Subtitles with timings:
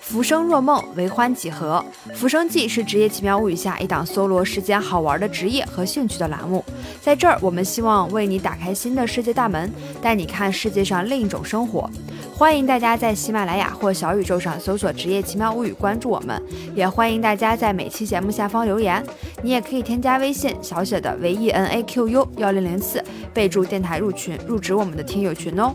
[0.00, 1.84] 浮生若梦，为欢几何？
[2.14, 6.64] 浮生记是《职业奇妙物语》下一档搜罗世间好玩的职业和兴趣的栏目。
[7.02, 9.70] 在这儿，我们希望为你打开新的世界大门，
[10.00, 11.90] 带你看世界上另一种生活。
[12.38, 16.40] 欢迎大家在喜马拉雅或小宇宙上搜索“职业奇妙物语”，关注我们。
[16.74, 19.02] 也欢迎大家在每期节目下方留言。
[19.42, 25.72] 你也可以添加微信小写的 V E N A Q U 幺零零四，备注电台入群，入职我们的听友群哦。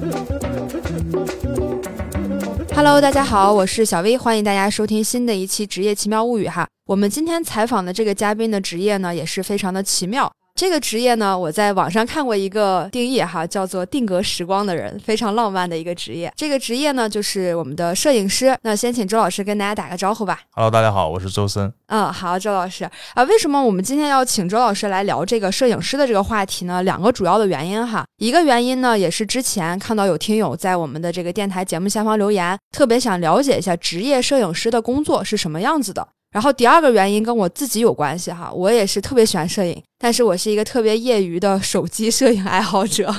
[2.75, 6.67] Hello，大家好，我是小薇欢迎大家收听新的一期《职业奇妙物语》哈。
[6.85, 10.31] 我们今天采访的这个嘉宾的职业呢，也是非常的奇妙。
[10.61, 16.31] 这个职业呢，我在网上看过一个定义哈，叫做定格时光的人，非常浪漫的一个职业。
[16.35, 18.55] 这个职业呢，就是我们的摄影师。
[18.61, 20.41] 那先请周老师跟大家打个招呼吧。
[20.51, 21.73] Hello，大家好，我是周森。
[21.87, 26.83] 嗯，好，周老师啊，为什么我们今天要请周老师来聊这个摄影师的这个话题呢？
[26.83, 28.05] 两个主要的原因哈。
[28.17, 36.07] 一个原因呢，也是之前看到有听友在我们的这个电台节目下方留言，特别想了解一下职业摄影师的工作是什么样子的。
[36.31, 43.13] 然后第二个原因跟我自己有关系哈，我也是特别喜欢摄影，但是我是一个特别业余的手机摄影爱好者，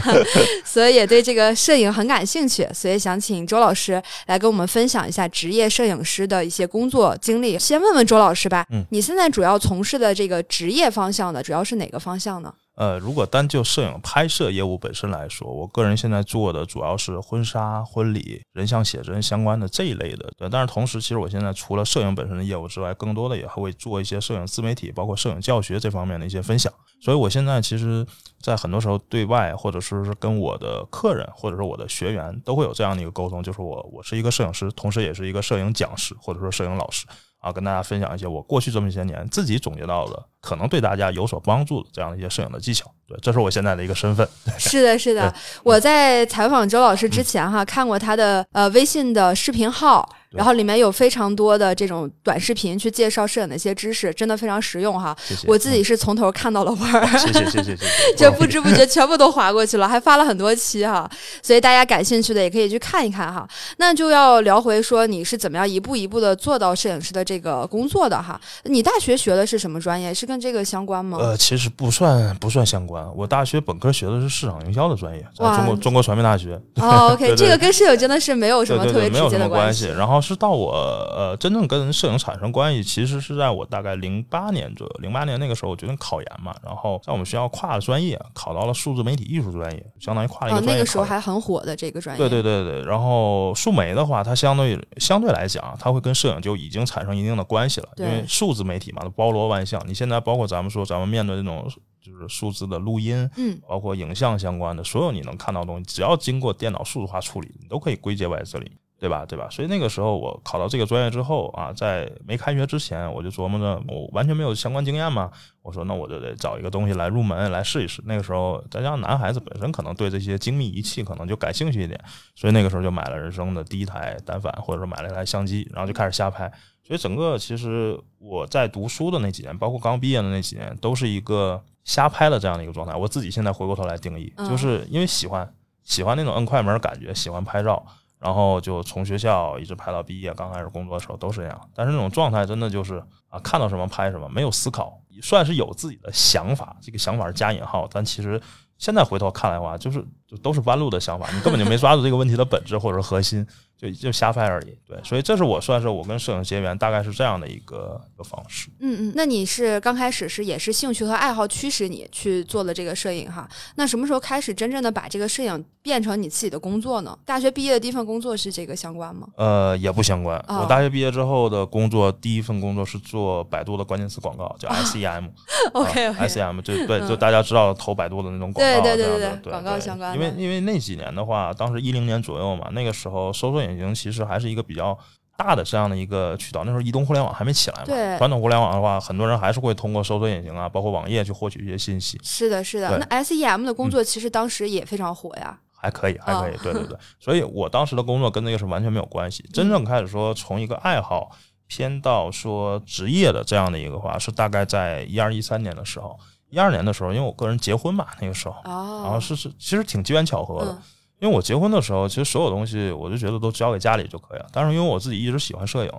[0.64, 7.58] 所以也对这个摄影很感兴趣，所以想请周老师来跟我们分享一下职业摄影师的一些工作经历。
[7.58, 12.52] 先问问周老师吧，嗯，你现在主要从事的这个职业方向的主要是哪个方向呢？
[12.76, 20.30] 呃，如果单就摄影拍摄业务本身来说，我个人现在做的主要是婚纱、婚礼、人像写真相关的这一类的。
[20.36, 26.70] 对，但是同时，其实我现在除了摄影本身的业务之外，更多的也会做一些摄影自媒体，包括摄影教学这方面的一些分享。
[27.00, 28.06] 所以我现在其实，
[28.42, 37.06] 在很多时候对外，或者说是跟我的客人，或者说我的学员，都会有这样的一个沟通，就是我我是一个摄影师，同时也是一个摄影讲师，或者说摄影老师。
[37.46, 42.90] 啊，跟大家分享一些我过去这么些年自己总结到的，可能对大家有所帮助的这样的一些摄影的技巧。
[43.06, 44.28] 对，这是我现在的一个身份。
[44.58, 45.32] 是的，是的。
[45.62, 50.08] 我在采访周老师之前哈，看过他的呃微信的视频号。
[50.30, 55.16] 然后里面有非常多的这种短视频去介绍摄影的一些知识，真的非常实用哈。
[55.46, 61.08] 我自己是从头看到了尾儿，谢谢谢谢谢谢， 就不知不觉全部都划过去了，还发了很多期哈。
[61.42, 63.48] 所以大家感兴趣的也可以去看一看哈。
[63.78, 68.40] 那就要聊回说你是怎么样一步一步的做到摄影师的这个工作的哈。
[68.64, 70.12] 你大学学的是什么专业？
[70.12, 71.18] 是跟这个相关吗？
[71.20, 73.06] 呃，其实不算不算相关。
[73.14, 76.60] 我大学本科学的是市场营销的专业，在中国中国传媒大学。
[76.76, 79.86] 哦，OK， 这个跟摄影真的是没有什么特别直接的关系。
[79.88, 80.72] 然后是到我。
[81.16, 84.96] 呃，真正跟摄影产生关系，其实是在我大概零八年左右。
[85.00, 90.72] 零八年那个时候，我决定考研嘛，然后在我们学校跨了专业，考到了数字媒体艺术专业，相当于跨了一个专业。
[90.74, 92.18] 那个时候还很火的这个专业。
[92.18, 92.82] 对对对对。
[92.82, 99.82] 然后数媒的话，它相对相对来讲，它会跟摄影就已经产生一定的关系了，因为数字媒体嘛，它包罗万象。
[99.86, 101.66] 你现在包括咱们说，咱们面对这种
[102.02, 108.70] 就是数字的录音，嗯，包括影像相关的，所有你能看到的东西，只要经过电脑数字化处理，你都可以归结为这里。
[108.98, 109.26] 对吧？
[109.26, 109.46] 对吧？
[109.50, 115.30] 所以那个时候我考到这个专业之后啊，在没开学之前，我就琢磨着，我完全没有相关经验嘛。
[115.62, 118.00] 我说那我就得找一个东西来入门，来试一试。
[118.06, 122.00] 那个时候再加上男孩子本身可能对这些精密仪器可能就感兴趣一点，
[122.34, 126.50] 所以那个时候就买了人生的第一台单反，或者说买了一台相机，然后就开始瞎拍。
[126.82, 132.94] 所以整个其实我在读书的那几年，包括刚毕业的那几年，都是一个瞎拍的这样的一个状态。
[132.94, 135.52] 我自己现在回过头来定义，就是因为喜欢
[135.82, 137.84] 喜欢那种摁快门感觉，喜欢拍照。
[138.18, 141.70] 然后就从学校一直拍到毕业，刚开始工作的时候都是这样。
[141.74, 146.76] 但是那种状态真的就是啊，看到什么拍什么，没有思考，算是有自己的想法。
[146.80, 148.40] 这个想法是加引号，但其实
[148.78, 153.46] 现在回头看来的话，就是就都是弯路的想法，你根本就没抓住这个问题的本质或者核心。
[153.78, 158.70] 就就瞎拍而已，对，所以这是我算是我跟摄影结缘，大概是这样的一个一个方式。
[158.80, 163.46] 嗯嗯，那你是刚开始是也是兴趣和爱好驱使你去做了这个摄影哈？
[163.74, 167.18] 那什么时候开始真正的把这个摄影变成你自己的工作呢？
[167.26, 169.28] 大学毕业的第一份工作是这个相关吗？
[169.36, 170.42] 呃，也不相关。
[170.48, 175.28] 我大学毕业之后的工作，第一份工作是做百度的关键词广告，叫 SEM。
[175.74, 180.15] OK，SEM 就对，就大家知道投百度的那种广告，对对对对对，广告相关。
[180.16, 183.62] 因为因为那几年的话，当时一零年左右嘛，那个时候搜索。
[183.62, 184.96] 引擎其实还是一个比较
[185.36, 187.84] 大的这样的一个渠道，那时候移动互联网还没起来嘛。
[187.84, 192.18] 对，传统互联网的话，很多人还是会通过搜索引擎啊，包括网页去获取一些信息。
[192.22, 192.98] 是的，是的。
[192.98, 195.58] 那 SEM 的工作其实当时也非常火呀。
[195.74, 196.56] 还可以，还可以。
[196.62, 196.96] 对对对。
[197.18, 199.42] 所以我当时的工作跟那个是完全没有关系。
[199.52, 201.30] 真正开始说从一个爱好
[201.66, 206.18] 偏到说职业的这样的一个话，是大概在一二一三年的时候。
[206.50, 210.78] 一二年的时候，因为我个人结婚嘛，那个时候，然后是是其实挺机缘巧合的。
[211.18, 214.46] 因为我结婚的时候，其实所有东西我就觉得都交给家里就可以了。
[214.52, 215.90] 但是因为我自己一直喜欢摄影，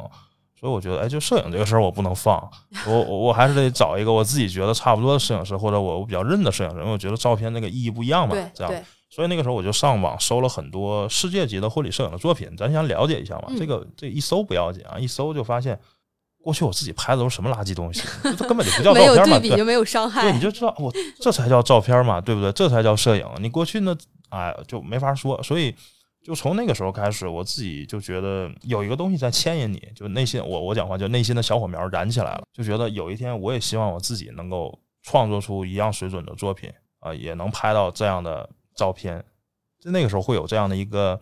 [0.59, 2.39] 所以我觉得，哎，就摄影这个事儿我不能放，
[2.85, 8.73] 我我我还是得找一个我自己觉得差不多的摄影师，或者我我比较认的摄影师，因为我觉得照片那个意义不一样嘛，这样。
[9.09, 13.45] 所以那个时候我就上网搜了很多世界级的婚礼摄影的作品，咱想了解一下嘛。
[13.47, 15.79] 嗯这个这一搜不要紧啊，一搜就发现
[16.47, 19.37] 过去我自己拍的都是什么垃圾东西，这根本就不叫照片嘛。
[19.37, 20.39] 对对比就没有伤害对，你。
[20.39, 20.89] 就知道我
[21.19, 22.49] 这才叫照片嘛，对不对？
[22.53, 23.25] 这才叫摄影。
[23.41, 23.93] 你过去呢，
[24.29, 25.43] 哎，就没法说。
[25.43, 25.75] 所以
[26.23, 36.71] 就从那个时候开始，我自己就觉得有一个东西在牵引你，就内心我我讲话就内心的小火苗燃起来了，就觉得有一天我也希望我自己能够创作出一样水准的作品
[37.01, 39.21] 啊、也能拍到这样的照片。
[39.81, 41.19] 就那个时候会有这样的一个。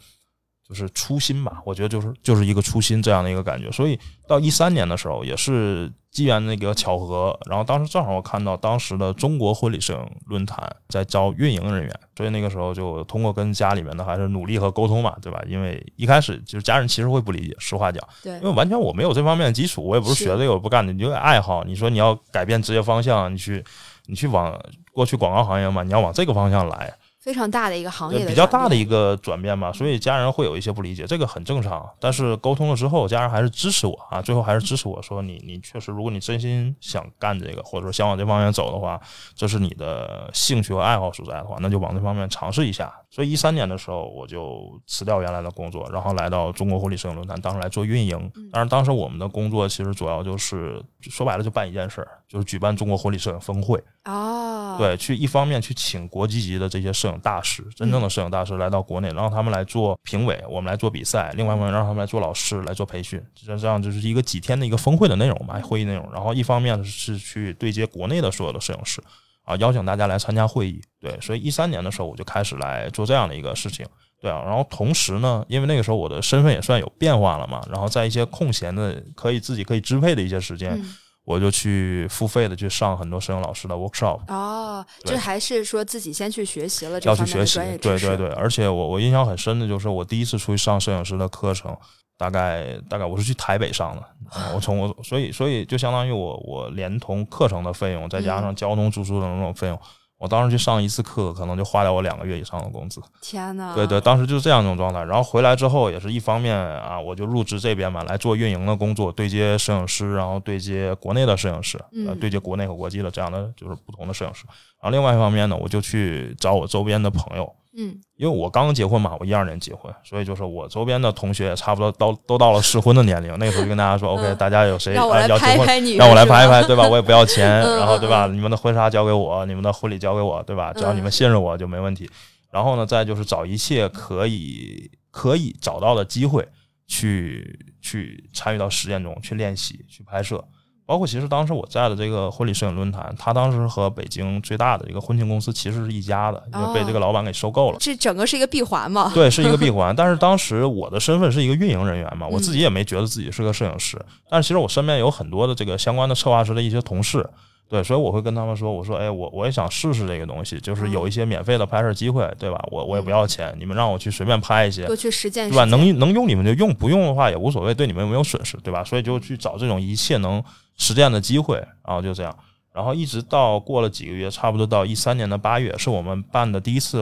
[0.67, 15.39] 就是初心吧，我觉得就是就是一个初心这样的一个感觉，所以到一三年的时候，也是机缘那个巧合，然后当时正好我看到当时的中国婚礼摄影论坛在招运营人员，所以那个时候就通过跟家里面的还是努力和沟通嘛，对吧？
[15.47, 23.63] 因为一开始就是家人其实会不理解，实话讲，对因为完全我没有这方面的基础，我也不是是学这个，我不干的，你就爱好，你说你要改变职业方向，你去
[24.07, 24.59] 你去往
[24.93, 26.91] 过去广告行业嘛，你要往这个方向来，
[27.25, 31.83] 非常大的一个行业的比较大的一个转变吧，所以家人会有一些不理解，这个很正常。
[31.99, 39.01] 但是沟通了之后，家人还是支持我啊，最后还是支持我说你你确实，如果你真心想干这个，或者说想往这方面走的话，
[39.33, 42.93] 这是你的兴趣和爱好所在的话，那就往这方面尝试一下。
[43.09, 48.31] 所以一三年的时候，我就辞掉原来的工作，然后来到中国婚礼摄影论坛，当时来做运营。
[48.51, 53.81] 当然，当时我们的工作其实主要就是说白了就办一件事儿，就是举办中国婚礼摄影峰会。
[54.03, 63.21] 哦，对，去一方面去请国际级的这些摄影大师，真正的摄影大师来到国内，让他们来做评委，我们来做比赛；另外一方面让他们来做老师，来做培训。
[63.33, 66.07] 这这样就是一个几天的一个峰会的内容嘛，会议内容。
[66.11, 69.01] 然后一方面是去对接国内的所有的摄影师，
[69.43, 70.81] 啊，邀请大家来参加会议。
[70.99, 73.85] 对，所以一三年的时候我就开始来做这样的一个事情。
[74.21, 80.95] 对啊，然后同时呢，因为那个时候我的身份也算有变化了嘛，然后在一些空闲的可以自己可以支配的一些时间，嗯
[81.25, 84.19] 我就去付费的去上很多摄影老师的 workshop。
[84.27, 91.75] 哦，就还是说自己先去学习了这要去学习方面的专业，知识，对对对，而且我我印象很深的就是我第一次出去上摄影师的课程，
[92.17, 94.03] 大概大概我是去台北上的，
[94.35, 98.55] 嗯 我从我所以所以就相当于我我连同课程的费用，再加上嗯。
[98.55, 99.79] 交通住宿的那种费用，
[100.17, 103.01] 我当时去上一次课可能就花掉我两个月以上的工资。
[103.21, 105.03] 天呐，对对，当时就是这样一种状态。
[105.03, 114.45] 然后回来之后，也是一方面啊，我就入职这边嘛，来做运营的工作，对接摄影师，然后对接国内的摄影师，呃，嗯对接国内和国际的这样的就是不同的摄影师。
[114.81, 123.37] 然后另外一方面呢，我就去找我周边的朋友，嗯，因为我刚结婚嘛，我一二年结婚，所以就是我周边的同学也差不多到都到了适婚的年龄。
[123.37, 125.03] 那个时候就跟大家说、 o k 大家有谁要
[125.37, 126.87] 结婚，让我来拍一拍，对吧？
[126.87, 128.27] 我也不要钱， 嗯然后对吧？
[128.27, 130.71] 嗯你们的婚纱交给我，你们的婚礼交给我，对吧？
[130.73, 132.09] 只要你们信任我就没问题。
[132.51, 136.47] 然后呢，再就是找一切可以可以找到的机会
[136.87, 140.41] 去去参与到实践中，去练习，去拍摄。
[140.85, 147.77] 包括其实当时我在的这个婚礼摄影论坛，他当时和北京最大的一个婚庆公司其实是一家的，因为被这个老板给收购了。
[147.79, 149.95] 这整个是一个闭环嘛，对，是一个闭环。
[149.95, 153.99] 但是当时我的身份是一个运营人员嘛，我自嗯己也没觉得自己是个摄影师。
[154.29, 157.27] 但是其实我身边有很多的这个相关的策划师的一些同事，
[157.67, 162.63] 对，所以我会跟他们说，我说，哎，我我也想试试这个东西，就是有一些免费的拍摄机会，对吧？
[162.69, 165.65] 我我也不要钱，你们让我去随便拍一些，多去实践，对吧？
[165.65, 168.83] 能能用你们就用，不用的话也无所谓，对你们有没有损失，对吧？
[168.83, 170.43] 所以就去找这种一切能
[170.77, 172.37] 实践的机会，然后就这样，
[172.71, 176.99] 然后一直到过了几个月，差不多到一三年的八月，是我们办的第一次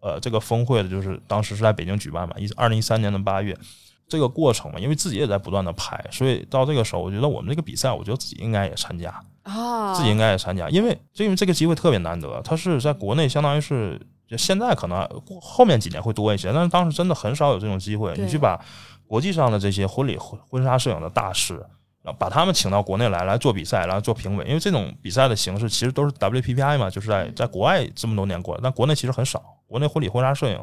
[0.00, 3.56] 呃这个峰会的，就是当时是在北京举办嘛，一二零一三年的八月。
[4.08, 9.14] 这个过程嘛，因为自己也在不断的拍，所以到这个时候，我觉得我们这个比赛，我觉得自己应该也参加。
[9.42, 15.08] 啊，自己应该也参加，因为因为这个机会特别难得，它是在国内相当于是就现在可能
[15.40, 18.58] 后面几年会多一些，但是当时真的很少有这种机会，你去把
[19.06, 21.64] 国际上的这些婚礼婚婚纱摄影的大师。
[22.00, 24.44] 然后把他们请到国内来，来做比赛，来做评委。
[24.46, 29.42] 因为这种比赛的形式其实都是 WPPI 嘛，就是在在国外这么多年过来，但国内其实很少。
[29.66, 30.58] 国内婚礼婚纱摄影，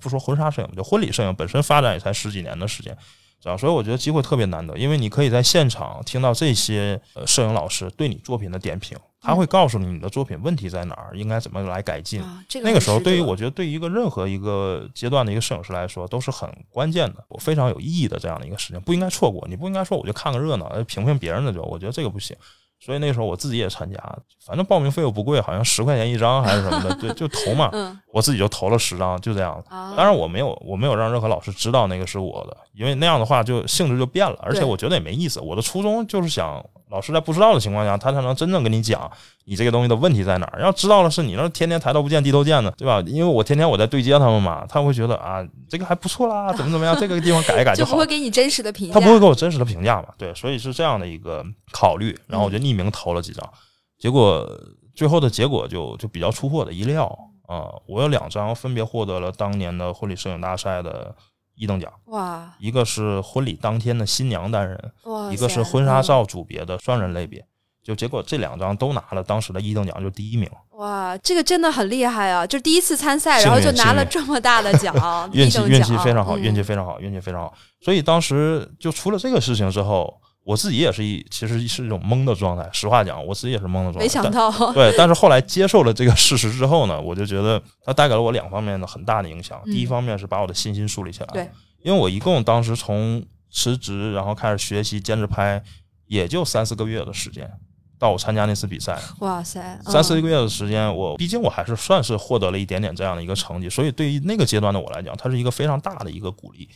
[0.00, 2.96] 不说婚纱摄影，就婚礼摄影本身发展也才十几年的时间，
[3.40, 12.22] 这样，所以我觉得机会特别难得，因为你可以在现场听到这些呃摄影老师对你作品的点评，他会告诉你你的作品问题在哪儿，应该怎么来改进。
[12.22, 19.46] 啊，这个那个时候，对于我觉得对于一个任何一个阶段的一个摄影师来说，都是很关键的，我非常有意义的这样的一个事情，不应该错过。
[19.48, 22.36] 你不应该说我就看个热闹，呃评评别人的就，我觉得这个不行。
[22.80, 23.98] 所以那时候我自己也参加，
[24.46, 27.68] 反正报名费又不贵，好像十块钱一张还是什么的，对，就投嘛。
[27.72, 29.62] 嗯我自己就投了十张，就这样。
[29.68, 35.38] 啊，当然我没有我没有让任何老师知道那个是我的，因为那样的话就性质就变了，而且我觉得也没意思。
[35.40, 39.08] 我的初衷就是想老师在不知道的情况下，他才能真正跟你讲
[39.48, 40.60] 你这个东西的问题在哪儿。
[40.60, 43.02] 要知道了是你那天天抬头不见低头见的，对吧？
[43.06, 47.96] 因为我天天我在对接他们嘛，他会觉得啊这个还不错啦，怎么怎么样，这个地方改一改好就不。
[47.96, 50.08] 会给你真实的评价，他不会给我真实的评价嘛？
[50.18, 53.50] 对，所以是这样的一个考虑，然后我就匿名投了几张，
[53.98, 54.46] 结果
[54.94, 57.06] 最后的结果就就比较出乎我的意料
[57.46, 61.14] 啊、我有两张分别获得了当年的婚礼摄影大赛的
[61.54, 64.92] 一等奖，哇一个是婚礼当天的新娘单人，
[65.32, 67.42] 一个是婚纱照组别的双人类别。
[67.88, 72.46] 就结果这两张都拿了当时的一等奖，就第一名，哇，这个真的很厉害啊！
[72.46, 74.94] 就第一次参赛，然后就拿了这么大的奖，
[75.32, 77.54] 运气运气非常好，嗯运气非常好，运气非常好。
[77.80, 82.68] 所以当时就出了这个事情之后，我自己也是一其实是一种懵的状态。
[82.74, 84.00] 实话讲，我自己也是懵的状态。
[84.00, 89.58] 没想到，对，但是后来接受了这个事实之后呢，我就觉得它带给了我两方面的很大的影响。
[89.64, 91.50] 嗯第一方面是把我的信心树立起来，对，
[91.82, 95.62] 因为我一共当时从辞职，然后开始学习兼职拍，
[96.06, 97.50] 也就三四个月的时间，
[97.98, 106.68] 到我参加那次比赛，哇塞，嗯三四个月的时间，我毕竟我还是算是获得了一点点这样的一个成绩，所以对于那个阶段的我来讲，它是一个非常大的一个鼓励，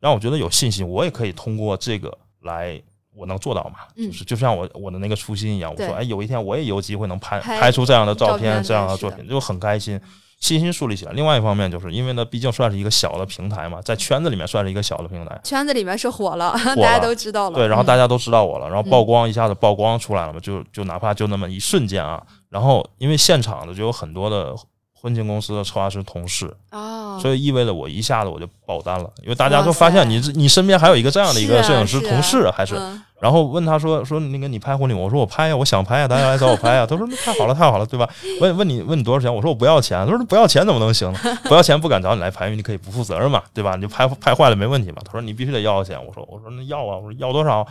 [0.00, 2.80] 让我觉得有信心，我也可以通过这个来。
[3.12, 3.80] 我能做到嘛？
[3.96, 10.00] 嗯就是就像我我的那个初心一样，我说对哎，有一天我也有机会能拍拍拍出这样的照照片片、这样的作品，就很开心，
[10.40, 11.12] 信心树立起来。
[11.12, 17.54] 另外一方面，就是因为呢，毕竟算是一个小的平台嘛，在圈子里面算是一个小的平台，圈子里面是火了， 大家都知道了。
[17.54, 17.86] 对，然后嗯。
[17.86, 24.54] 大家都知道我了，然后曝光一下子曝光出来了嘛，就就哪怕就那么一瞬间啊，然后因为现场的就有很多的
[24.92, 36.86] 婚庆公司的策划师同事，哦，所以意味着我一下子我就爆单了，因为大家哇都发现你你身边还有一个这样的一个摄影师同事，还是嗯然后问他说说那个你拍婚礼吗，我说我拍呀，我想拍呀，大家来找我拍呀。
[36.86, 38.08] 他说那太好了太好了，对吧？
[38.40, 39.32] 问问你问你多少钱？
[39.32, 40.06] 我说我不要钱。
[40.06, 41.18] 他说不要钱怎么能行呢？
[41.44, 43.76] 不要钱不敢找你来拍，因为你可以不负责任嘛，对吧？
[43.76, 44.96] 你就拍拍坏了没问题嘛。
[45.04, 46.02] 他说你必须得要钱。
[46.04, 47.66] 我说我说那要啊，我说要多少？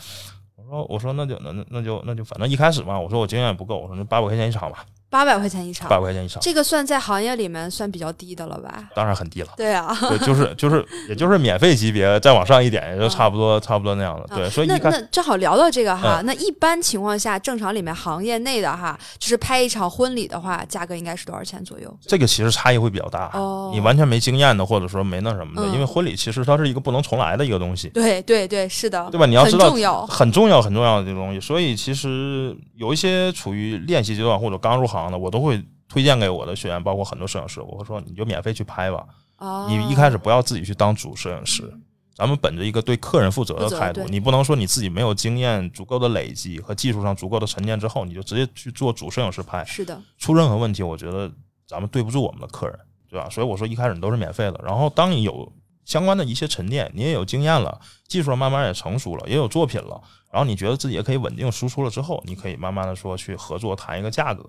[0.56, 8.90] 我说我说那就那那那就那就反正一开始嘛，我说我经验不够，我说那八百块钱一场吧，八百块钱一场八，百块钱一场，这个算在行业里面算比较低的了吧？
[8.96, 9.48] 当然很低了。
[9.58, 14.36] 对啊，对， 就是就是，也就是免费级别，再往上一点，也就差不多、差不多那样的。
[14.36, 21.92] 对，所以那那正好聊到这个哈，嗯那一般情况下，正常里面行业内的哈，就是拍一场婚礼的话，价格应该是多少钱左右？
[22.02, 23.32] 这个其实差异会比较大。
[23.34, 29.26] 哦你完全没经验的，或者说没那什么的，嗯因为婚礼其实它是一个不能重来的一个东西，对对对，是的，对吧？
[29.26, 31.40] 你要知道很重要，很重要很重要的这个东西。
[31.40, 39.06] 所以其实有一些处于练习阶段或者刚入行的，我都会推荐给我的学员，包括很多摄影师，我会说你就免费去拍吧。
[39.38, 41.74] 哦，你一开始不要自己去当主摄影师，
[42.16, 51.32] 咱们本着一个对客人负责的态度，你不能说你自己没有经验、足够的累积和技术上足够的沉淀之后，你就直接去做主摄影师拍，是的，出任何问题，我觉得
[51.66, 52.78] 咱们对不住我们的客人，
[53.10, 53.30] 对吧？
[53.30, 55.50] 所以我说一开始你都是免费的，然后当你有
[55.86, 57.80] 相关的一些沉淀，你也有经验了，
[58.10, 60.02] 技术上慢慢也成熟了，也有作品了，
[60.34, 64.44] 然后你觉得自己也可以稳定输出了之后，你可以慢慢的说去合作谈一个价格。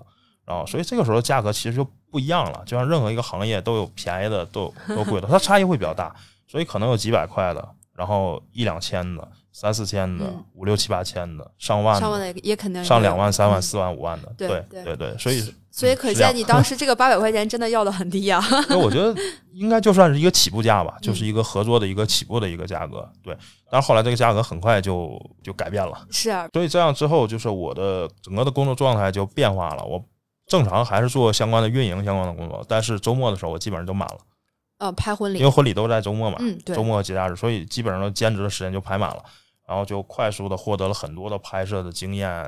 [0.50, 6.12] 然后，所以这个时候价格其实就不一样了，就像任何一个行业都有便宜的，都有都贵的，它差异会比较大，
[6.49, 15.40] 所以可能有几百块的，然后一两千的，三四千的嗯，五六七八千的，上万上万的，也肯定上两万、三万、嗯四万、五万的，对对对所以
[15.71, 18.45] 所以可见你当 时这个八百块钱真的要的很低啊。
[18.69, 19.14] 那我觉得
[19.52, 23.09] 应该就算是一个起步价吧，嗯就是一个合作的一个起步的一个价格。
[23.23, 23.37] 对，
[23.71, 29.85] 但是后来这个价格很快就就改变了，是啊，所以这样之后，就是我的整个的工作状态就变化了。
[29.85, 30.04] 我
[30.50, 34.19] 正常还是做相关的运营相关的工作，但是周末的时候我基本上都满了，
[34.78, 35.38] 呃，拍婚礼。
[35.38, 36.75] 因为，婚礼都在周末嘛，嗯，对。
[36.75, 39.25] 周，末和节假日，所以基本上都兼职的时间就排满了，
[39.69, 42.45] 然后就快速的获得了很多的拍摄的经验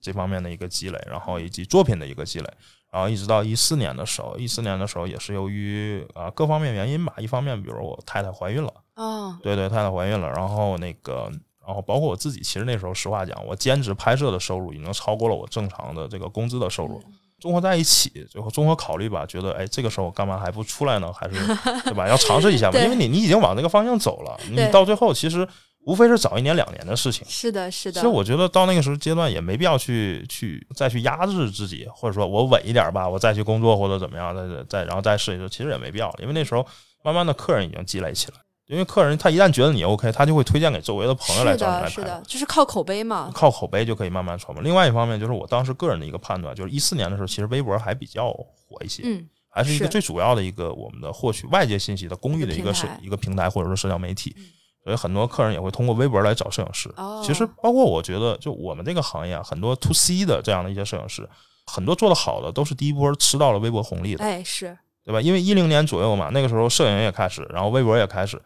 [0.00, 2.50] 这方面的一个积累，然后以及作品的一个积累，
[2.90, 11.30] 然后一直到一四年的时候，一四年的时候也是由于啊、各方面原因吧，一方面比如我太太怀孕了，哦，对对，太太怀孕了，然后那个。
[11.66, 17.02] 然后包括我自己，其实那时候实话讲，我兼职拍摄的收入已经超过了我正常的这个工资的收入。
[17.44, 21.12] 综合在一起，最后综合考虑吧，觉得哎，这个时候干嘛还不出来呢？
[21.12, 21.34] 还是
[21.84, 22.08] 对吧？
[22.08, 25.46] 要尝试一下嘛，因为你你已经往那个方向走了，你到最后其实
[25.84, 27.22] 无非是早一年两年的事情。
[27.28, 36.66] 是的，是的其实，我觉得到那个时候阶段也没必要去去再去压制自己，或者说我稳一点吧，我再去工作或者怎么样，再再然后再试一试，其实也没必要了，因为那时候
[37.04, 41.88] 慢慢的客人已经积累起来，因为客人他一旦觉得你 OK，他就会推荐给周围的朋友来，找你来拍。
[41.88, 43.30] 是的，就是靠口碑嘛。
[43.34, 44.62] 靠口碑就可以慢慢传播。
[44.62, 54.44] 另外一方面，就是我当时个人的一个判断，就是一四年的时候，其实微博还比较火一些，嗯，还是一个最主要的一个我们的获取外界信息的公益的一个社一个平台或者说社交媒体嗯。
[54.82, 56.92] 所以很多客人也会通过微博来找摄影师。
[56.96, 61.26] 哦，其实包括我觉得，就我们这个行业啊，很多 to C 的这样的一些摄影师，
[61.64, 65.20] 很多做的好的都是第一波吃到了微博红利的，哎，是对吧？
[65.20, 68.40] 因为一零年左右嘛，那个时候摄影也开始，然后微博也开始。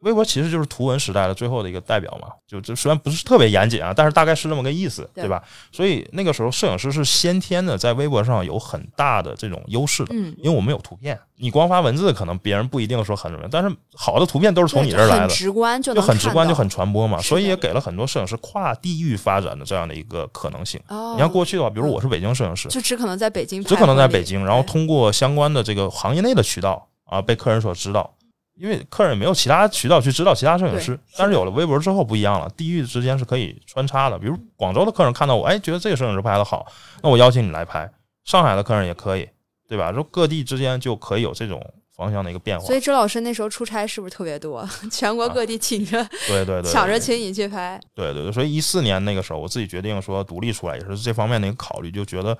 [0.00, 5.42] 微博其实就是图文时代的最后的一个代表嘛，就就虽然不是特别严谨啊，但是大概是这么个意思，对对吧？
[5.72, 20.78] 所以那个时候摄影师是先天的在微博上有很大的这种优势的，嗯，因为我们有图片，你光发文字可能别人不一定说很什么，但是好的图片都是从你这儿来的，直观就就很直观，就很传播嘛，所以也给了很多摄影师跨地域发展的这样的一个可能性。
[20.88, 28.12] 哦，你像过去的话，比如我是北京摄影师，就只可能在北京只可能在北京，然后通过相关的这个行业内的渠道啊，被客人所知道。
[28.56, 34.18] 因为客人也没有其他渠道去知道其他摄影对师，但是有了微博之后不一样了，地域之间是可以穿插的。
[34.18, 36.66] 比如广州的客人看到我，哎，觉得这个摄影师拍的好，
[37.02, 37.86] 那我邀请你来拍；
[38.24, 39.28] 上海的客人也可以，
[39.68, 39.92] 对吧？
[39.92, 41.62] 就各地之间就可以有这种
[41.94, 42.64] 方向的一个变化。
[42.64, 44.66] 所以周老师那时候出差是不是特别多？
[44.90, 47.78] 全国各地请着、对对对，对抢着请你去拍。
[47.94, 52.36] 对对对，所以一四年那个时候，我自己决定说独立出来，也是这方面的一个考虑，就觉得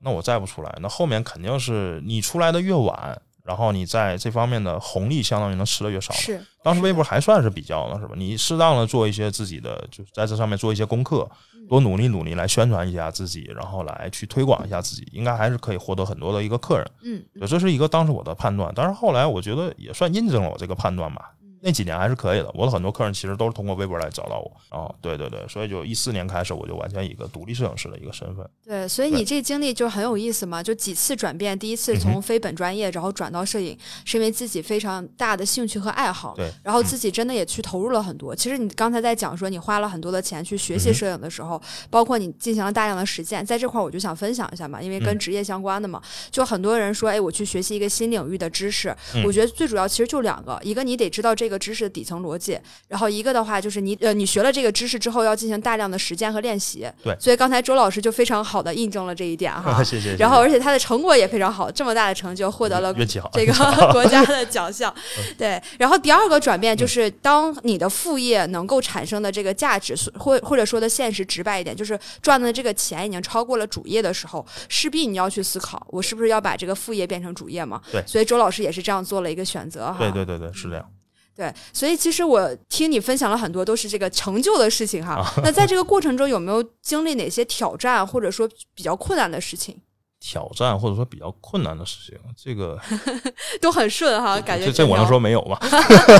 [0.00, 6.12] 那我再不出来，那后面肯定是你出来的越晚，然后你在这方面的红利相当于能吃的越少。
[6.14, 8.14] 是，当时微博还算是比较呢，是吧？
[8.16, 16.90] 你适当的做一些自己的，就是在这上面做一些功课，嗯多努力努力来宣传一下自己，然后来去推广一下自己，应该还是可以获得很多的一个客人。
[17.02, 21.32] 嗯，对，这是一个当时我的判断，但是后来我觉得也算印证了我这个判断吧。
[21.62, 24.52] 嗯那几年还是可以的，我的很多客人其实都是通过微博来找到我。
[24.70, 28.44] 哦，对对对，所以就一四年开始，我就完全以一个独立摄影师的一个身份。
[28.64, 38.34] 对，所以你这经历就很有意思嘛，就几次转变，第一次嗯从非本专业然后转到摄影，是因为自己非常大的兴趣和爱好，对，然后自己真的也去投入了很多。
[38.34, 56.86] 其实你刚才在讲说你花了很多的钱去学习摄影的时候，包括你进行了大量的实践，在这块儿我就想分享一下嘛，因为跟嗯职业相关的嘛，就很多人说，哎，我去学习一个新领域的知识，嗯我觉得最主要其实就两个，一个你得知道这个知识的底层逻辑，然后一个的话就是你呃你学了这个知识之后要进行大量的实践和练习。
[57.02, 59.82] 对所以刚才周老师就非常好的印证了这一点哈。
[59.82, 60.16] 谢谢。
[60.16, 62.92] 然后，而且他的成果也非常好，这么大的成就获得了
[63.32, 63.52] 这个
[63.92, 64.92] 国家的奖项。
[65.18, 77.80] 嗯对，然后第二个转变就是，当你的副业能够产生的这个价值，或或者说的现实直白一点，就是赚的这个钱已经超过了主业的时候，势必你要去思考，我是不是要把这个副业变成主业嘛？
[77.90, 79.96] 对所以周老师也是这样做了一个选择哈。
[79.98, 80.86] 对对对对，是这样。
[81.34, 85.14] 对，所以其实我听你分享了很多都是这个成就的事情哈。
[85.14, 89.76] 啊那在这个过程中有没有经历哪些挑战，或者说比较困难的事情？
[90.24, 92.78] 挑战或者说比较困难的事情，这个
[93.60, 95.58] 都很顺哈，感觉这这我能说没有吗？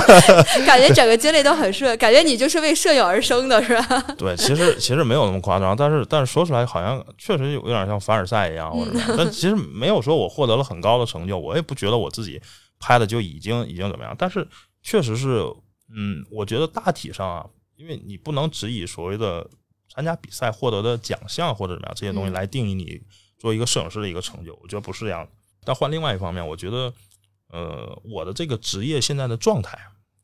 [0.67, 4.01] 感觉整个经历都很顺，感觉你就是为摄影而生的，是吧？
[4.17, 12.41] 对，其实其实没有那么夸张，但是但是说出来好像确实有有点像凡尔赛一样，或者什么但其实没有说我获得了很高的成就，我也不觉得我自己
[12.79, 14.45] 拍的就已经已经怎么样，但是
[14.83, 15.41] 确实是，
[15.95, 19.49] 嗯，我觉得大体上啊，因为你不能只以所谓的
[19.89, 23.01] 参加比赛获得的奖项或者怎么样这些东西嗯来定义你
[23.37, 25.31] 作为一个摄影师的一个成就，我觉得不是这样的。
[25.65, 26.93] 但换另外一方面，我觉得，
[27.47, 29.79] 呃，我的这个职业现在的状态，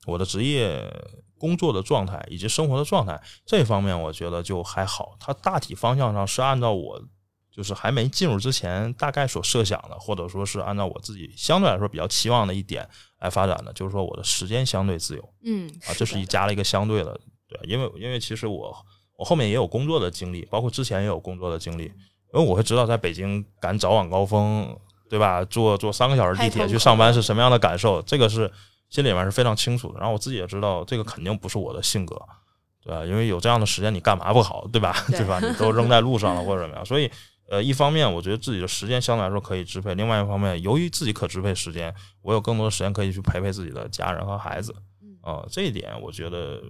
[0.05, 0.91] 我的职业
[1.37, 5.15] 工作的状态以及生活的状态这方面，我觉得就还好。
[5.19, 7.01] 它大体方向上是按照我
[7.51, 12.87] 就是还没进入之前大概所设想的，或者说是按照我自己相对来说比较期望的一点
[13.19, 18.73] 来发展的，就是说我的时间相对自由嗯，啊，这是一加了一个相对的，对，因为因为其实我
[19.17, 24.73] 我后面也有工作的经历，包括之前也有工作的经历，因为我会知道在北京赶早晚高峰，
[25.09, 25.43] 对吧？
[25.45, 28.49] 坐坐三个小时地铁去上班是什么样的感受，这个是
[28.89, 29.99] 心里面是非常清楚的。
[29.99, 32.15] 然后我自己也知道，这个肯定不是我的性格，
[32.83, 33.05] 对吧？
[33.05, 34.95] 因为有这样的时间，你干嘛不好，对吧？
[35.09, 35.39] 对对吧？
[35.41, 37.11] 你都 扔在路上了或者怎么样，所以。
[37.49, 44.71] 呃，一方面我觉得自己的时间相对来说可以支配，另外一方面，由于自己可支配时间，我有更多的时间可以去陪陪自己的家人和孩子。
[45.21, 46.61] 啊呃，这一点我觉得，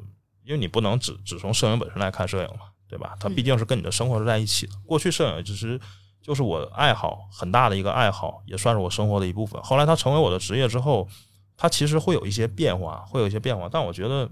[0.44, 3.16] 因为你不能只只从摄影本身来看摄影嘛，对吧？
[3.20, 4.74] 它嗯毕竟是跟你的生活是在一起的。
[4.86, 5.80] 过去摄影只是
[6.22, 9.62] 就是我爱好很大的一个爱好，也算是我生活的一部分。
[9.62, 11.08] 后来它成为我的职业之后，
[11.56, 13.70] 它其实会有一些变化，会有一些变化。
[13.72, 14.30] 但我觉得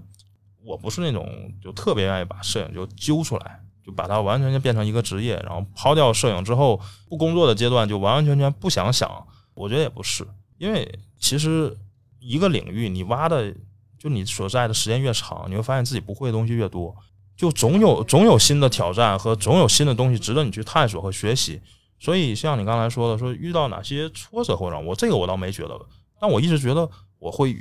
[0.64, 9.26] 我不是那种就特别愿意把摄影就揪出来，就把它完全全变成一个职业，然后抛掉摄影之后不工作的阶段就完完全全不想想。
[9.54, 10.86] 我觉得也不是，因为
[11.18, 11.74] 其实
[12.20, 13.50] 一个领域你挖的，
[13.98, 16.94] 就你所在的时间越长，你会发现自己不会的东西越多，
[17.34, 21.58] 就总有总有新的挑战和总有新的东西值得你去探索和学习。
[21.98, 25.80] 所以像你刚才说的，说遇到哪些挫折或者我这个我倒没觉得，
[26.20, 26.86] 但我一直觉得
[27.18, 27.56] 我会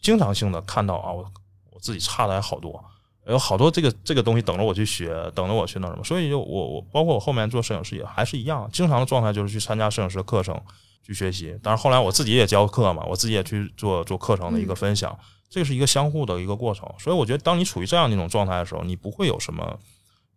[0.00, 1.30] 经常性的看到啊，我
[1.70, 2.82] 我自己差的还好多，
[3.32, 6.04] 有好多这个这个东西等着我去学，等着我去那什么。
[6.04, 10.60] 所以就我我包括我后面做摄影师也还是一样，经常的状态就是去参加摄影师的课程
[11.02, 11.58] 去学习。
[11.62, 16.88] 当然后来我自己也教课嘛，我自己也去做做课程的一个分享，这是一个相互的一个过程。
[16.98, 19.78] 所以我觉得当你处于这样的一种状态的时候，你不会有什么。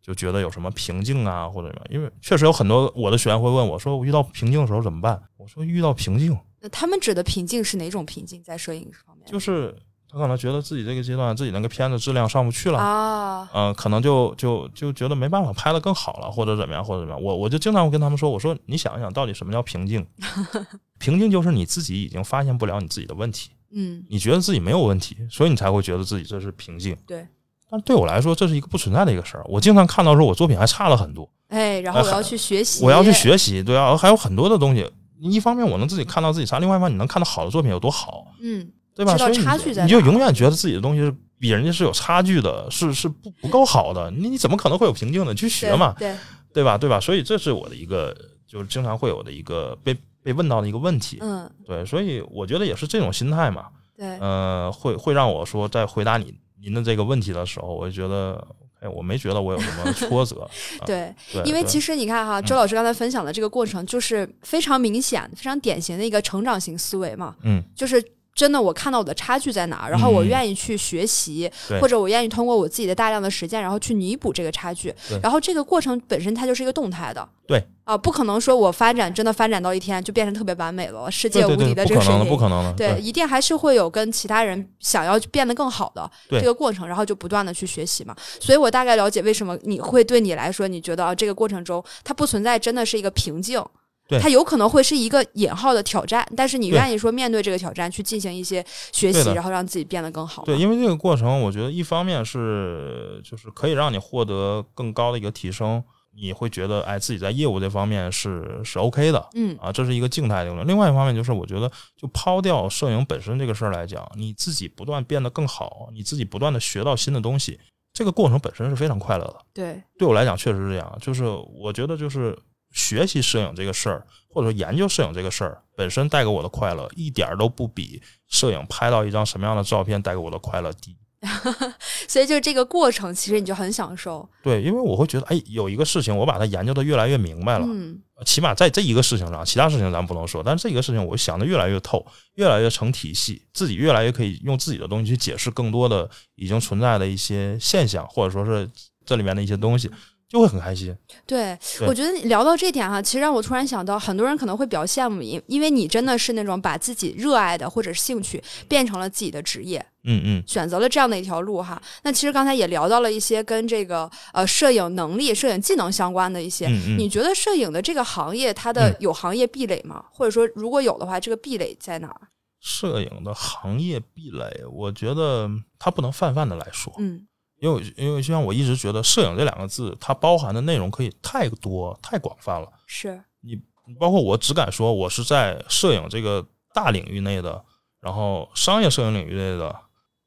[0.02, 5.22] 就觉得有什么瓶颈啊，或者什么，因为确实有很多我的学员会问我说，我遇到瓶颈的时候怎么办？
[5.38, 8.42] 我说遇到瓶颈那他们指的瓶颈是哪种瓶颈？
[8.42, 9.78] 在摄影方面，就是
[10.12, 17.22] 他可能觉得自己这个阶段自己那个片子质量上不去了，啊，嗯、可能就就就觉得没办法拍的更好了，或者怎么样，或者怎么样。
[17.22, 20.06] 我我就经常会跟他们说，我说你想一想，到底什么叫平静？
[20.98, 26.98] 平静就是你自己已经发现不了你自己的问题，嗯，你觉得自己没有问题，所以你才会觉得自己这是平静。
[27.06, 27.28] 对。
[27.72, 29.46] 但对我来说，这是一个不存在的一个事儿。
[29.48, 34.92] 我经常看到说，我作品还差了很多，哎，然后我要去学习，我要去学习，对啊，还有很多的东西。
[35.20, 38.68] 一方面我能自己看到自己差，另外一方面你能看到好的作品有多好，嗯，
[39.00, 39.14] 对吧？
[39.14, 44.12] 知道所以你差距在你就永远觉得自己的东西是比人家是有差距的，是是不不够好的。
[44.12, 45.34] 你你怎么可能会有瓶颈的？
[45.34, 46.14] 去学嘛，对，
[46.54, 46.78] 对吧？
[46.78, 47.00] 对吧？
[47.00, 48.14] 所以这是我的一个，
[48.46, 51.18] 就是经常会有的一个被被问到的一个问题。
[51.22, 58.46] 嗯，对，所以我觉得也是这种心态嘛，对，呃，会会让我说在回答你您的这个问题的时候，我就觉得，
[58.82, 60.42] 哎，我没觉得我有什么挫折。
[60.82, 68.04] 啊对，对，因为其实实你看哈，周老师刚才分享的这个过程，就是非常明显、非常典型的一个成长型思维嘛，嗯，就是。
[68.40, 74.96] 真的，我看到我的差距在哪儿，然后我嗯愿意去学习，对或者我愿意通过我自己的大量的实践，然后去弥补这个差距。
[75.22, 82.26] 然后这个过程本身它就是一个动态的，对啊，不可能说我发展真的发展到一天就变成特别完美了，世界无敌的，这个水平。
[82.30, 82.72] 不可能的。
[82.78, 88.16] 对，一定还是会有跟其他人想要变得更好的这个过程，然后就不断的去学习嘛。
[88.40, 93.62] 所以我大概了解为什么你会对你来说，你觉得啊，这个过程中它不存在真的是一个瓶颈。
[94.10, 100.44] 对它有可能会是一个引号的挑战，但是你愿意说面对这个挑战去进行一些学习，然后让自己变得更好。
[100.44, 105.84] 对，因为这个过程，我觉得一方面是就是可以让你获得更高的一个提升，
[106.16, 110.64] 你会觉得哎自己在业务这方面是是 OK 的嗯啊，这是一个静态的。
[110.64, 117.60] 另外一方面就是我觉得就抛掉摄影本身这个事儿来讲，你自己不断变得更好，你自己不断的学到新的东西，
[117.94, 119.38] 这个过程本身是非常快乐的。
[119.54, 122.36] 对，对我来讲确实是这样，就是我觉得就是
[122.72, 130.96] 学习摄影这个事儿，或者说研究摄影这个事儿本身带给我的快乐，一点儿都不比摄影拍到一张什么样的照片带给我的快乐低。
[132.08, 134.28] 所以就这个过程，其实你就很享受。
[134.42, 142.06] 对，因为我会觉得，哎，有一个事情我把它研究的越来越明白了，嗯，起码在这一个事情上，其他事情咱不能说，但是这个事情我想的越来越透，
[142.36, 148.70] 越来越成体系，自己越来越可以用自己的东西去解释更多的已经存在的一些现象，或者说是
[149.06, 149.92] 这里面的一些东西，
[150.30, 150.96] 就会很开心。
[151.26, 159.84] 对，对我觉得聊到这点哈，其实让我突然想到，很多人可能会比较羡慕你，因为你真的是那种把自己热爱的或者是兴趣变成了自己的职业。
[160.04, 161.82] 嗯嗯，选择了这样的一条路哈。
[162.04, 166.68] 那其实刚才也聊到了一些跟这个呃摄影能力、摄影技能相关的一些。
[166.68, 170.06] 嗯嗯你觉得摄影的这个行业，它的嗯有行业壁垒吗？
[170.12, 172.22] 或者说，如果有的话，这个壁垒在哪儿？
[172.62, 177.26] 摄影的行业壁垒，我觉得它不能泛泛的来说，嗯
[177.60, 182.72] 因为因为就像我一直觉得，摄影这两个字它包含的内容可以太多太广泛了。
[182.86, 183.60] 是，你
[184.00, 187.64] 包括我只敢说，我是在摄影这个大领域内的，
[188.00, 189.76] 然后商业摄影领域内的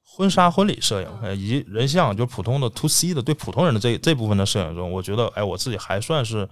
[0.03, 6.49] 婚纱婚礼摄影，呃以及人像，就普通的 to C 的对普通人的这这部分的摄影中，我觉得，哎，我自己还算是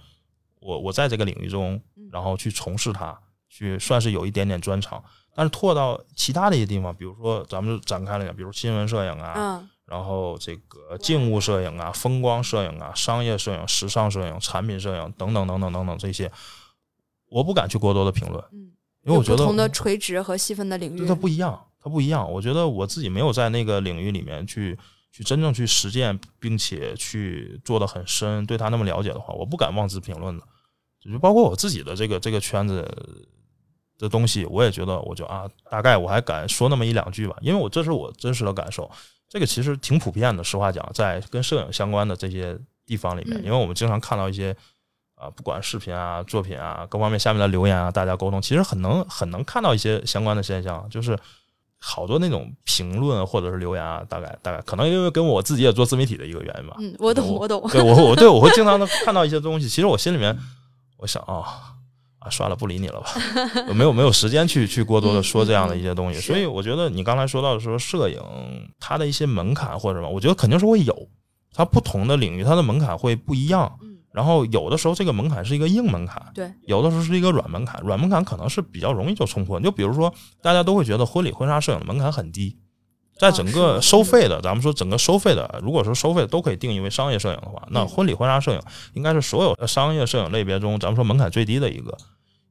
[0.61, 1.79] 我我在这个领域中，
[2.11, 3.15] 然后去从事它，
[3.49, 5.03] 去算是有一点点专长。
[5.35, 16.31] 但是拓到其他的一些地方，比如说咱们就展开了讲，比如新闻摄影啊，嗯然后这个静物摄影啊、风光摄影啊、商业摄影、时尚摄影、产品摄影等等等等等等这些，
[17.27, 18.71] 我不敢去过多的评论，嗯，
[19.03, 22.31] 因为我觉得不同的垂直和细分的领域，它不一样，它不一样。
[22.31, 24.79] 我觉得我自己没有在那个领域里面去
[25.11, 30.43] 去真正去实践，并且去做的很深，对它那么了解的话，我不敢妄自评论的。
[31.01, 32.87] 就包括我自己的这个这个圈子
[33.97, 38.89] 的东西，我也觉得，我就啊，大概我还敢说那么一两句吧，因为我这是我真实的感受。
[39.31, 44.53] 这个其实挺普遍的，实话讲，在跟摄影相关的这些地方里面，嗯因为我们经常看到一些
[45.15, 51.17] 啊、不管视频啊、作品啊各方面下面的留言啊，大家沟通，其实很能很能看到一些相关的现象，就是
[51.79, 60.37] 好多那种评论或者是留言啊，大概大概可能因为跟我自己也做自媒体的一个原因吧，嗯，我懂，我我懂，对我我对我会经常的看到一些东西，其实我心里面
[60.97, 61.77] 我想啊。
[62.21, 63.07] 啊，算了，不理你了吧，
[63.67, 68.21] 我没有没有时间去去过多的说这样的一些东西，所以我觉得你刚才说到的说摄影
[68.79, 70.95] 它的一些门槛或者什么，我觉得肯定是会有，
[71.51, 79.59] 它不同的领域它的门槛会不一样，嗯，然后有的时候这个门槛是一个硬门槛，对，有的时候是一个软门槛，软门槛可能是比较容易就冲破。
[79.59, 82.55] 就比如说，大家都会觉得婚礼婚纱摄影的门槛很低，
[83.17, 88.61] 在整啊个收费的，咱们说整个收费的，如果说收费都可以定义为商业摄影的话，那嗯婚礼婚纱摄影
[88.93, 91.97] 应该是所有的商业摄影类别中，咱们说门槛最低的一个。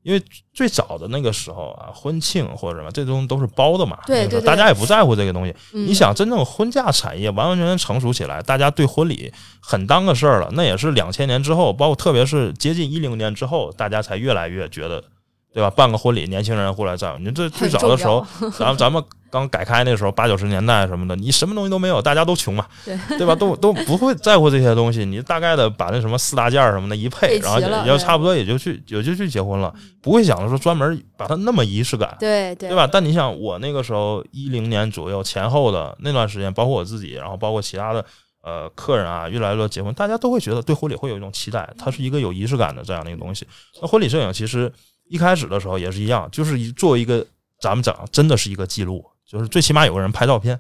[0.03, 0.23] 因为
[0.55, 5.55] 最早的那个时候啊，婚庆或者什么这东西都是包的嘛，对对大家也不在乎这个东西。
[5.75, 15.05] 嗯你想，真正婚嫁产业完完全全成熟起来，大家对婚礼很当个事儿了，那也是两千年之后，包括特别是接近一零年之后，大家才越来越觉得，
[15.53, 15.69] 对吧？
[15.69, 17.19] 办个婚礼，年轻人过来在乎。
[17.19, 18.25] 你这最早的时候，
[18.59, 23.35] 咱们咱们刚改开那时候八九十年代什么的，你什么东西都没有，大家都穷嘛，对对吧？
[23.35, 32.17] 都都不会在乎这些东西，你大概的把那什么四大件儿什么的一配，然后也就差不多也就去也就去结婚了，不会想着说专门把它那么仪式感。
[32.19, 32.89] 对对对吧？
[32.91, 38.05] 但你想，我那个时候一零年左右前后的那段时间，包括我自己，然后包括其他的
[38.43, 43.47] 呃客人啊，越来越多结婚，大家都会觉得对婚礼会有一种期待，它是一个有仪式感的这样的一个东西。
[43.81, 44.73] 那婚礼摄影其实
[45.09, 47.25] 一开始的时候也是一样，就是一作为一个
[47.61, 50.59] 咱们讲真的是一个记录，就是最起码有个人拍照片。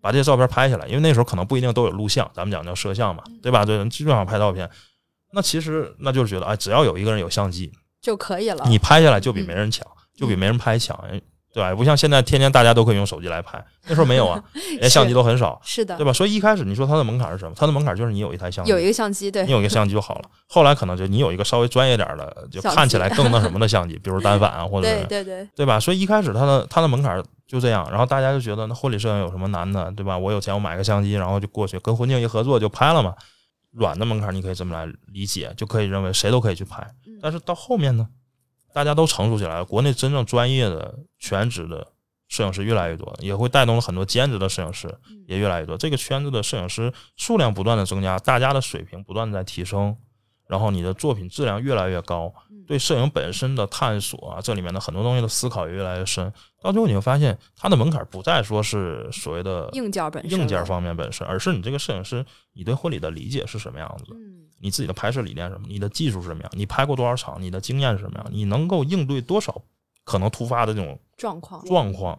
[0.00, 3.64] 把这些照片拍下来，因为那时候可能不一定都有录像，咱们讲叫摄像嘛，对吧？
[3.64, 4.68] 对，基本上拍照片。
[5.32, 8.64] 那其实那就是觉得，哎，只要有一个人有相机，就可以了。
[8.66, 11.74] 你拍下来就比没人强，就比没人拍强，哎对吧？
[11.74, 14.42] 不像现在天天大家都可以用手机来拍，那时候没有啊，
[14.80, 16.12] 连相机都很少，是的对，吧？
[16.12, 17.52] 所以一开始你说它的门槛是什么？
[17.56, 20.24] 它的门槛就是你有一台相机，有一个相机，对你，有一个相机就好了。
[20.48, 25.78] 后来可能就你有一个稍微专业点的，就看起来更那什么的相机，比如单反啊，或者是对对对，对吧？
[25.78, 30.16] 所以一开始它的它的门槛就这样，然后大家就觉得那婚礼摄影有什么难的，对吧？
[30.16, 33.14] 我有钱我买个相机，然后就过去跟婚庆一合作就拍了嘛。
[33.72, 37.18] 软的门槛你可以这么来理解，就可以认为谁都可以去拍嗯。
[37.22, 38.06] 但是到后面呢，
[38.72, 41.86] 大家都成熟起来了，国内真正专业的全职的
[42.28, 45.76] 摄影师越来越多，也会带动了很多兼职的摄影师嗯也越来越多。
[45.76, 49.96] 这个圈子的摄影师数量不断的增加，大家的水平不断的在提升，
[50.52, 56.30] 然后你的作品质量越来越高嗯，对摄影本身的探索啊，这里面的很多东西的思考也越来越深。
[56.60, 69.62] 到最后你会发现，它的门槛不再说是所谓的硬件本身硬件了，方面本身，而是你这个摄影师，你对婚礼的理解是什么样子，嗯，你自己的拍摄理念是什么，你的技术是什么样，你拍过多少场，你的经验是什么样，你能够应对多少
[70.04, 72.18] 可能突发的这种状况，状况，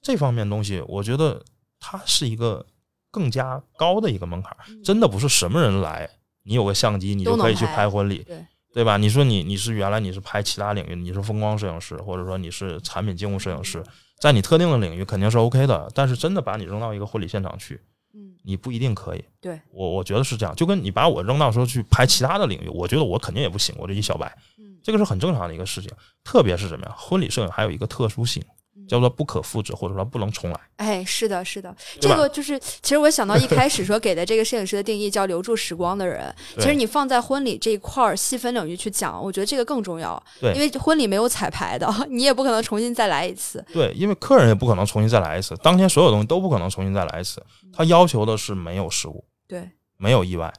[0.00, 1.44] 这方面东西，我觉得
[1.78, 2.64] 它是一个
[3.10, 4.82] 更加高的一个门槛，嗯。
[4.82, 6.08] 真的不是什么人来，
[6.48, 8.96] 你有个相机，你就可以去拍婚礼，对对吧？
[8.96, 13.82] 你说你你是原来你是拍其他领域，你是风光摄影师，或者说你是产品经物摄影师，
[14.18, 17.80] 在你特定的领域肯定是 OK 的，但是真的把你扔到一个婚礼现场去，
[18.14, 19.22] 嗯，你不一定可以。
[19.40, 24.26] 对，我我觉得是这样，就跟你把我扔到说去拍其他的领域，我觉得我肯定也不行，我这一小白，
[24.58, 25.90] 嗯这个是很正常的一个事情。
[26.24, 26.94] 特别是什么呀？
[26.96, 28.42] 婚礼摄影还有一个特殊性，
[28.88, 30.60] 叫做不可复制，或者说不能重来。
[30.76, 47.44] 哎，是的，是的，这个就是，其实我想到一开始说给的这个摄影师的定义叫留住时光的人， 其实你放在婚礼这一块儿细分领域去讲，我觉得这个更重要，对因为婚礼没有彩排的， 你也不可能重新再来一次，对，因为客人也不可能重新再来一次，当天所有东西都不可能重新再来一次。
[47.72, 50.52] 他要求的是没有失误，对，没有意外。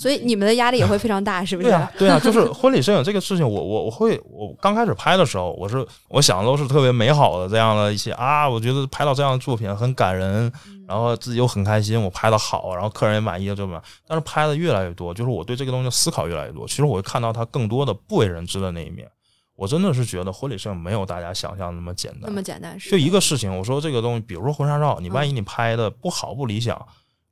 [0.00, 1.68] 所以你们的压力也会非常大，是不是？
[1.68, 10.50] 对啊，对啊，就是婚礼摄影这个事情，我我我会，我刚开始拍的时候，我是我想的都是特别美好的这样的一些啊，我觉得拍到这样的作品很感人，
[10.88, 13.78] 然后自己又很开心，我拍的好，然后客人也满意，这么。
[14.08, 19.06] 但是拍的越来越多，就是我对这个东西的思考越来越多，其实我会看到它更多的不为人知的那一面。
[19.54, 26.80] 我真的是觉得婚礼摄影没有大家想象那么简单，那么简单是就一个事情，我说这个东西，比如说婚纱照，你万一你拍的不好不理想，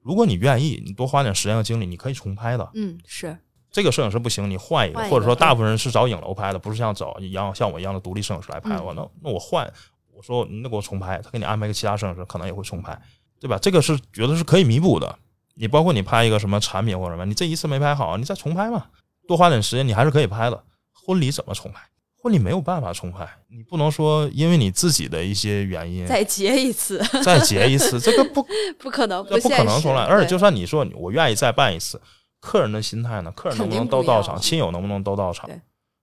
[0.09, 2.67] 如果你愿意，你多花点时间和精力，你可以重拍的。
[2.73, 3.39] 嗯是
[3.71, 8.75] 这个摄影师不行，你换一个，或者说大部分人是找影楼拍的，不是像找一样像我一样的独立摄影师来拍。
[8.77, 9.71] 嗯我那那我换，
[10.17, 12.99] 我说你那给我重拍，他给你安排一个其他摄影师，可能也会重拍，
[13.39, 13.59] 对吧？
[13.61, 15.19] 这个是觉得是可以弥补的。
[15.57, 18.87] 你包括你拍一个什么产品或者什么，你这一次没拍好，你再重拍嘛，
[19.27, 20.65] 多花点时间，你还是可以拍的。
[20.95, 21.83] 婚礼怎么重拍？
[22.21, 28.45] 婚礼没有办法重拍，你不能说因为你自己的一些原因再结一次，再结一次，这个不
[28.79, 30.03] 不可能，这不可能重来。
[30.03, 32.01] 而且就算你说你我愿意再办一次，
[32.41, 33.31] 客人的心态呢？
[33.33, 34.37] 客人能不能都到场？
[34.41, 35.47] 亲友能不能都到场？
[35.47, 35.61] 对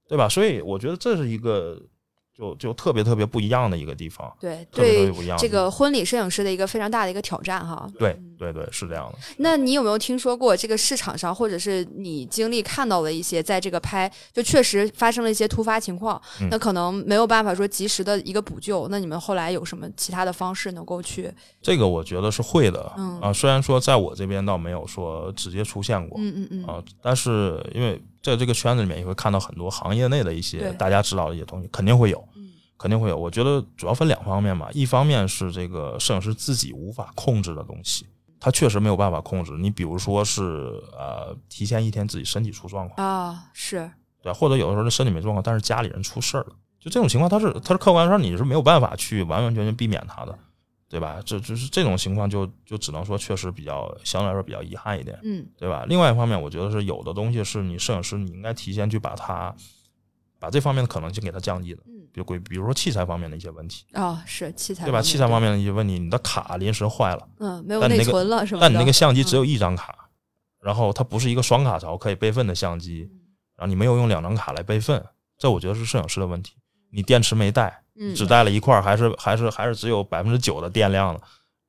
[0.07, 0.29] 对吧？
[0.29, 1.77] 所以我觉得这是一个
[2.37, 7.89] 就就特别特别不一样的一个地方，对特别特别对不一样这个婚礼摄影师的一个非常大的一个挑战哈。
[7.99, 9.17] 对对对是这样的。
[9.37, 21.31] 那你有没有听说过这个市场上，或者是你经历看到的一些，在这个拍就确实发生了一些突发情况，嗯那可能没有办法说及时的一个补救，那你们后来有什么其他的方式能够去？
[21.61, 33.17] 这个我觉得是会的，嗯啊，虽然说在我这边倒没有说直接出现过，嗯嗯嗯，啊，但是因为在这个圈子里面也会看到很多行业内的一些大家知道的一些东西，肯定会有，嗯肯定会有。
[33.17, 38.05] 我觉得主要分两方面吧，一方面是这个摄影师自己无法控制的东西，
[38.45, 39.53] 他确实没有办法控制。
[39.53, 43.89] 你比如说是呃，提前一天自己身体出状况，啊，是
[44.21, 50.37] 对，或者有的时候他身体没状况，但是家里人出事儿了，就这种情况，他是他是客观上你是没有办法去完完全全避免他的，
[50.87, 51.19] 对吧？
[51.25, 55.19] 这就是这种情况就就只能说确实比较相对来说比较遗憾一点。
[55.23, 55.83] 嗯对吧？
[55.87, 59.55] 另外一方面，我觉得是有的东西是你摄影师你应该提前去把它
[60.39, 65.01] 把这方面的可能性给它降低了，嗯比如规比如说器材方面的一些问题，啊，是器材对吧？
[65.01, 68.59] 器材方面的一些问题，你的卡临时坏了，嗯没有内存了是吧？
[68.61, 70.09] 但你那个相机只有一张卡，
[70.61, 73.09] 然后它不是一个双卡槽可以备份的相机，
[73.57, 75.03] 然后你没有用两张卡来备份，
[75.37, 76.53] 这我觉得是摄影师的问题。
[76.91, 81.19] 你电池没带，嗯，只带了一块，还是还是还是只有百分之九的电量了，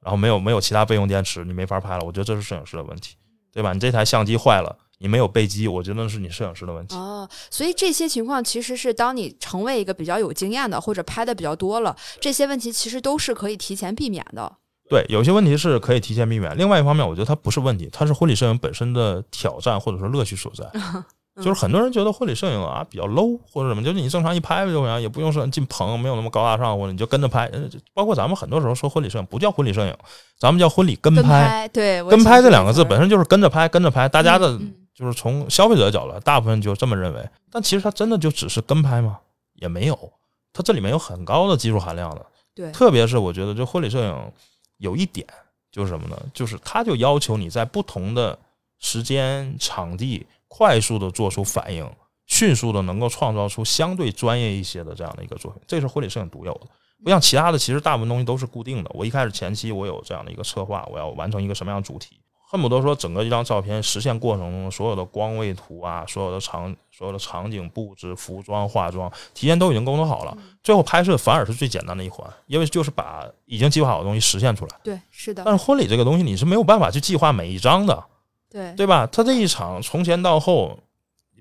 [0.01, 2.05] 然后没有没有其他备用电池，你没法拍了。
[2.05, 3.17] 我觉得这是摄影师的问题，
[3.53, 3.73] 对吧？
[3.73, 6.95] 你这台相机坏了，你没有备机，我觉得是你摄影师的问题。
[6.97, 14.53] 哦，所以这些情况其实是当你成为一个比较有经验的，或者拍的比较多了，这些问题其实都是可以提前避免的。
[14.89, 16.57] 对，有些问题是可以提前避免。
[16.57, 20.65] 另外一方面，我觉得它不是问题，它是婚礼摄影本身的挑战或者说乐趣所在。
[21.43, 27.45] 就是很多人觉得婚礼摄影啊比较 low 或者什么，就是你正常一拍就行，也不用说进棚，没有那么高大上，或者你就跟着拍。
[27.53, 29.95] 呃包括咱们很多时候说婚礼摄影不叫婚礼摄影，
[30.39, 31.69] 咱们叫婚礼跟跟拍。
[31.69, 34.59] 对，跟拍这两个字本身就是跟着拍，跟着拍，大家的
[34.97, 37.29] 就是从消费者的角度，大部分就这么认为。
[37.51, 39.19] 但其实它真的就只是跟拍吗？
[39.53, 40.13] 也没有，
[40.55, 42.25] 它这里面有很高的技术含量的。
[42.55, 44.33] 对，特别是我觉得这婚礼摄影
[44.79, 45.27] 有一点
[45.71, 46.19] 就是什么呢？
[46.33, 48.39] 就是它就要求你在不同的
[48.79, 51.87] 时间、场地快速的做出反应，
[52.27, 56.67] 迅速的能够创造出相对专业一些的这样的一个作品，这是婚礼摄影独有的。
[57.05, 58.91] 不像其他的，其实大部分东西都是固定的。
[58.95, 62.19] 我一开始前期我有这样的一个策划，我要完成一个什么样的主题，
[62.57, 74.77] 恨不得说整个一张照片实现过程中所有的光位图啊，所有的场所有的场景布置、服装、化妆，提前都已经沟通好了，最后拍摄反而是最简单的一环，因为就是把已经计划好的东西实现出来。
[74.83, 78.03] 对，是的，但是婚礼这个东西你是没有办法去计划每一张的，
[78.49, 79.07] 对，对吧？
[79.07, 80.79] 他这一场从前到后，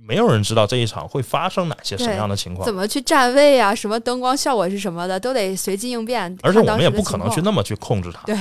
[0.08, 2.74] 没有人知道这一场会发生哪些什么样的情况怎。
[2.74, 6.38] 么去站位啊，什么灯光效果是什么的，都得随机应变。
[6.44, 8.38] 而且我们也不可能去那么去控制它，对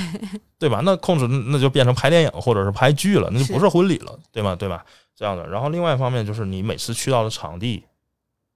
[0.58, 0.80] 对吧？
[0.84, 4.54] 那控制那就变成拍电影或者是拍剧了，那就不是婚礼了，对吗？
[4.54, 4.84] 对吧？
[5.16, 5.46] 这样的。
[5.48, 7.82] 然后另外一方面就是你每次去到的场地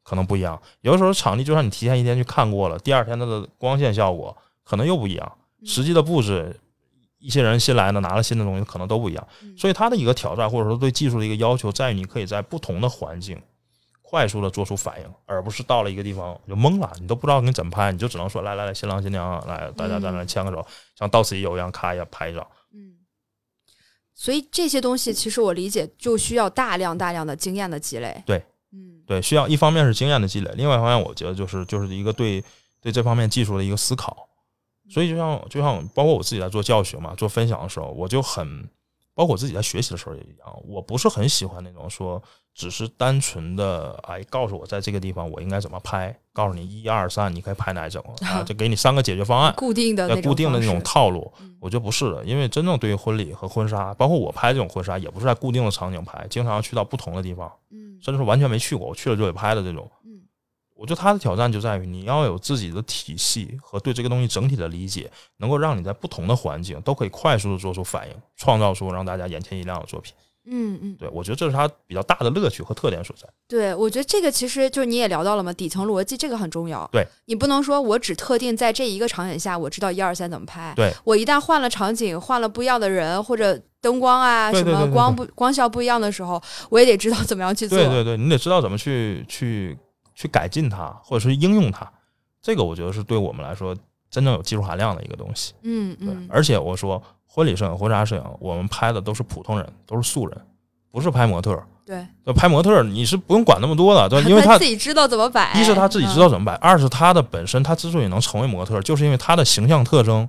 [0.03, 6.55] 可能不一样，有的时候场地就算你提前一天去看过了，第二天它的光线效果可能又不一样，嗯实际的布置。
[7.19, 13.41] 一些人新来的拿了新的东西，可能都不一样，嗯所以它的一个挑战或者说对技术的一个要求，在于你可以在不同的环境
[14.03, 22.47] 快速的做出反应，而不是到了一个地方就懵了，你都不知道你怎么拍，你就只能说来来来，新郎新娘来，大家在那牵个手，像到此一游一样，咔一下拍一张。
[22.73, 22.97] 嗯，
[24.15, 28.23] 所以这些东西其实我理解就需要大量大量的经验的积累。
[28.25, 28.39] 对，
[28.73, 32.43] 嗯对，需要一方面是经验的积累，另外一方面我觉得就是就是一个对
[32.81, 34.28] 对这方面技术的一个思考。
[34.89, 38.69] 所以就像就像包括我自己在做教学嘛，做分享的时候，我就很
[39.15, 42.23] 包括我自己在学习的时候也一样，我不是很喜欢那种说
[42.55, 59.91] 只是单纯的哎告诉我在这个地方我应该怎么拍，告诉你一二三你可以拍哪一种啊， 就给你三个解决方案，固定的那种固定的那种套路嗯，我觉得不是的，因为真正对于婚礼和婚纱，包括我拍这种婚纱，也不是在固定的场景拍，经常要去到不同的地方，嗯甚至是完全没去过，我去了就得拍的这种。
[60.79, 70.15] 嗯我觉得它的挑战就在于你要有自己的体系和对这个东西整体的理解，能够让你在不同的环境都可以快速的做出反应，创造出让大家眼前一亮的作品。
[70.51, 73.29] 嗯嗯，对我觉得这是它比较大的乐趣和特点所在。
[73.49, 76.89] 对，我觉得这个其实就是你也聊到了嘛，底层逻辑这个很重要。
[76.93, 80.73] 对，你不能说我只特定在这一个场景下我知道一二三怎么拍。
[80.77, 87.77] 对，我一旦换了场景，换了不一样的人或者灯光啊什么光不光效不一样的时候，我也得知道怎么样去做。
[87.77, 89.77] 对对对，你得知道怎么去去
[90.19, 91.89] 去改进它，或者是应用它。
[92.43, 93.73] 这个我觉得是对我们来说
[94.11, 95.55] 真正有技术含量的一个东西。
[95.63, 100.37] 嗯嗯，而且我说婚礼摄影、婚纱摄影，我们拍的都是普通人，都是素人，
[100.91, 101.65] 不是拍模特儿。
[101.87, 105.53] 对，那拍模特儿你是不用管那么多的，对，因为他他自己知道怎么摆。
[105.55, 110.29] 一是他自己知道怎么摆，二是他的本身他之所以能成为模特儿，就是因为他的形象特征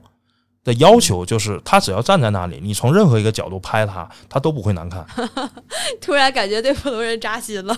[0.63, 5.06] 的要求，就是他只要站在那里，你从任何一个角度拍他，他都不会难看。
[6.02, 7.76] 突然感觉对普通人扎心了。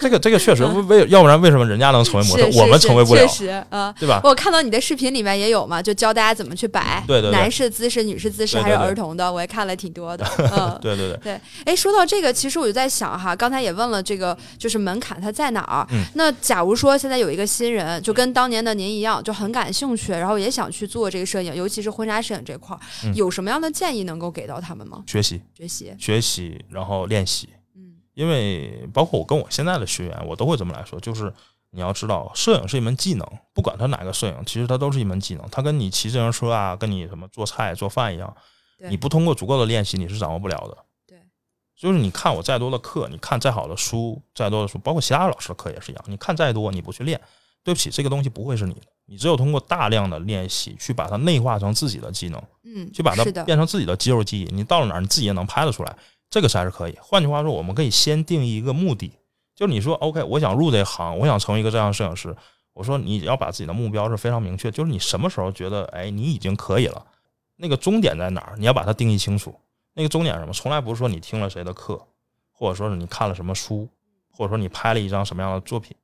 [0.00, 3.94] 这个这个确实为，要不然为什么人家能成为模特我们成为不了确，实啊。
[3.98, 4.20] 对吧？
[4.22, 10.26] 我看到你的视频里面也有嘛，就教大家怎么去摆，对对对男士姿势、女士姿势还是儿童的，我也看了挺多的。
[10.52, 15.86] 嗯，对对对，对，哎，说到这个，其实我就在想哈，刚才也问了这个，就是门槛它在哪儿？
[15.90, 25.04] 嗯那假如说现在有一个新人，就跟当年的您一样，就很感兴趣，然后也想去做这个摄影，尤其是婚纱摄影这块儿，嗯有什么样的建议能够给到他们吗？
[25.06, 27.48] 学习学习，学习，然后练习。
[27.74, 31.32] 嗯因为包括我跟我现在的学员，我都会这么来说，就是
[31.70, 35.48] 你要知道，摄影是一门技能，不管它哪个摄影，其实它都是一门技能。
[35.52, 38.36] 它跟你骑自行车啊，跟你什么做菜做饭一样，
[38.76, 40.76] 对你不通过足够的练习，你是掌握不了的。
[41.06, 41.22] 对，
[41.76, 47.20] 就是你看我再多的课，你看再好的书，再多的书，包括其他老师的课也是一样，你看再多，你不去练，
[47.62, 48.86] 对不起，这个东西不会是你的。
[49.10, 54.44] 你只有通过大量的练习，去把它内化成自己的技能，嗯，去把它，变成自己的肌肉记忆。
[54.52, 55.96] 你到了哪儿，你自己也能拍得出来，
[56.28, 56.98] 这个才是可以。
[57.00, 59.10] 换句话说，我们可以先定义一个目的，
[59.54, 62.36] 就是你说 OK，我想入这行，我想成为一个这样的摄影师。
[62.74, 67.06] 我说你要把自己的目标是非常明确，就是你什么时候觉得哎你已经可以了，
[67.56, 69.58] 那个终点在哪儿，你要把它定义清楚。
[69.94, 70.52] 那个终点是什么？
[70.52, 72.00] 从来不是说你听了谁的课，
[72.52, 73.88] 或者说是你看了什么书，
[74.30, 75.96] 或者说你拍了一张什么样的作品，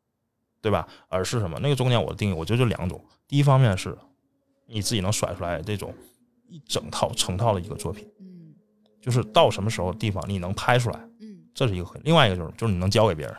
[0.64, 0.88] 对吧？
[1.10, 1.58] 而是什么？
[1.60, 2.98] 那个中间我的定义，我觉得就两种。
[3.28, 3.94] 第一方面是
[4.66, 5.94] 你自己能甩出来这种
[6.48, 8.54] 一整套成套的一个作品，嗯
[8.98, 12.00] 就是到什么时候地方你能拍出来，嗯这是一个很。
[12.02, 13.36] 另外一个就是就是你能教给别人，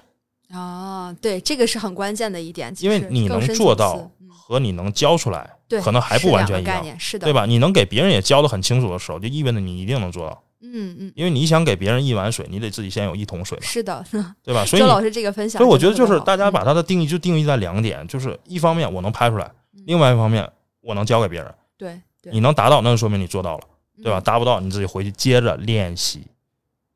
[0.51, 7.33] 啊，对，这个是很关键的一点，因为你能做到和你能教出来，对，可能还不完全一样，是的，对？
[7.33, 7.45] 吧？
[7.45, 10.41] 你能给别人也教的很清楚的时候，就意味着你一定能做到。
[10.61, 14.03] 嗯嗯，因为你想给别人一碗水，你得自己先有一桶水嘛，是的，
[14.43, 14.65] 对吧？
[14.67, 20.49] 所以周老师这个分享，所以我觉得就是大大家把它的定义就定义在两点，就是一方面我能拍出来，嗯另外一方面
[20.81, 21.53] 我能教给别人。
[21.77, 23.63] 对对，你能达到，那就说明你做到了，
[24.01, 24.19] 对吧？
[24.19, 24.23] 嗯？
[24.23, 26.21] 达不到，你自己回去接着练习，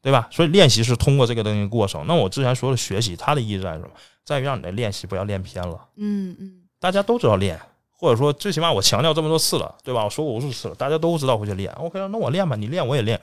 [0.01, 0.27] 对吧？
[0.31, 2.05] 所以练习是通过这个东西过程。
[2.07, 3.89] 那我之前说的学习，它的意义在什么？
[4.23, 5.87] 在于让你的练习不要练偏了。
[5.97, 7.59] 嗯嗯大家都知道练，
[7.91, 10.03] 或者说最起码我强调这么多次了，对吧？
[10.05, 11.71] 我说过无数次了，大家都知道会去练。
[11.73, 13.19] OK，那我练吧，你练我也练，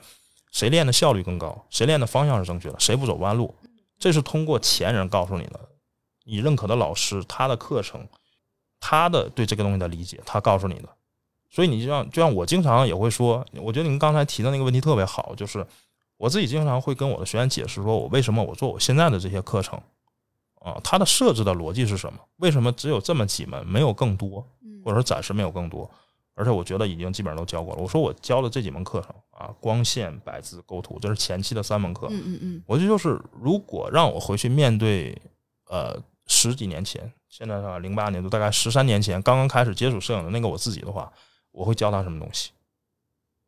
[0.51, 1.65] 谁练的效率更高？
[1.69, 2.79] 谁练的方向是正确的？
[2.79, 3.55] 谁不走弯路？
[3.97, 5.59] 这是通过前人告诉你的，
[6.25, 8.07] 你认可的老师他的课程，
[8.79, 10.89] 他的对这个东西的理解，他告诉你的。
[11.49, 15.65] 所以你就像就像我经常也会说，我觉得您刚才提的那个问题特别好，就是
[16.17, 19.79] 我自己经常会跟我的学员解释，说我为什么我做我现在的这些课程
[20.59, 22.19] 啊，它的设置的逻辑是什么？
[22.37, 24.45] 为什么只有这么几门，没有更多？
[24.63, 25.89] 嗯，或者说暂时没有更多，
[26.33, 27.81] 而且我觉得已经基本上都教过了。
[27.81, 32.07] 我说我教的这几门课程啊，光线、百字、构图，这是前期的三门课。
[32.09, 35.15] 嗯嗯嗯我觉得就是如果让我回去面对，
[35.69, 35.95] 呃，
[36.25, 41.11] 十几年前，现在是零八年，就大概十三年前刚刚开始接触摄影的那个我自己的话，
[41.51, 42.49] 我会教他什么东西？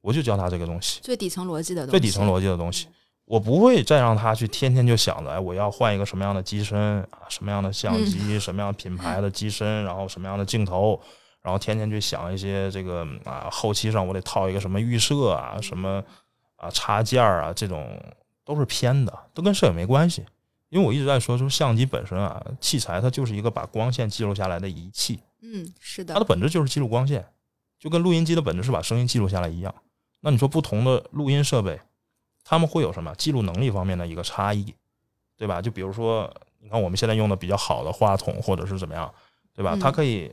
[0.01, 2.87] 我就教他这个东西，最底层逻辑的东西，最底层逻辑的东西。
[3.25, 10.99] 我不会再让他去天天就想着，哎，我要换一个什么样的机身啊，什么样的相机，什么样品牌的机身，然后什么样的镜头，
[11.43, 16.03] 然后天天去想一些这个啊，后期上我得套一个什么预设啊，什么
[16.55, 18.01] 啊插件儿啊，这种
[18.43, 20.25] 都是偏的，都跟摄影没关系。
[20.69, 27.23] 因为我一直在说，就是相机本身啊，器材它就是一个把光线记录下来的仪器，嗯，是的，它的本质就是记录光线，
[27.79, 29.71] 就跟录音机的本质是把声音记录下来一样。
[30.21, 31.79] 那你说不同的录音设备，
[32.43, 34.73] 他们会有什么记录能力方面的一个差异，
[35.37, 35.61] 对吧？
[35.61, 39.13] 就比如说，你看我们现在用的比较好的话筒，或者是怎么样，
[39.55, 39.75] 对吧？
[39.75, 40.31] 嗯它可以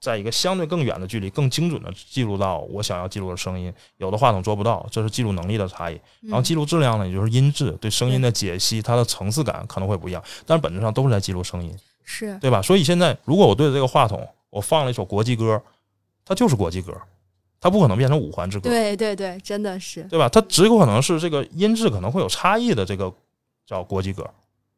[0.00, 3.72] 在一个相对更远的距离，更精准的记录到我想要记录的声音。
[3.98, 6.00] 有的话筒做不到，这是记录能力的差异。
[6.22, 11.72] 然后嗯记录质量呢，也就是音质对声音的解析，它的层次感可能会不一样，但是本质上都是在记录声音。
[12.04, 12.60] 是对吧？
[12.60, 15.62] 所以现在如果我对着这个话筒，我放了一首国际歌，
[16.24, 16.92] 它就是国际歌，
[17.62, 20.28] 它不可能变成五环之歌，对对对，真的是，对吧？
[20.28, 23.14] 它只有可能是这个音质可能会有差异的这个
[23.64, 24.28] 叫国际歌，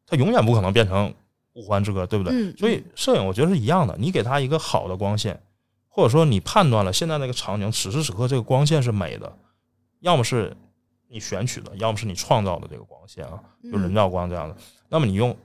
[0.05, 1.11] 它永远不可能变成
[1.53, 2.31] 五环之歌，对不对？
[2.31, 5.41] 嗯，所以摄影我觉得是一样的，你给它一个好的光线，
[5.87, 9.35] 或者说你判断了现在那个场景此时此刻这个光线是美的，
[10.01, 10.55] 要么是
[11.07, 13.39] 你选取的，要么是你创造的这个光线啊。
[13.63, 14.55] 嗯就人造光这样的。
[14.89, 15.35] 那么你用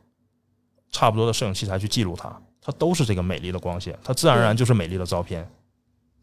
[0.90, 5.42] 差不多的摄影器材去记录它，它都是这个美丽的光线，它自然而然就是美丽的照片。
[5.42, 5.48] 对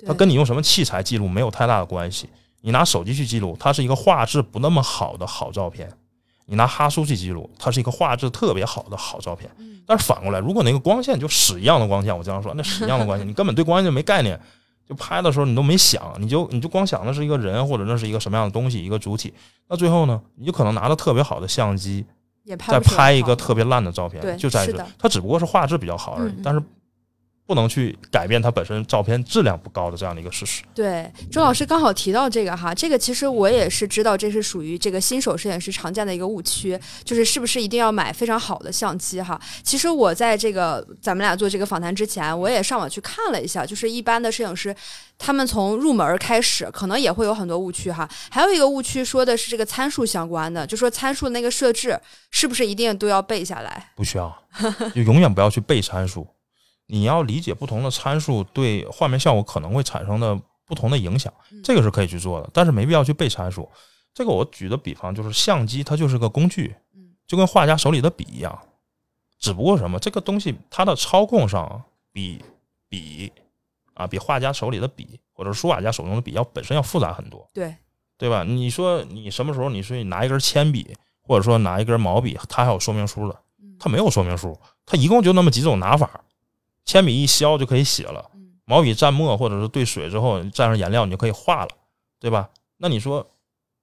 [0.05, 2.29] 它跟你用什么器材记录没有太大的关系。
[2.61, 5.87] 你拿手机去记录，它是一个画质不那么好的好照片；
[6.45, 9.49] 你拿哈苏去记录，它是一个画质特别好的好照片。
[9.57, 9.79] 嗯。
[9.85, 14.37] 但是反过来，如果那个光线就屎一样的光线，我经常说那屎一样的光线，你根本对光线没概念，
[14.85, 19.33] 就拍的时候你都没想，你就你就光想那是一个人或者那是一个什么样的东西，一个主体。
[19.69, 22.05] 那最后呢，你就可能拿着特别好的相机，
[22.67, 26.61] 再拍一个特别烂的照片，对就在这，它只不过是画质比较好而已，但是
[27.47, 30.63] 不能去改变它本身照片质量不高的这样的一个事实。
[30.75, 39.39] 对，周老师刚好提到这个哈，这个其实我也是知道，这是属于这个新手摄影师常见的一个误区，就是是不是一定要买非常好的相机哈？
[39.63, 44.75] 其实我在这个咱们俩做这个访谈之前，我也上网去看了一下，就是一般的摄影师，
[45.17, 48.07] 他们从入门开始，可能也会有很多误区哈。
[48.29, 51.97] 还有一个误区说的是这个参数相关的，就说参数那个设置
[52.29, 53.91] 是不是一定都要背下来？
[53.95, 54.37] 不需要，
[54.93, 56.27] 就永远不要去背参数。
[56.87, 63.69] 你要理解不同的参数对画面效果可能会产生的不同的影响，嗯这个是可以去做的，但是没必要去背参数。
[64.13, 68.57] 这个我举的比方就是相机，它就是个工具嗯，就跟画家手里的笔一样，
[69.39, 72.41] 只不过什么，这个东西它的操控上比
[72.89, 73.31] 笔
[73.93, 77.47] 啊，比画家手里的笔或者书法家手中的笔要本身要复杂很多。
[77.53, 77.75] 对，
[78.17, 78.43] 对吧？
[78.43, 86.21] 你说你什么时候你说你拿一根铅笔，或者说拿一根毛笔，它还有说明书的，嗯它没有说明书，它一共就那么几种拿法，
[86.87, 91.69] 铅笔一削就可以写了，嗯毛笔蘸墨或者是兑水之后蘸上颜料你就可以画了，
[92.19, 92.49] 对吧？
[92.77, 93.27] 那你说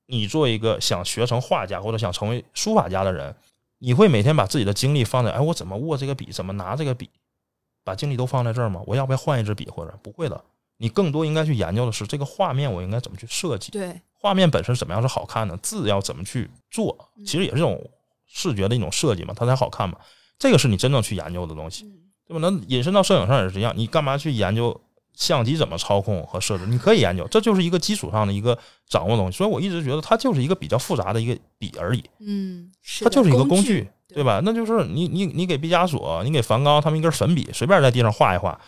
[0.07, 3.36] 你做一个想学成画家或者想成为书法家的人，
[3.78, 7.11] 你会每天把自己的精力放在哎我怎么握这个笔，怎么拿这个笔，
[7.84, 8.82] 把精力都放在这儿吗？
[8.86, 10.42] 我要不要换一支笔或者不会的？
[10.78, 13.70] 你更多应该去研究的是这个画面我应该怎么去设计。
[13.70, 17.80] 对，画面本身怎么样是好看的，字要怎么去做，嗯其实也是这种
[18.26, 19.98] 视觉的一种设计嘛，它才好看嘛。
[20.38, 21.86] 这个是你真正去研究的东西。
[22.29, 22.49] 嗯对吧？
[22.49, 24.81] 那引申到摄影上也是一样，你干嘛去研究
[25.14, 26.66] 相机怎么操控和设置？
[26.66, 28.59] 你可以研究，这就是一个基础上的一个
[28.89, 29.39] 掌握东西。
[29.39, 34.41] 所以我一直觉得它就是一个比较复杂的一个笔而已，嗯，是它就是一个工具，对对吧？
[34.45, 38.59] 那就是你你你给毕加索，你给梵高，他们一根粉笔随便在地上画一画，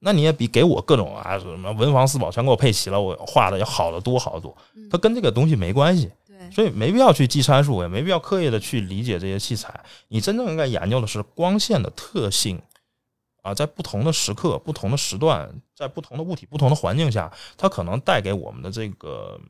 [0.00, 4.56] 那你也比给我各种啊什么文房四宝全给我配齐了，我画的要好得多好得多。
[4.76, 6.10] 嗯它跟这个东西没关系。
[6.26, 9.74] 对，所以没必要去记参数，也没必要刻意的去理解这些器材。
[10.08, 12.60] 你真正应该研究的是光线的特性
[13.42, 19.40] 啊，在不同的时刻、不同的时段，在不同的物体、不同的环境下，它可能带给我们的这个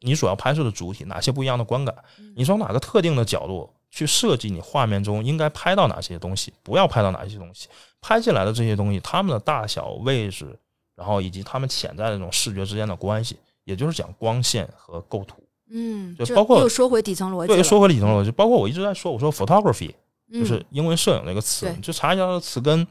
[0.00, 1.94] 你所要拍摄的主体哪些不一样的观感。
[2.34, 7.68] 你从哪个特定的角度去设计你画面中应该拍到哪些东西，不要拍到哪些东西，
[8.00, 10.58] 拍进来的这些东西，它们的大小、位置，
[10.94, 15.42] 然后以及它们潜在的这种视觉之间的关系，也就是讲光线和构图。
[15.72, 19.94] 嗯，就包括又说回底层逻辑对，了，说回底层逻辑，包括我一直在说，我说 photography 嗯
[20.32, 22.86] 就是英文摄影这个词，对你去查一下它的词根，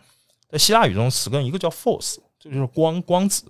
[0.50, 3.46] 在希腊语中词根一个叫 force，这就是光光子，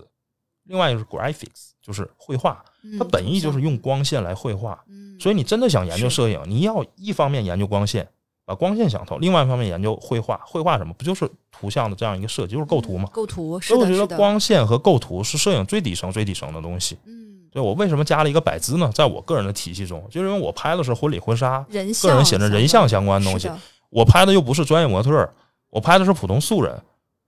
[0.64, 2.64] 另外一个是 graphics，就是绘画，
[2.98, 4.84] 它本意就是用光线来绘画。
[4.88, 8.08] 嗯，所以你真的想研究摄影，你要一方面研究光线，
[8.46, 10.40] 把光线想透；另外一方面研究绘画。
[10.46, 10.94] 绘画什么？
[10.94, 13.10] 不就是图像的这样一个设计，就是构图吗？
[13.12, 16.98] 构图是所以我觉得光线和构图是摄影最底层、最底层的东西。
[17.06, 18.92] 嗯，对我为什么加了一个摆姿呢？
[18.94, 23.50] 在我个人的体系中，就是因为我拍的是婚礼婚纱，人个人写着人像相关的东西，
[23.90, 25.34] 我拍的又不是专业模特儿，
[25.70, 26.80] 我拍的是普通素人。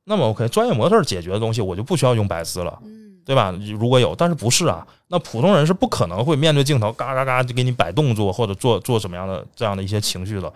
[0.03, 2.79] 那么 OK，专业模特儿解决的东西，我就不需要用摆姿了。
[2.83, 3.53] 嗯，对吧？
[3.79, 4.85] 如果有，但是不是啊？
[5.07, 10.51] 那普通人是不可能会面对镜头嘎嘎嘎就给你摆动作或者做做什么样的这样的一些情绪的，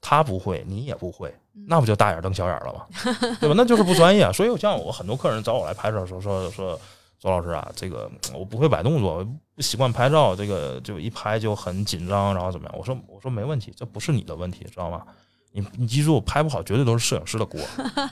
[0.00, 2.86] 他不会，你也不会，嗯那不就大眼瞪小眼了吗？
[3.40, 3.54] 对吧？
[3.56, 4.30] 那就是不专业。
[4.32, 6.78] 所以像我很多客人找我来拍照的时候说说
[7.20, 12.74] 周老师啊，这个我不会摆动作，我不习惯拍照，这个就一拍就很紧张，然后怎么样？
[12.76, 15.02] 我说我说没问题，这不是你的问题，知道吗？
[15.58, 17.60] 你你记住，拍不好绝对都是摄影师的锅，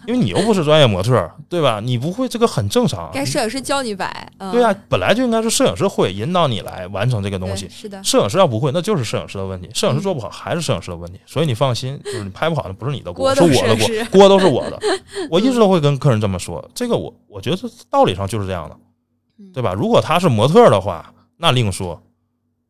[0.07, 1.81] 因为你又不是专业模特，对吧？
[1.81, 3.11] 你不会这个很正常。
[3.13, 7.69] 该摄影师教你摆，嗯对啊，本来就应该是摄影师会引导你来完成这个东西。
[7.69, 11.21] 是的，摄影师要不会，那就是摄影师的问题；摄影师做嗯不好，还是摄影师的问题。
[11.27, 14.79] 所以你放心，就是你拍不好，那不是你的锅是我的锅，锅都是我的。
[15.31, 17.57] 我一直都会跟客人这么说，这个我我觉得
[17.89, 18.77] 道理上就是这样的，
[19.39, 19.73] 嗯对吧？
[19.73, 22.03] 如果他是模特的话，那另说。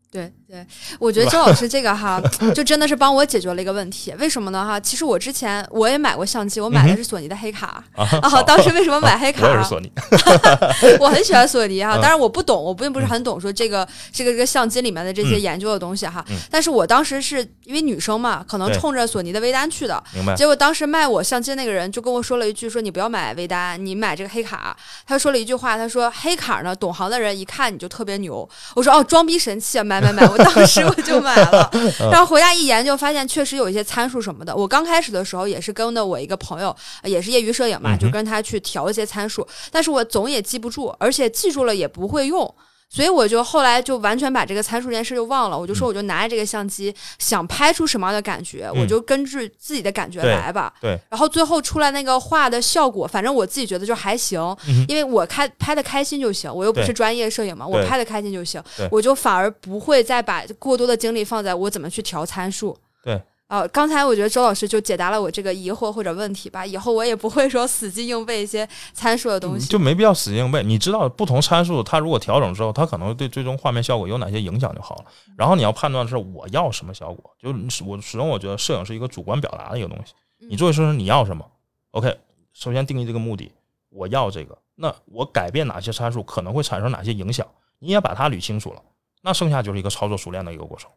[0.08, 0.64] 对对，
[1.00, 2.22] 我觉得周老师这个哈，
[2.54, 4.14] 就真的是帮我解决了一个问题。
[4.18, 4.64] 为什么呢？
[4.64, 7.82] 哈，其实我之前我也买过相机，我买的是索尼的黑卡。
[7.96, 9.44] 啊，啊，当时为什么买黑卡？
[9.48, 9.90] 我也是索尼，
[11.00, 16.36] 我很喜欢索尼哈，嗯当然我不懂，我并不是很懂说这个这个这个相机里面的这些嗯研究的东西哈嗯。
[16.48, 20.00] 但是我当时是因为女生嘛，可能冲着索尼的微单去的。
[20.14, 20.36] 明白？
[20.36, 24.76] 结果当时卖我相机那个人就跟我说了一句，说你不要买微单，你买这个黑卡。
[25.04, 28.48] 他说了一句话，他说黑卡呢，懂行的人一看你就特别牛。
[28.76, 30.35] 我说哦，装逼神器啊，买买买！
[30.38, 31.70] 我当时我就买了，
[32.10, 34.54] 然后回家一研究，发现确实有一些参数什么的。
[34.54, 42.54] 我刚开始的时候也是跟的我一个朋友，呃也是业余摄影嘛，就跟他去调一些参数，但是我总也记不住，而且记住了也不会用。
[42.88, 50.72] 所以我就后来就完全把这个参数这件事就忘了，我就说我就拿着这个相机，想拍出什么样的感觉，嗯我就根据自己的感觉来吧。
[50.80, 62.76] 对，然后最后出来那个画的效果，反正我自己觉得就还行，嗯因为我开拍的开心就行，我又不是专业摄影嘛，我拍的开心就行对，我就反而不会再把过多的精力放在我怎么去调参数。
[63.02, 63.20] 对。
[63.48, 69.68] 呃，刚才我觉得周老师就解答了我这个疑惑或者问题吧，以后我也不会说死记硬背一些参数的东西。
[69.68, 70.64] 就没必要死记硬背。
[70.64, 75.04] 你知道不同参数，它如果调整之后，它可能对最终画面效果有哪些影响就好了。
[75.36, 80.12] 然后你要判断的是我要什么效果，就是我始终我觉得摄影是一个主观表达的一个东西。
[80.40, 81.48] 嗯你作为摄影师你要什么
[81.92, 82.18] ？OK，
[82.52, 83.50] 首先定义这个目的，
[83.88, 87.46] 我要这个，那我改变哪些参数可能会产生哪些影响，
[87.78, 88.82] 你也把它捋清楚了，
[89.22, 90.90] 那剩下就是一个操作熟练的一个过程。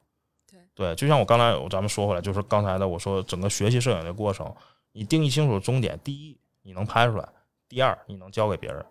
[0.80, 4.50] 对对，就像我刚才咱们说回来，就是刚才的我说整个学习摄影的过程，
[4.94, 7.28] 你定义清楚终点，第一你能拍出来，
[7.68, 8.86] 第二你能教给别人。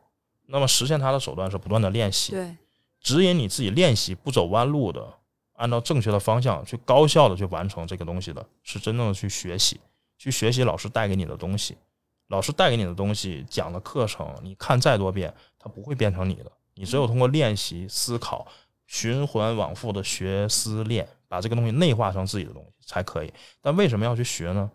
[0.47, 2.55] 那么实现它的手段是不断的练习，对，
[3.01, 5.03] 指引你自己练习，不走弯路的，
[5.55, 9.81] 按照正确的方向去高效的去完成这个东西的，是真正的去学习，
[10.19, 11.77] 去学习老师带给你的东西。
[12.27, 16.53] 老师带给你的东西，讲的课程，你看再多遍，它不会变成你的。
[16.75, 18.47] 你只有通过练习、思考、
[18.87, 23.33] 循环往复的学、思、练，把这个东西内化成自己的东西才可以。
[23.61, 24.71] 但为什么要去学呢？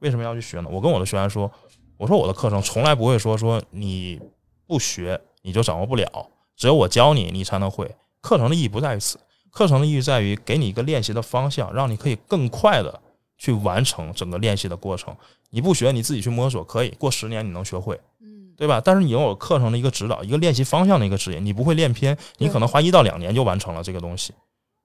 [0.00, 0.68] 为什么要去学呢？
[0.70, 1.50] 我跟我的学员说，
[1.96, 4.20] 我说我的课程从来不会说说你
[4.66, 7.90] 不学你就掌握不了，只有我教你，你才能会。
[8.20, 9.18] 课程的意义不在于此，
[9.50, 13.00] 课程的意义在于给你一个练习的方向，让你可以更快的
[13.38, 15.16] 去完成整个练习的过程。
[15.50, 18.82] 你不学，你自己去摸索，可以过十年你能学会，嗯，对吧？
[18.84, 24.34] 但是你有课程的一个指导，一个练习方向的一个指引，你不会练偏，你可能花一到两年就完成了这个东西。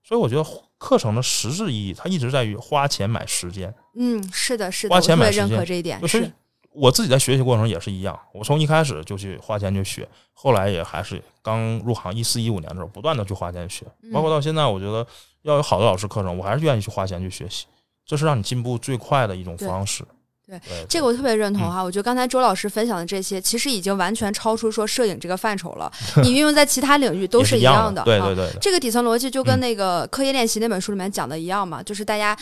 [0.03, 0.43] 所以我觉得
[0.77, 3.73] 课程的实质意义，它一直在于花钱买时间。
[3.95, 6.31] 嗯，是的，是的，花钱买时间可这一点，就是是，
[6.71, 15.05] 我自己在学习过程也是一样，我从一开始就去花钱去学，后来也还是刚入行一四一五年的时候，不断的去花钱学，包括到现在，我觉得
[15.43, 17.65] 要有好的老师课程，我还是愿意去花钱去学习，
[18.05, 20.03] 这是让你进步最快的一种方式。
[20.03, 20.20] 对
[20.59, 25.91] 对，这个我特别认同哈，我觉得刚才周老师分享的这些，其实已经完全超出说摄影这个范畴了。
[26.23, 28.03] 你运用在其他领域都是一样的。
[28.03, 32.37] 对对对，这个底层逻辑就跟嗯那个科学练习那本书里面讲的一样嘛，就是大家。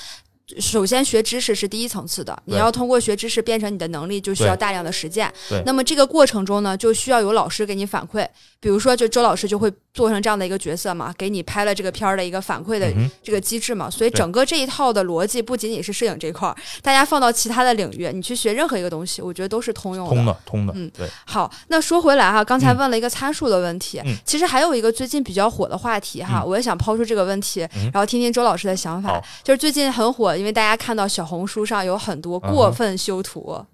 [0.59, 5.31] 首先，学知识是第一层次的，你要通过学知识变成你的能力，就需要大量的实践。
[5.47, 8.27] 对那么这个过程中呢，就需要有老师给你反馈，
[8.59, 12.89] 比如说，就周老师就会做成这样的一个角色嘛，给你拍了这个片儿的一个反馈的
[13.21, 13.89] 这个机制嘛。
[13.89, 20.15] 所以整个这一套的逻辑不仅仅是摄影这块儿，大家放到其他的领域，你去学任何一个东西，我觉得都是通用的。
[20.15, 29.21] 通的通的，嗯对，好，那说回来哈，刚才嗯问了一个参数的问题，嗯其实还有一个最近比较火的话题哈，嗯我也想抛出这个问题，嗯然后听听周老师的想法。
[29.43, 33.65] 就是最近很火，因为大家看到小红书上有很多过分修图。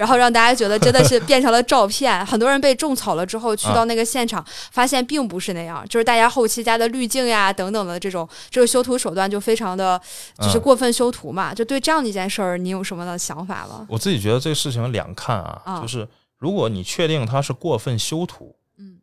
[0.00, 4.42] 然后让大家觉得真的是变成了照片， 很多人被种草了之后，去啊到那个现场，
[4.72, 10.00] 发现并不是那样，就是大家后期加的滤镜呀等等的这种这个修图手段就非常的，
[10.38, 11.52] 就是嗯过分修图嘛。
[11.52, 13.86] 就对这样的一件事儿，你有什么的想法吗？
[13.90, 19.00] 我自己觉得这个事情两看啊，啊就是如果你确定它是过分修图，嗯，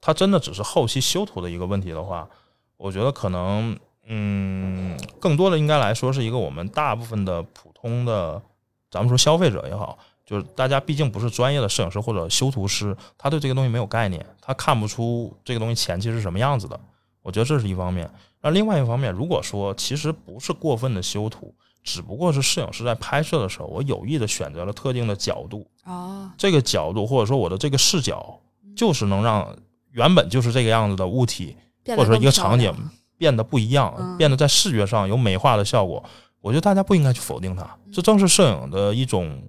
[0.00, 2.26] 它真的只是后期修图的一个问题的话，
[2.78, 8.40] 我觉得可能，嗯，更多的应该来说是一个我们大部分的普通的，
[8.90, 16.78] 咱们说消费者也好，就是大家毕竟不是专业的摄影师或者修图师，他对这个东西没有概念，他看不出这个东西前期是什么样子的。
[17.22, 18.10] 我觉得这是一方面。
[18.42, 28.38] 那另外一方面，如果说其实不是过分的修图，只不过是摄影师在拍摄的时候，我有意的选择了特定的角度，哦，这个角度或者说我的这个视角，
[28.76, 29.56] 就是能让
[29.92, 31.56] 原本就是这个样子的物体
[31.86, 32.70] 或者说一个场景
[33.16, 36.04] 变得不一样，嗯变得在视觉上有美化的效果。
[36.40, 39.42] 我觉得大家不应该去否定它，嗯这正是摄影的一种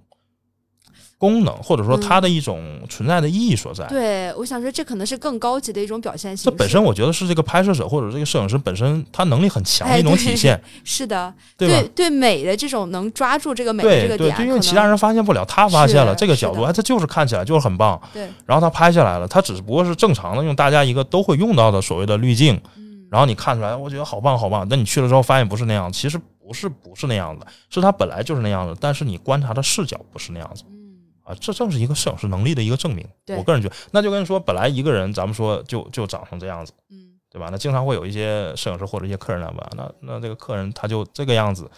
[1.20, 3.84] 功能，或者说它的一种存在的意义所在。
[3.84, 6.44] 嗯对，我想说这可能是更高级的一种表现形式。
[6.44, 11.88] 这本身我觉得是这个拍摄者或者这个摄影师本身他能力很强的哎一种体现， 是的，对吧？
[11.94, 30.64] 对美的这种能抓住这个美的这对对，个点，对因为其他人发现不了，他发现了这个角度，哎，他就是看起来就是很棒，对，然后他拍下来了，他只不过是正常的用大家一个都会用到的所谓的滤镜，嗯，然后你看出来，我觉得好棒好棒，但你去了之后发现不是那样，其实不是不是那样的，是他本来就是那样的，但是你观察的视角不是那样子。
[30.66, 30.79] 嗯
[31.24, 33.06] 啊，这正是一个摄影师能力的一个证明。
[33.24, 37.48] 对我个人觉得，那就跟说本来一个人，咱们说就就长成这样子，嗯对吧？
[37.50, 41.70] 那经常会有一些摄影师或者一些客人来问，那那这个客人他就这个样子，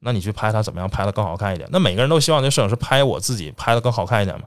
[0.00, 1.68] 那你去拍他怎么样拍的更好看一点？
[1.70, 4.46] 那每个人都希望这摄影师拍我自己拍的更好看一点嘛？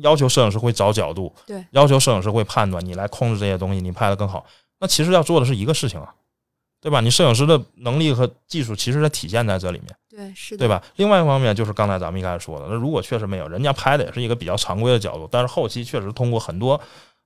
[0.00, 4.44] 要求摄影师会找角度，对，要求摄影师会判断，你来控制这些东西，你拍的更好。
[4.80, 6.12] 那其实要做的是一个事情啊，
[6.84, 7.00] 对吧？
[7.00, 10.82] 你摄影师的能力和技术其实它体现在这里面，对是的，对吧？
[10.96, 16.78] 另外一方面就是刚才咱们一开始说的，那如果确实没有，人家拍的也是一个比较常规的角度，但是后期确实通过很多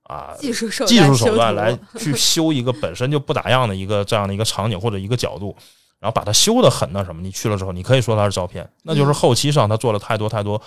[0.03, 5.53] 啊技术手技术手段来 去修一个本身就不咋样的一个这样的一个场景或者一个角度，
[5.99, 10.61] 然后把它修的很那什么，你去了之后，你可以说它是照片，那就是嗯后期上他做了太多太多，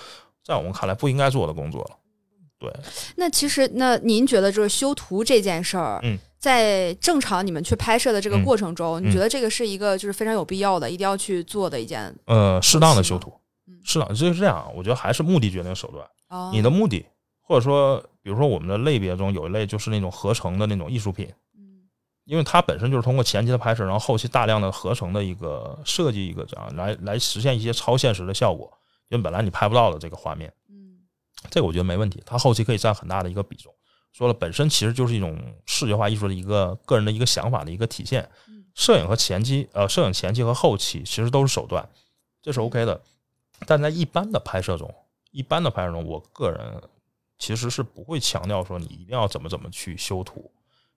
[0.45, 1.97] 在我们看来不应该做的工作了。
[2.59, 2.71] 对，
[3.17, 13.33] 那其实，那您觉得就是修图这件事儿，嗯在正常你们去拍摄的这个嗯过程中，你嗯觉得这个是一个就是非常有必要的，一定要去做的一件呃，适当的修图
[13.69, 16.05] 嗯，适当这是这样啊，我觉得还是目的决定手段。
[16.31, 17.07] 哦，你的目的，
[17.43, 21.87] 或者说，比如说我们的类别中有一类就是那种合成的那种艺术品，嗯
[22.25, 28.69] 因为它本身就是通过前期的拍摄，然后后期大量的合成的一个设计一个这样来来实现一些超现实的效果，
[29.11, 30.99] 因为本来你拍不到的这个画面，嗯
[31.51, 33.73] 这个我觉得没问题，它后期可以占很大的一个比重。
[34.13, 38.65] 说了，本身其实就是一种视觉化艺术的一个个人的一个想法的一个体现嗯。
[38.75, 41.87] 摄影和前期，呃，摄影前期和后期其实都是手段，
[42.41, 43.01] 这是 OK 的。
[43.67, 44.93] 但在一般的拍摄中，
[45.31, 46.83] 一般的拍摄中，我个人
[47.39, 50.51] 其实是不会强调说你一定要怎么怎么去修图，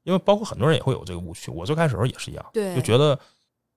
[0.03, 1.51] 因为包括很多人也会有这个误区。
[1.51, 3.19] 我最开始时候也是一样，对就觉得，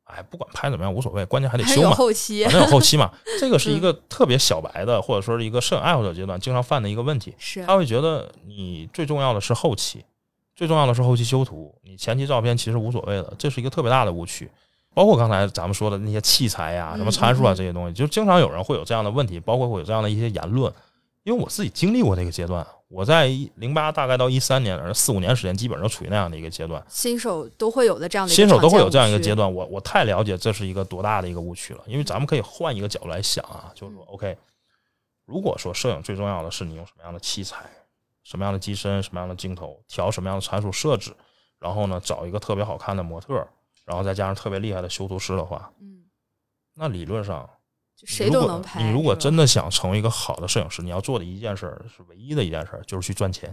[0.09, 1.91] 哎，不管拍怎么样无所谓，关键还得修嘛。
[1.95, 7.35] 后期反正有后期嘛， 这个是一嗯个特别小白的，或者说是一个摄影爱好者阶段经常犯的一个问题。
[7.39, 10.05] 是他会觉得你最重要的是后期，
[10.57, 14.51] 最重要的是后期修图，你前期照片其实无所谓的，这是一个特别大的误区。
[14.95, 20.73] 包括刚才咱们说的那些器材呀、什么参数啊这些东西，就经常有人会有这样的问题，包括会有这样的一些言论。
[21.23, 23.26] 因为我自己经历过那个阶段，我在
[23.57, 26.82] 零八大概到一三年，四五年时间，基本上处于那样的一个阶段。
[26.89, 31.84] 新手都会有的这样的一个新手都会有这样一个阶段，我我太了解这是一个多大的一个误区了。
[31.86, 34.36] 因为咱们可以换一个角度来想啊，就是说，OK，
[35.26, 37.66] 如果说摄影最重要的是你用什么样的器材、
[38.24, 41.14] 什么样的机身、什么样的镜头、调什么样的参数设置，
[41.59, 43.47] 然后呢找一个特别好看的模特，
[43.84, 46.05] 然后再加上特别厉害的修图师的话，嗯
[46.74, 47.51] 那理论上
[47.99, 48.80] 就谁都能拍。
[48.80, 53.53] 你如果真的想成为一个好的摄影师，你要做的一件事儿是唯一的一件事儿，就是去赚钱，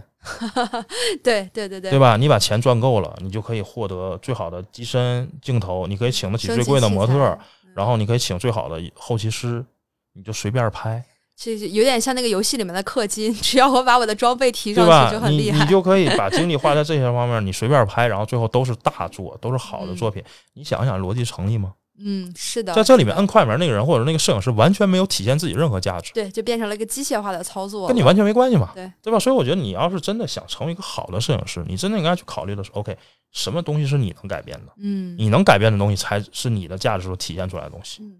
[1.24, 2.16] 对对对对对吧？
[2.16, 7.36] 你把钱赚够了，你就可以获得最好的机身镜头，你可以请得起最贵的模特儿，
[7.74, 9.66] 然后你可以请最好的后期师，
[10.12, 11.04] 你就随便拍，
[11.36, 15.20] 这就有点像那个游戏里面的氪金， 只要我把我的装备提上去就？
[15.20, 15.64] 很厉害。
[15.64, 20.22] 你就可以 把精力花在这些方面，你随便拍，然后最后都是大作，都是好的嗯作品。
[20.54, 21.74] 你想想逻辑成立吗？
[21.98, 29.18] 嗯，是的，在这里面摁快门那个人或者那个摄影师完全没有体现自己任何价值，对，就变成了一个机械化的操作，跟你完全没关系嘛，对对吧？
[29.18, 32.96] 所以我觉得你要是真的想成为一个好的摄影师，你真的应该去考虑的是，OK，
[33.32, 34.72] 什么东西是你能改变的？
[34.78, 38.02] 嗯你能改变的东西才是你的价值所体现出来的东西。
[38.02, 38.16] 嗯。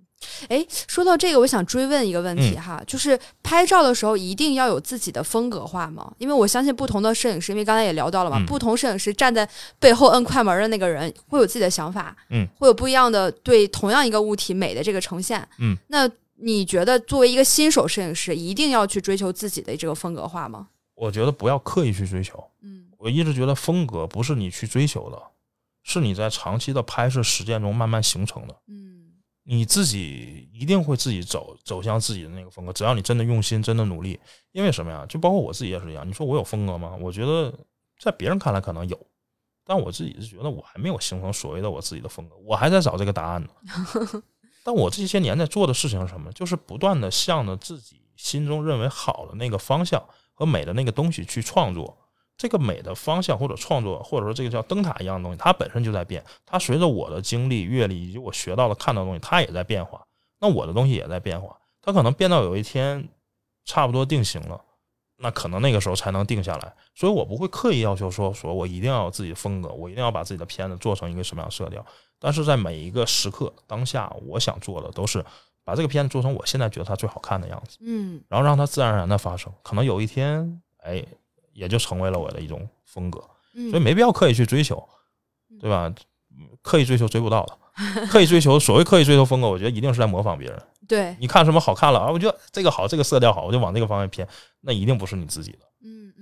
[0.48, 6.12] 哎，说到这个，我想追问一个问题嗯哈，就是拍照的时候一定要有自己的风格化吗？
[6.18, 9.48] 因为我相信不同的摄影师，因为刚才也聊到了嘛，嗯不同摄影师站在
[9.78, 15.76] 背后摁快门的那个人会有自己的想法，嗯，会有不一样的对同样一个物体美的这个呈现，嗯。
[15.88, 20.68] 那你觉得作为一个新手摄影师，一定要去追求自己的这个风格化吗？
[20.94, 25.20] 我觉得不要刻意去追求，嗯我一直觉得风格不是你去追求的，
[25.82, 28.54] 是你在长期的拍摄实践中慢慢形成的。
[28.66, 28.86] 嗯
[29.49, 34.18] 你自己一定会自己走走向自己的那个风格，只要你真的用心，真的努力。
[34.51, 35.07] 因为什么呀？
[35.09, 36.07] 就包括我自己也是一样。
[36.07, 36.97] 你说我有风格吗？
[37.01, 37.57] 我觉得
[38.01, 39.07] 在别人看来可能有，
[39.64, 43.49] 但我自己是觉得我还没有形成所谓的我自己的风格，我还在找这个答案呢。
[44.64, 46.32] 但我这些年在做的事情是什么？
[46.32, 50.03] 就是不断的向着自己心中认为好的那个方向
[50.34, 51.97] 和美的那个东西去创作。
[52.37, 56.22] 这个美的方向或者创作，或者说这个叫灯塔一样的东西，它本身就在变。
[56.45, 60.05] 它随着我的经历、阅历以及我学到的、看到的东西，它也在变化。
[60.39, 63.09] 那我的东西也在变化，它可能变到有一天
[63.64, 64.61] 差不多定型了，
[65.16, 66.74] 那可能那个时候才能定下来。
[66.95, 71.84] 所以我不会刻意要求说，说我一定要有自己的风格，我一定要把自己的片子做成一个什么样的色调。
[72.18, 75.24] 但是在每一个时刻当下，我想做的都是
[75.64, 77.78] 把这个片子做成我现在觉得它最好看的样子。
[77.80, 79.53] 嗯然后让它自然而然的发生。
[79.62, 81.05] 可能有一天，哎，
[81.57, 83.18] 也就成为了我的一种风格，
[83.54, 84.86] 嗯，所以没必要刻意去追求，
[85.59, 85.92] 对吧？
[86.61, 90.62] 刻意追求追不到的，刻意追求所谓刻意追求风格，我觉得一定是在模仿别人。
[90.86, 92.11] 对，你看什么好看了啊？
[92.12, 94.28] 我觉得这个好，这个色调好，我就往这个方向偏，
[94.61, 95.61] 那一定不是你自己的。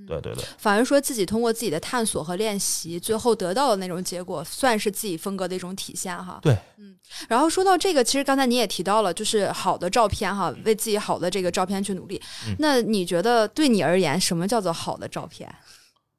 [0.06, 6.38] 对对对，反而说自己通过自己的探索和练习，最后得到的那种结果，算是自己风格的一种体现哈。
[6.42, 6.96] 对，嗯。
[7.28, 12.20] 然后说到这个，其实刚才你也提到了，就是好的照片哈，为自己好的这个照片去努力。
[12.46, 15.48] 嗯那你觉得对你而言，什么叫做好的照片？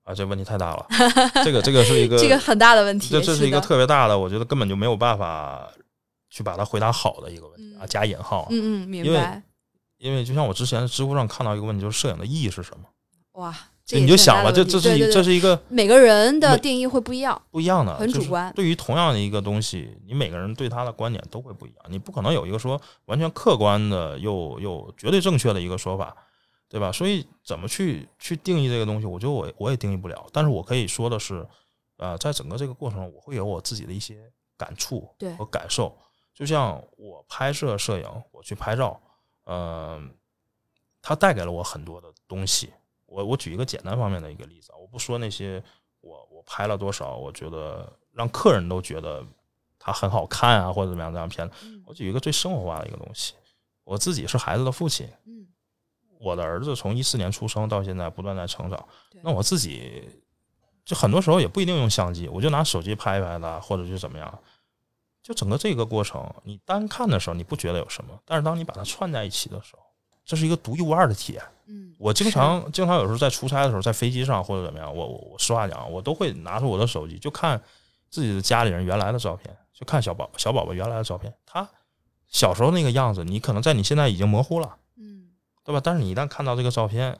[0.04, 0.86] 啊，这问题太大了，
[1.44, 3.10] 这个这个是一个 这个很大的问题。
[3.10, 5.68] 这这是一个特别大的，我觉得根本就没有办法
[6.30, 9.42] 去把它回答好的一个问题啊，嗯加引号啊，嗯嗯，明因为白。
[9.98, 12.84] 因为就像我之前知乎上看到一个问题，就是摄影的意义是什么？
[13.42, 17.40] 哇，这你就想吧，这这是一这是一个每个人的定义会不一样。
[17.52, 26.18] 不一样的，很主观对于同样的一个东西，你每个人对它的观点都会不一样，你不可能有一个说完全客观的又又绝对正确的一个说法，
[26.68, 26.92] 对吧？
[26.92, 30.26] 所以怎么去去定义这个东西，我觉得我我也定义不了。
[30.34, 31.46] 但是我可以说的是，
[31.98, 34.18] 呃，在整个这个过程中，我会有我自己的一些
[34.58, 35.08] 感触
[35.38, 35.96] 和感受。
[36.34, 39.00] 就像我拍摄摄影，我去拍照，
[39.46, 40.10] 嗯、
[41.04, 42.72] 它带给了我很多的东西。
[43.16, 45.64] 我我举一个简单方面的一个例子啊，我不说那些
[46.02, 49.26] 我我拍了多少，我觉得让客人都觉得
[49.80, 51.56] 它很好看啊，或者怎么样这样片子。
[51.64, 53.34] 嗯我举一个最生活化的一个东西，
[53.86, 55.48] 我自己是孩子的父亲，嗯
[56.20, 58.86] 我的儿子从一四年出生到现在不断在成长，
[59.24, 60.10] 那我自己
[60.84, 64.40] 就很多时候也不一定用相机，我就拿手机拍一拍它，或者是怎么样。
[65.24, 69.85] 就整个这个过程，你单看的时候你不觉得有什么，但是当你把它串在一起的时候，
[70.26, 71.42] 这是一个独一无二的体验。
[71.68, 77.62] 嗯，我经常经常有时候在出差的时候，在飞机上或者怎么样，我我我实话讲，我都会拿出我的手机，就看
[78.10, 81.68] 自己的家里人原来的照片，就看小宝小宝宝原来的照片，他
[82.28, 85.30] 小时候那个样子，你可能在你现在已经模糊了，嗯，
[85.64, 85.82] 对吧？
[85.84, 87.18] 但是你一旦看到这个照片，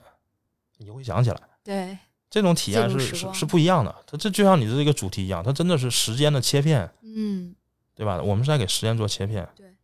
[0.76, 1.98] 你就会想起来，对，
[2.30, 3.94] 这种体验是是是不一样的。
[4.06, 7.54] 它这就像你的这个主题一样，它真的是时间的切片，嗯
[7.94, 8.20] 对吧？
[8.22, 9.74] 我们是在给时间做切片，对。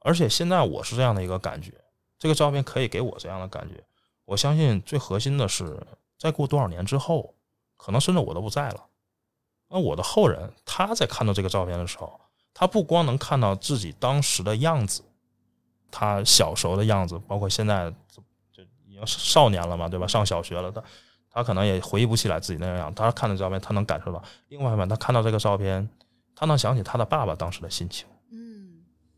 [0.00, 1.72] 而且现在我是这样的一个感觉，
[2.20, 3.82] 这个照片可以给我这样的感觉。
[4.26, 5.84] 我相信最核心的是，
[6.16, 7.34] 再过多少年之后，
[7.76, 8.84] 可能甚至我都不在了，
[9.68, 12.20] 那我的后人他在看到这个照片的时候，
[12.52, 15.02] 他不光能看到自己当时的样子，
[15.90, 17.90] 他小时候的样子，包括现在
[18.52, 20.06] 就已经少年了嘛，对吧？
[20.06, 20.84] 上小学了，他
[21.30, 22.94] 他可能也回忆不起来自己那个样。
[22.94, 25.88] 他看的照片，他能感受到；另外一方面，他看到这个照片，
[26.36, 28.06] 他能想起他的爸爸当时的心情。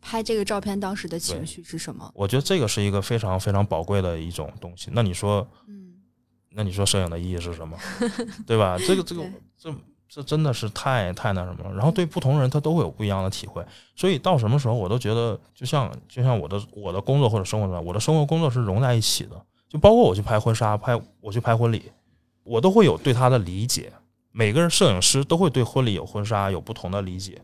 [0.03, 2.11] 嗯，拍这个照片当时的情绪是什么？
[2.15, 4.91] 我觉得这个是一个非常非常宝贵的一种东西。
[4.93, 5.95] 那你说，嗯
[6.51, 7.79] 那你说摄影的意义是什么？
[8.47, 8.77] 对吧？
[8.79, 9.25] 这个这个
[9.57, 9.75] 这
[10.09, 11.75] 这真的是太太那什么了。
[11.75, 13.65] 然后对不同人他都会有不一样的体会，
[13.97, 19.43] 所以到什么时候我都觉得，就像就像我的我的工作或者生活中，我的生活工作是融在一起的。
[19.69, 21.91] 就包括我去拍婚纱，拍我去拍婚礼，
[22.43, 23.91] 我都会有对他的理解。
[24.31, 27.41] 每个人摄影师都会对婚礼有婚纱有不同的理解。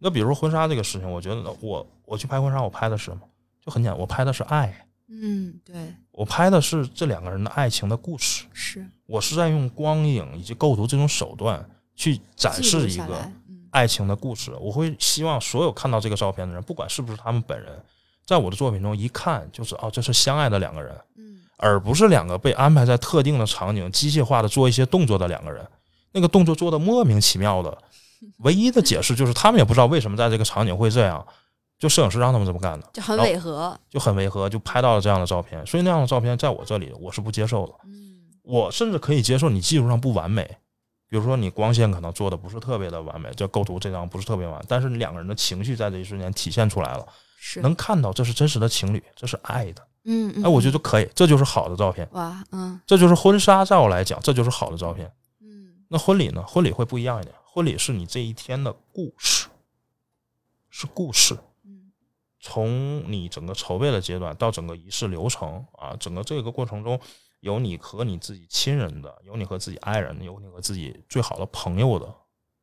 [0.00, 3.20] 那比如说婚纱这个事情，我觉得我我去拍婚纱，我拍的是什么？
[3.64, 4.86] 就很简单，我拍的是爱。
[5.08, 8.46] 嗯，对，我拍的是这两个人的爱情的故事。
[8.52, 13.30] 是我是在用光影以及构图这种手段去展示一个
[13.70, 14.52] 爱情的故事。
[14.60, 17.70] 我会希望所有看到这个照片的人，不管是不是他们本人，
[18.24, 20.96] 在我的作品中一看就是哦，这是相爱的两个人。
[21.16, 21.40] 嗯。
[21.62, 25.62] 而不是两个被安排在特定的场景，机械化的做一些动作的两个人，
[26.12, 27.76] 那个动作做的莫名其妙的，
[28.38, 31.26] 唯一的解释就是他们也不知道为什么在这个场景会这样，
[31.78, 35.64] 就摄影师让他们这么干的，就很违和，就很违和，就拍到了这样的照片。
[35.66, 37.72] 所以那样的照片在我这里我是不接受的。
[37.84, 40.42] 嗯，我甚至可以接受你技术上不完美，
[41.08, 47.06] 比如说你光线可能做的不是特别的完美，这构图这张不是特别完，但是两个人的情绪在这一瞬间体现出来了，
[47.38, 49.86] 是能看到这是真实的情侣，这是爱的。
[50.04, 52.08] 嗯，哎，我觉得可以，这就是好的照片。
[52.12, 55.10] 哇，嗯，这就是婚纱，在我来讲，这就是好的照片。
[55.42, 56.42] 嗯，那婚礼呢？
[56.46, 57.34] 婚礼会不一样一点。
[57.52, 59.48] 婚礼是你这一天的故事，
[60.68, 61.36] 是故事。
[61.64, 61.90] 嗯，
[62.38, 67.00] 从你整个筹备的阶段到整个仪式流程啊，整个这个过程中，
[67.40, 72.14] 有你和你自己亲人的，有你和自己爱人的，有你和自己最好的朋友的，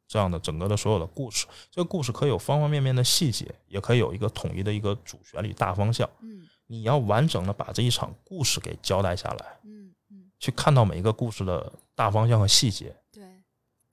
[0.08, 1.46] 这样的整个的所有的故事。
[1.70, 6.10] 这个故事可以有方方面面的细节，也可以有一个统一的一个主旋律大方向。
[6.22, 6.48] 嗯。
[6.70, 13.07] 你要完整的把这一场故事给交代下来，嗯嗯，去看到每一个故事的大方向和细节，对，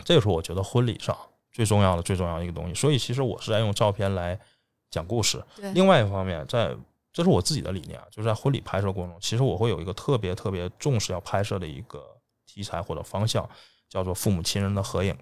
[0.05, 1.17] 这个是我觉得婚礼上
[1.51, 2.75] 最重要的、最重要的一个东西。
[2.75, 4.39] 所以其实我是在用照片来
[4.91, 5.43] 讲故事。
[5.57, 6.75] 对，另外一方面，在
[7.13, 12.05] 这是我自己的理念啊，就是在婚礼拍摄过程中，其实我会有一个特别特别重视要拍摄的一个
[12.47, 13.49] 题材或者方向，
[13.89, 15.17] 叫做父母亲人的合影。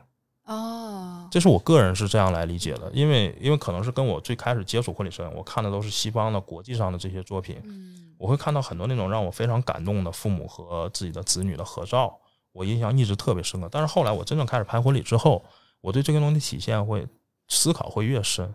[0.45, 12.18] 哦，这是我个人是这样来理解的，因为因为可能是跟我最开始接触婚礼摄影，我看的都是西方的国际上的这些作品，嗯，我会看到很多那种让我非常感动的父母和自己的子女的合照，
[12.53, 13.68] 我印象一直特别深刻。
[13.70, 15.44] 但是后来我真正开始拍婚礼之后，
[15.80, 17.07] 我对这个东西体现会
[17.48, 18.55] 思考会越深，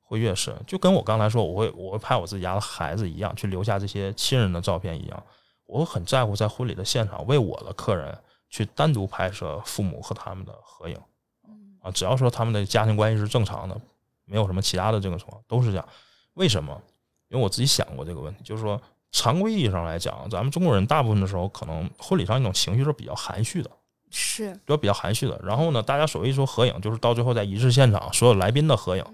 [0.00, 5.22] 会越深，就跟我刚才说我会我会拍我自己家的孩子一样，去留下这些亲人的照片一样，
[5.66, 8.16] 我很在乎在婚礼的现场为我的客人
[8.48, 10.96] 去单独拍摄父母和他们的合影。
[11.80, 13.80] 啊，只要说他们的家庭关系是正常的，
[14.24, 15.88] 没有什么其他的这个什么，都是这样。
[16.34, 16.80] 为什么？
[17.28, 18.80] 因为我自己想过这个问题，就是说，
[19.12, 23.70] 常规意义上来讲，咱们中国人大部分的时候，可能婚礼上一种情绪是比较含蓄的，
[24.10, 25.38] 是，比较比较含蓄的。
[25.44, 29.04] 然后呢，大家所谓说合影，就是到最后在仪式现场，所有来宾的合影。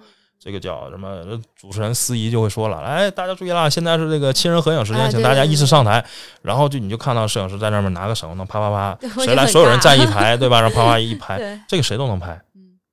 [0.41, 1.21] 这个叫什么？
[1.57, 6.05] 主持人司仪就会说了：“哎，大家注意啦，现在是这个亲人合影时间，请大家依次上台。”
[6.43, 10.61] 然后就你就看到摄影师在那边拿个闪光灯，啪啪啪，谁来，所有人站一排，对吧？
[10.61, 12.41] 然后啪啪一 拍，这个谁都能拍。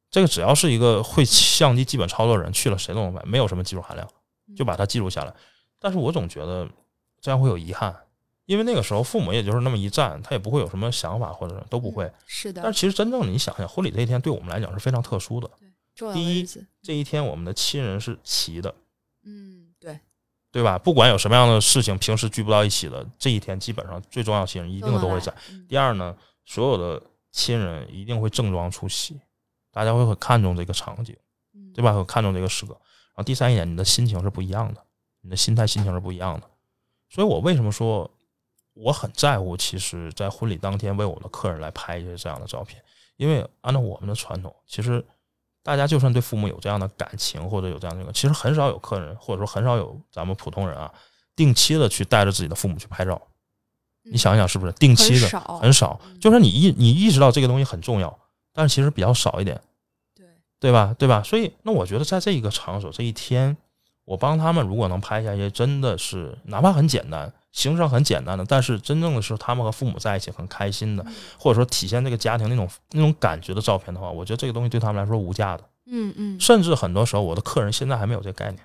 [0.09, 4.07] 这个只要是一个会相机基本操作的人去了，谁都能拍，没有什么技术含量，
[4.57, 5.31] 就把它记录下来。
[5.79, 6.67] 但是我总觉得
[7.25, 7.91] 这样会有遗憾，
[8.45, 12.11] 因为那个时候父母也就是那么一站，他也不会有什么想法，或者都不会。
[12.27, 12.61] 是的。
[12.61, 15.49] 但是其实真正你想想，婚礼这一天对我们来讲是非常特殊的。
[16.13, 16.47] 第一，
[16.83, 18.71] 这一天我们的亲人是齐的。
[19.23, 19.99] 嗯，对，
[20.51, 20.77] 对吧？
[20.77, 25.33] 不管有什么样的事情，平时聚不到一起的，这一天基本上最重要亲人一定都会在。
[25.67, 26.15] 第二呢，
[26.45, 27.01] 所有的
[27.31, 29.19] 亲人一定会正装出席，
[29.71, 31.17] 大家会很看重这个场景，
[31.73, 31.91] 对吧？
[31.91, 32.73] 会看重这个时刻。
[32.73, 34.83] 然后第三一点，你的心情是不一样的，
[35.21, 36.47] 你的心态、心情是不一样的。
[37.15, 38.11] 所以我为什么说
[38.73, 39.55] 我很在乎？
[39.55, 42.83] 其实，在婚礼当天为我的客人来拍一些这样的照片，
[43.15, 45.03] 因为按照我们的传统，其实。
[45.63, 50.93] 大家就算对父母有这样的感情，或者有这样的，其实很少有客人，或者说很少有咱们普通人啊，
[51.35, 53.19] 定期的去带着自己的父母去拍照。
[54.03, 55.27] 你想一想，是不是定期的
[55.59, 55.99] 很少？
[56.21, 58.15] 就是你意你意识到这个东西很重要，
[58.53, 59.59] 但是其实比较少一点，
[60.13, 60.27] 对
[60.59, 60.95] 对吧？
[60.99, 61.23] 对吧？
[61.23, 63.57] 所以那我觉得在这一个场所这一天，
[64.05, 67.31] 我帮他们如果能拍下一些真的是哪怕很简单。
[67.51, 71.05] 形式上很简单的，但是真正的是他们和父母在一起很开心的，
[71.39, 75.63] 或者说体现这个家庭那种那种感觉的照片的话，我觉得这个东西对他们来说无价的。
[75.85, 76.37] 嗯嗯。
[76.37, 78.59] 甚至很多时候，我的客人现在还没有这个概念。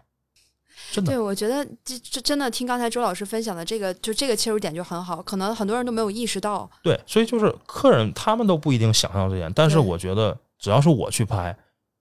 [0.91, 1.13] 真的。
[1.13, 6.69] 对，我觉得这这真的听刚才周老师分享的这个，就这个切入点就很好，可能很多人都没有意识到。
[6.83, 11.57] 对，所以就是客人他们都不一定想象这点，但是我觉得只要是我去拍，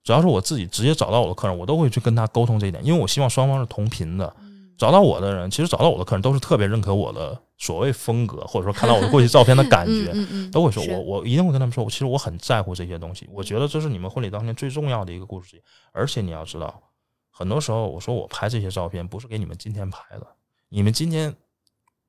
[0.10, 4.36] 只要是我自己直接找到我的客人，我都会去跟他沟通这一点，因为我希望双方是同频的。
[4.76, 10.12] 找到我的人，其实找到我的客人都是特别认可我的所谓风格，或者说看到我的过去照片的感觉，
[10.51, 15.62] 都会说，我我一定会跟他们说，我其实我很在乎这些东西，我觉得这是你们婚礼当天最重要的一个故事。
[15.91, 16.82] 而且你要知道，
[17.30, 20.26] 很多时候我说我拍这些照片不是给你们今天拍的，
[20.70, 21.36] 你们今天，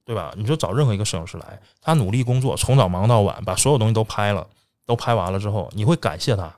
[0.07, 0.33] 对吧？
[0.39, 4.47] 你说找任何一个摄影师来，他努力工作，从早忙到晚，把所有东西都拍了。
[4.87, 6.53] 都拍完了之后，你会感谢他嗯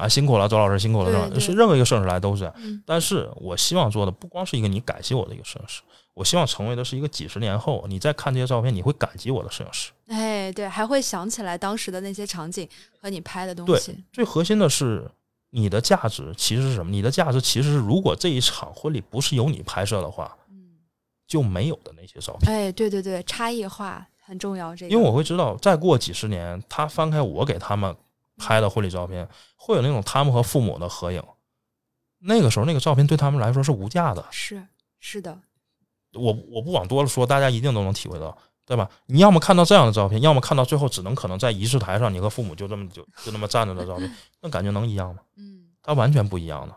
[0.00, 1.40] 啊，辛苦了，周老师辛苦了，对是吧？
[1.40, 2.54] 是任何一个摄影师来都是这样。
[2.56, 5.82] 嗯但是我希望做的不光是一个你感谢我的一个摄影师，
[6.14, 9.90] 我希望成为的是一个几十年后你再看这些照片，你会感激我的摄影师。
[10.08, 12.66] 哎，对，还会想起来当时的那些场景
[13.00, 13.94] 和你拍的东对西。
[14.12, 15.08] 最核心的是
[15.50, 16.90] 你的价值其实是什么？
[16.90, 20.56] 你的价值其实是如果这一场婚礼不是由你拍摄的话，嗯，
[21.26, 22.50] 就没有的那些照片。
[22.52, 24.74] 哎，对对对，差异化很重要。
[24.74, 27.94] 这个，因为我会知道，再过几十年，他翻开我给他们
[28.40, 31.22] 拍的婚礼照片，会有那种他们和父母的合影。
[32.18, 34.24] 那个时候，那个照片对他们来说是无价的。
[34.30, 34.66] 是
[34.98, 35.38] 是的，
[36.14, 38.36] 我我不往多了说，大家一定都能体会到，
[38.66, 38.90] 对吧？
[39.06, 45.20] 你要么看到这样的照片，要么看到最后只能可能在仪式台上，你和父母就这么就就那么站着的照片， 那感觉能一样吗？
[45.36, 45.68] 嗯。
[45.82, 46.76] 它完全不一样的。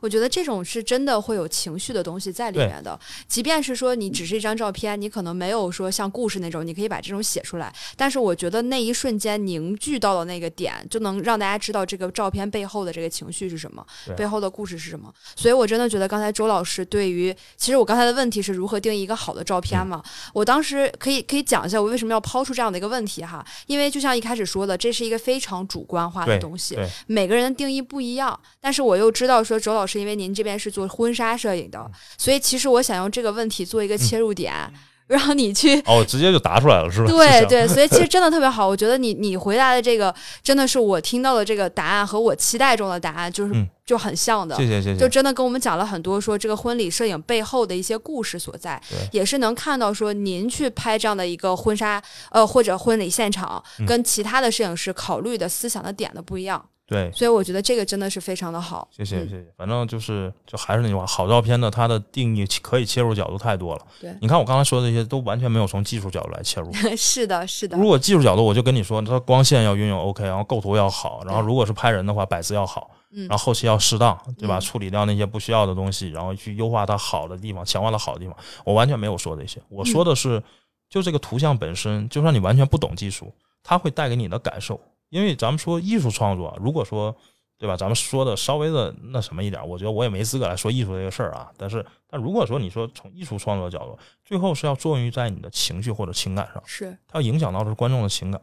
[0.00, 13.84] 我觉得这种是真的会有情绪的东西在里面的，即便是说你只是一张照片，你可能没有说像故事那种，你可以把这种写出来，但是我觉得那一瞬间凝聚到的那个点，就能让大家知道这个照片背后的这个情绪是什么，
[14.16, 15.12] 背后的故事是什么。
[15.36, 20.02] 所以我真的觉得刚才周老师对于，其实我刚才的问题是如何定义一个好的照片嘛？
[20.32, 31.70] 我当时可以可以讲一下我为什么要抛出这样的一个问题哈，因为就像一开始说的，这是一个非常主观化的东西，对，每个人的定义不一样，但是我又知道说周老师，因为您这边是做婚纱摄影嗯。
[31.72, 34.54] 的，所以其实我想用这个问题做一个切入点，
[35.08, 35.78] 让你去。
[35.82, 37.06] 哦，直接就答出来了，是吧？
[37.06, 43.68] 是对对，所以其实真的特别好，我觉得你你回答的这个真的是我听到的这个答案和我期待中的答案就是、嗯。
[43.88, 44.98] 就很像的，谢谢谢谢。
[44.98, 48.78] 就真的跟我们讲了很多说这个婚礼摄影背后的一些故事所在，
[49.12, 53.86] 也是能看到说您去拍这样的一个婚纱呃或者婚礼现场，嗯。
[53.86, 58.88] 跟其他的摄影师考虑的思想的点的不一样，对，所以我觉得这个真的是非常的好。
[58.92, 59.46] 嗯谢谢谢谢。
[59.58, 63.86] 反正就是就还是那句话，好照片的它的定义可以切入角度太多了。
[64.00, 66.72] 对你看我刚才说的这些都完全没有从技术角度来切入。
[66.96, 74.56] 是的，是的如，果技术角度，我就跟你说，它光线要运用 OK，然后构图要好，然后如果是拍人的话，摆姿要好，嗯然后后期要适当，对吧？
[74.56, 78.34] 嗯处理掉那些不需要的东西，然后去优化它好的地方，强化它好的地方。
[78.64, 80.42] 我完全没有说这些，我说的是，
[80.88, 83.30] 就这个图像本身，就算你完全不懂技术，
[83.62, 84.80] 它会带给你的感受。
[85.08, 87.14] 因为咱们说艺术创作，如果说
[87.58, 91.50] 对吧，咱们说的稍微的那什么一点，我觉得我也没资格来说艺术这个事儿啊。
[91.56, 96.62] 但是，但如果说你说从艺术创作的角度，最后是要作用于在你的情绪或者情感上。
[96.64, 98.40] 是它要影响到的是观众的情感，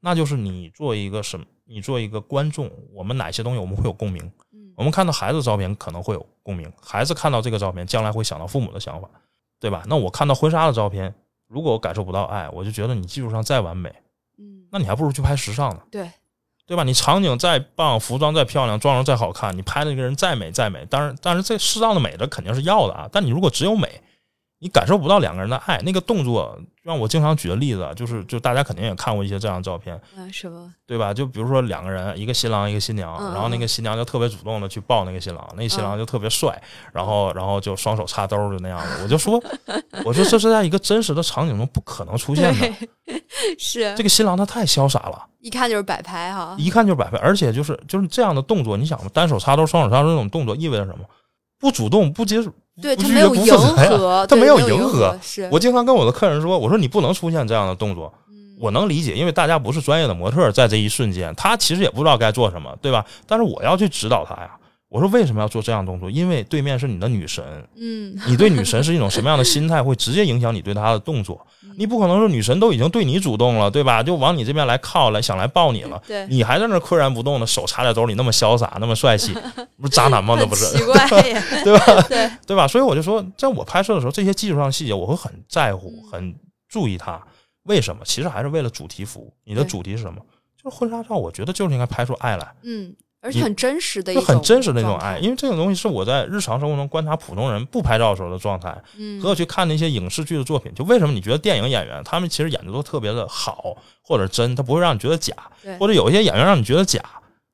[0.00, 4.24] 那就是你做一个什么，你做一个观众，我们哪些东西我们会有共鸣？
[4.52, 9.08] 嗯我们看到孩子的照片可能会有共鸣，孩子看到这个照片，将来会想到父母的想法，
[9.60, 9.84] 对吧？
[9.86, 11.14] 那我看到婚纱的照片，
[11.46, 14.03] 如果我感受不到爱，我就觉得你技术上再完美，嗯，
[14.74, 16.10] 那你还不如去拍时尚呢，对，
[16.66, 16.82] 对吧？
[16.82, 23.08] 你场景再棒，服装再漂亮，妆容再好看，你拍的那个人再美再美，当然，但是这适当的美的肯定是要的啊。
[23.12, 24.02] 但你如果只有美，
[24.64, 30.72] 你感受不到两个人的爱，那个动作，让我经常举的例子啊，就是就大家肯定也看过一些这样的照片，啊，什么？
[30.86, 31.12] 对吧？
[31.12, 36.58] 就比如说两个人，一个新郎一个新娘，嗯然后那个新娘就特别主动的去抱那个新郎，那个新郎就特别帅，
[36.94, 39.02] 然后然后就双手插兜就那样的。
[39.02, 39.38] 我就说，
[40.02, 42.72] 我说这是在一个真实的场景中不可能出现的。
[43.58, 46.56] 是这个新郎他太潇洒了，一看就是摆拍哈。
[46.58, 51.04] 一看就是摆拍，而且就是就是这样的动作，你想嘛，单手插兜、双手插兜这种动作意味着什么？
[51.60, 63.04] 不主动、不接触，对不拒绝他没有迎不负责呀合， 他没有迎迎合是我经常跟我的客人说，我说你不能出现这样的动作，嗯我能理解，因为大家不是专业的模特，在这一瞬间，他其实也不知道该做什么，对吧？
[63.26, 64.50] 但是我要去指导他呀。
[64.94, 66.08] 我说为什么要做这样动作？
[66.08, 67.42] 因为对面是你的女神，
[67.74, 71.44] 嗯，你对女神是一种什么样的心态，会直接影响你对她的动作。
[71.76, 74.04] 你不可能说女神都已经对你主动了，对吧？
[74.04, 79.34] 就往你这边来靠来，想来抱你了， 对，你还在那岿然不动的，手插在兜里，那么潇洒，那么帅气，
[79.82, 80.36] 不是渣男吗？
[80.38, 81.08] 那不是奇怪，
[81.64, 82.02] 对吧？
[82.08, 82.68] 对，对吧？
[82.68, 86.34] 所以我就说，在我拍摄的时候，这些技术上的细节我会很在乎，嗯很
[86.68, 87.20] 注意它。
[87.64, 88.02] 为什么？
[88.04, 89.32] 其实还是为了主题服务。
[89.42, 90.20] 你的主题是什么？
[90.62, 95.18] 就是婚纱照，我觉得就是应该拍出爱来，嗯，而且很真实的一就种，很真实的那种爱。
[95.18, 100.70] 因为这种东西是我在日常生活中观察普通人不拍照的时候的状态，嗯，和我去看那些影视剧的作品。
[100.74, 107.00] 就为什么你觉得电影演员他们其实演的都特别的好或者真，他不会让你觉得假，对或者有一些演员让你觉得假。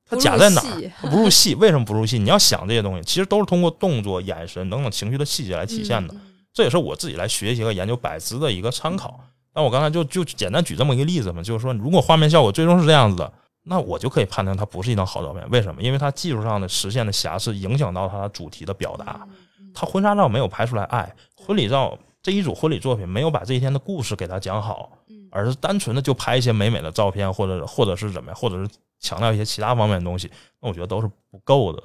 [0.09, 0.91] 他假在哪儿？
[1.01, 2.19] 他不入戏，为什么不入戏？
[2.19, 6.13] 你要想这些东西，其实都是通过动作、眼神等等情绪的细节来体现的。
[6.13, 6.21] 嗯
[6.53, 9.17] 这也是我自己来学习和研究摆姿的一个参考。
[9.55, 13.31] 那我刚才就就简单举这么一个例子嘛，就是说，如果画面效果最终是这样子的，
[13.63, 15.49] 那我就可以判断它不是一张好照片。
[15.49, 15.81] 为什么？
[15.81, 19.25] 因为它技术上的实现的瑕疵影响到它主题的表达。
[19.29, 19.35] 嗯
[19.73, 31.81] 它婚纱照没有拍出来爱，婚礼照这一组婚礼作品没有把这一天的故事给它讲好，嗯而是单纯的就拍一些美美的照片，或者或者是怎么样，或者是强调一些其他方面的东西，那我觉得都是不够的。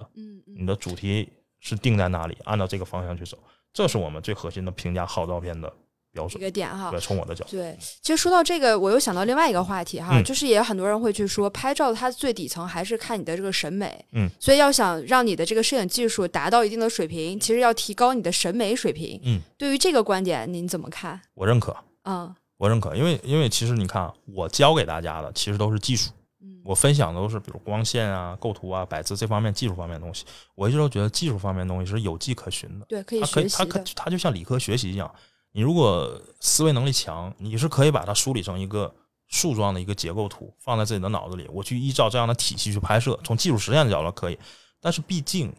[0.58, 1.28] 你的主题
[1.60, 3.38] 是定在哪里，按照这个方向去走，
[3.72, 5.72] 这是我们最核心的评价好照片的
[6.16, 6.40] 标准。
[6.40, 6.90] 一个点哈。
[6.90, 19.20] 对，从我的角度，对，其实说到这个，我又想到另外一个话题哈，嗯就是也有很多人会去说，拍照它最底层还是看你的这个审美，嗯，所以要想让你的这个摄影技术达到一定的水平，其实要提高你的审美水平。
[19.24, 21.20] 嗯，对于这个观点，您怎么看？
[21.34, 26.10] 我认可，嗯我认可，因为因为其实你看啊，我教给大家的其实都是技术，
[26.40, 30.24] 嗯我分享的都是比如光线啊、构图啊、摆姿这方面技术方面的东西。
[30.54, 33.84] 我一直都觉得技术方面的东西是有迹可循的，对，可以学习的。
[33.94, 35.14] 它就像理科学习一样，
[35.56, 38.94] 你如果思维能力强，你是可以把它梳理成一个
[39.26, 44.38] 树状的一个结构图，放在自己的脑子里，我去依照这样的体系去拍摄，从技术实现的角度可以。
[44.82, 45.50] 但是毕竟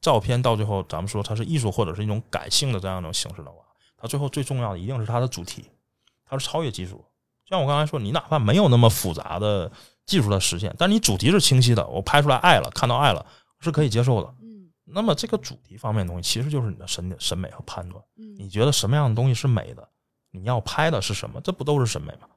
[0.00, 3.58] 照片到最后，咱们说它是艺术或者是一种感性的这样一种形式的话，
[3.96, 5.66] 它最后最重要的一定是它的主题，
[6.28, 7.04] 它是超越技术。
[7.48, 9.70] 像我刚才说，你哪怕没有那么复杂的
[10.04, 13.24] 技术的实现，但你主题是清晰的，我拍出来爱了，看到爱了，
[13.60, 14.34] 是可以接受的。
[14.94, 18.02] 嗯那么这个主题方面的东西，其实就是你的审审美和判断。
[18.16, 19.86] 嗯，你觉得什么样的东西是美的？
[20.30, 21.40] 你要拍的是什么？
[21.42, 22.28] 这不都是审美吗？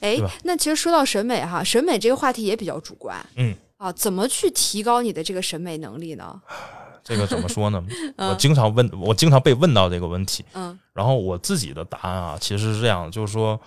[0.00, 3.24] 哎对吧，那其实说到审美哈，审美这个话题也比较主观。
[3.36, 6.40] 嗯啊，怎么去提高你的这个审美能力呢？
[7.02, 7.82] 这个怎么说呢？
[8.18, 13.58] 我嗯经常问，我经常被问到这个问题，嗯然后我自己的答案啊，其实是这样，就是说，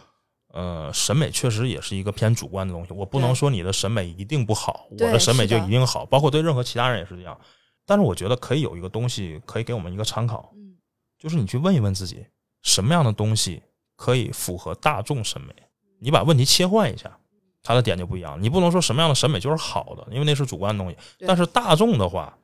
[0.54, 2.94] 呃，审美确实也是一个偏主观的东西。
[2.94, 7.36] 我不能说你的审美一定不好，我的审美就一定好，包括对任何其他人也是这样。
[7.86, 10.76] 但是我觉得可以有一个东西可以给我们一个参考，嗯
[11.18, 12.26] 就是你去问一问自己，
[12.62, 13.62] 什么样的东西
[13.96, 15.54] 可以符合大众审美？
[16.00, 17.18] 你把问题切换一下，
[17.62, 18.42] 它的点就不一样。
[18.42, 20.98] 你不能说什么样的审美就是好的，因为那是主观的东西。
[21.26, 22.38] 但是大众的话，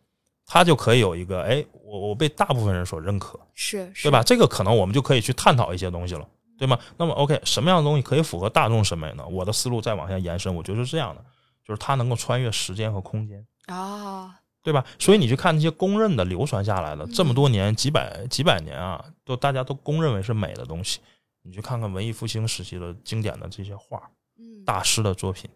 [0.46, 4.24] 它就可以有一个，哎，我我被大部分人所认可，是是对吧？？
[4.24, 6.26] 这个可能我们就可以去探讨一些东西了，
[6.58, 6.80] 对吗？
[6.96, 9.28] 那么 OK，什么样的东西可以符合大众审美呢？
[9.28, 11.22] 我的思路再往下延伸，我觉得是这样的，
[11.66, 13.46] 就是它能够穿越时间和空间。
[13.66, 14.86] 啊，对吧？
[15.00, 21.00] 所以你去看那些公认的、流传下来的嗯这么多年、几百几百年啊，都大家都公认为是美的东西。
[21.44, 24.02] 你去看看文艺复兴时期的经典的这些画，
[24.38, 25.50] 嗯大师的作品，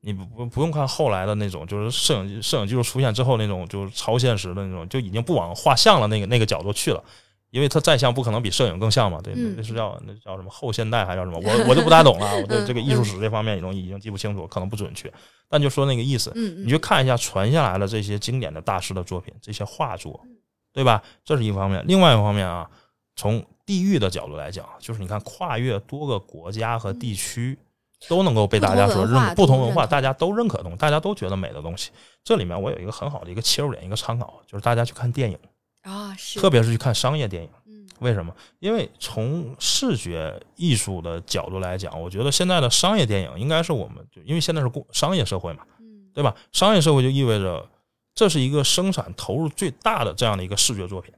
[0.00, 7.02] 你不不不用看后来的那种，就是摄影摄影技术出现之后那种，就是超现实的那种，就已经不往画像了那个那个角度去了。
[7.50, 11.38] 因为它再像不可能比摄影更像嘛，对，嗯那是叫那叫什么后现代还叫什么？
[11.42, 15.12] 我我就不大懂了，我对嗯这个艺术史这方面已经已经记不清楚，可能不准确，
[15.48, 16.30] 但就说那个意思。
[16.34, 20.36] 嗯，你去看一下传下来的这些经典的大师的作品，这些画作，嗯
[20.74, 21.02] 对吧？
[21.24, 21.82] 这是一方面。
[21.88, 22.68] 另外一方面啊，
[23.16, 27.58] 从地域的角度来讲，就是你看跨越多个国家和地区，
[28.08, 31.90] 都能够被大家所认可，不同文化大家都认可的东西，大家都觉得美的东西。
[32.22, 35.36] 这里面我有一个很好的一个切入点，一个参考，就是大家去看电影，
[35.88, 37.48] 啊是，特别是去看商业电影。
[37.66, 38.32] 嗯为什么？
[38.60, 46.36] 因为从视觉艺术的角度来讲，我觉得现在的商业电影应该是我们就因为现在是工商业社会嘛，嗯对吧？
[46.52, 47.68] 商业社会就意味着
[48.14, 51.12] 这是一个生产投入最大的这样的一个视觉作品，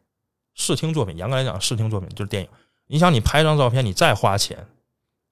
[0.54, 1.14] 视听作品。
[1.18, 2.48] 严格来讲，视听作品就是电影。
[2.86, 4.66] 你想，你拍张照片，你再花钱，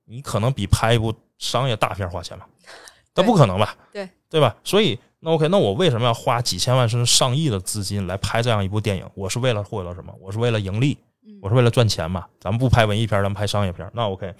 [0.04, 2.44] 你可能比拍一部商业大片花钱吗？
[3.16, 3.74] 那不可能吧？
[3.90, 4.54] 对对吧？
[4.62, 9.04] 所以那 OK，那我为什么要花几千万甚至上亿的资金来拍这样一部电影？
[9.14, 10.12] 我是为了获得什么？
[10.20, 10.96] 我是为了盈利。
[11.24, 14.34] 嗯我是为了赚钱嘛，咱们不拍文艺片，咱们拍商业片，那 OK。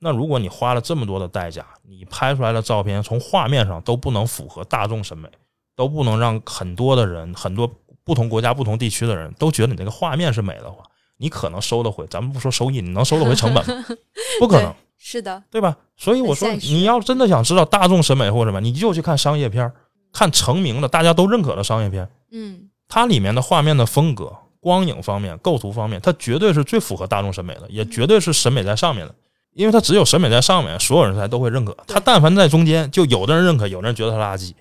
[0.00, 5.28] 那如果你花了这么多的代价，你拍出来的照片从画面上都不能符合大众审美，
[5.76, 7.70] 都不能让很多的人、很多
[8.02, 10.82] 不同国家、不同地区的人都觉得你这个画面是美的话，
[11.18, 13.84] 你可能收得回，咱们不说收益，你能收得回成本吗？
[14.40, 15.76] 不可能，是的，对吧？
[15.96, 19.72] 所以我说，你要真的想知道大众审美或者什么，你就去看商业片儿，
[20.12, 29.14] 看成名的、大家都认可的商业片，嗯它里面的画面的风格、光影方面、构图方面，它绝对是最符合大众审美的，也绝对是审美在上面的。
[29.54, 31.76] 因为它只有审美在上面，所有人才都会认可。
[31.86, 34.52] 它但凡在中间，就有的人认可，有的人觉得它垃圾，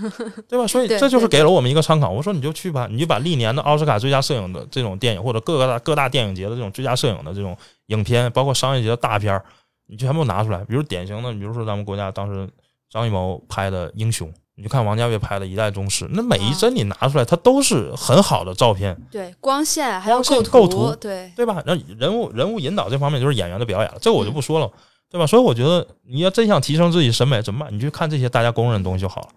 [0.48, 0.66] 对吧？
[0.66, 2.08] 所以这就是给了我们一个参考。
[2.10, 7.54] 我说你就去吧，你就把历年的奥斯卡最佳摄影的这种电影，或者各个大各大电影节的这种最佳摄影的这种
[7.88, 9.44] 影片，包括商业节的大片儿，
[9.86, 10.64] 你全部拿出来。
[10.64, 12.48] 比如典型的，比如说咱们国家当时
[12.90, 14.28] 张艺谋拍的《英雄》，
[14.58, 21.62] 你就看王家卫拍的《一代宗师》，那每一帧你拿出来，它都是很好的照片，对，光线还有光线构构图对，对吧？
[21.64, 24.68] 那人物人物引导这方面就是演员的表演了，这个我就不说了，
[25.08, 25.24] 对吧？
[25.24, 27.72] 所以我觉得你要真想提升自己审美怎么办？
[27.72, 29.28] 你就看这些大家公认的东西就好了。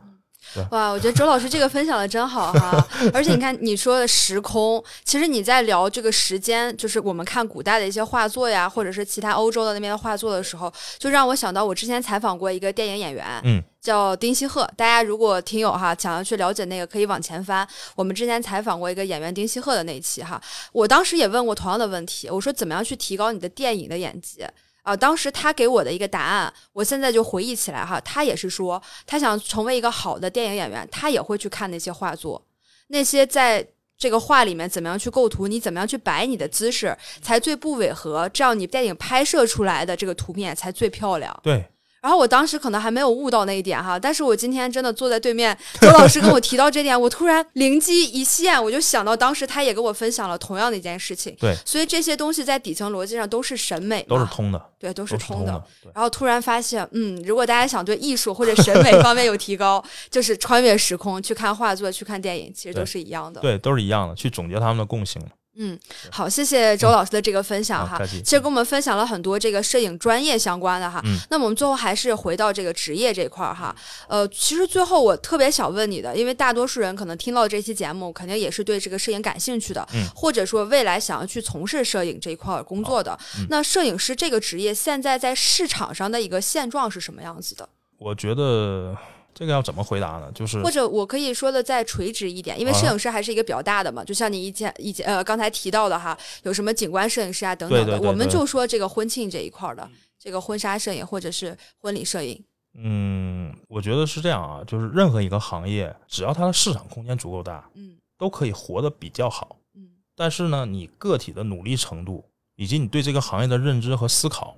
[0.71, 2.85] 哇，我觉得周老师这个分享的真好哈！
[3.13, 14.69] 而且你看你说的时空，其实你在聊这个时间，就是我们看古代的一些画作呀，或者是其他欧洲的那边的画作的时候，就让我想到我之前采访过一个电影演员，嗯，叫丁西鹤。
[14.77, 17.67] 大家如果听友哈想要去了解那个，可以往前翻。
[17.95, 20.41] 我们之前采访过一个演员丁西鹤的那一期哈，
[20.71, 24.45] 我当时也问过同样的问题，我说怎么样去提高你的电影的演技？
[24.83, 32.43] 啊，当时他给我的一个答案，我现在就回忆起来哈，他也是说，他想成为一个好的电影演员，他也会去看那些画作，
[32.87, 33.63] 那些在
[33.95, 41.39] 这个画里面怎么样去构图，你怎么样去摆你的姿势才最不违和，这样你电影拍摄出来的这个图片才最漂亮。
[41.43, 41.63] 对，
[42.01, 51.35] 然后我当时可能还没有悟到那一点哈，但是我今天真的坐在对面，周老师跟我提到这点，我突然灵机一现，我就想到当时他也跟我分享了同样的一件事情。
[51.39, 55.63] 对，所以这些东西在底层逻辑上都是审美，都是通的，对，都都是通的。
[55.93, 63.39] 然后突然发现，嗯，如果大家想对艺术或者审美 方面有提高，就是穿越时空去看画作、去看电影，其实都是一样的。
[63.41, 65.21] 对，都是一样的，去总结他们的共性。
[65.57, 65.77] 嗯，
[66.09, 67.99] 好，谢谢周老师的这个分享哈。
[68.05, 71.01] 其实跟我们分享了很多这个摄影专业相关的哈。
[71.03, 71.17] 嗯。
[71.29, 73.75] 那我们最后还是回到这个职业这块儿哈。
[74.07, 83.19] 呃，其实最后我特别想问你的，因为大多数人可能听到这期节目，肯定也是对这个摄影感兴趣的，嗯，或者说未来想要去从事摄影这一块工作的。
[83.49, 87.67] 那摄影师这个职业现在在市场上的一个现状是什么样子的？
[87.97, 88.95] 我觉得。
[89.33, 90.31] 这个要怎么回答呢？
[90.33, 99.89] 就是或者我可以说的再垂直一点，因为摄影师还是一个比较大的嘛，就像你以前以前呃刚才提到的哈，有什么景观摄影师啊等等的，我们就说这个婚庆这一块的
[100.19, 102.43] 这个婚纱摄影或者是婚礼摄影。
[102.73, 109.89] 嗯，我觉得是这样啊，就是任何一个行业，只要它的市场空间足够大，嗯，都可以活得比较好，嗯。
[110.15, 112.23] 但是呢，你个体的努力程度
[112.55, 114.55] 以及你对这个行业的认知和思考，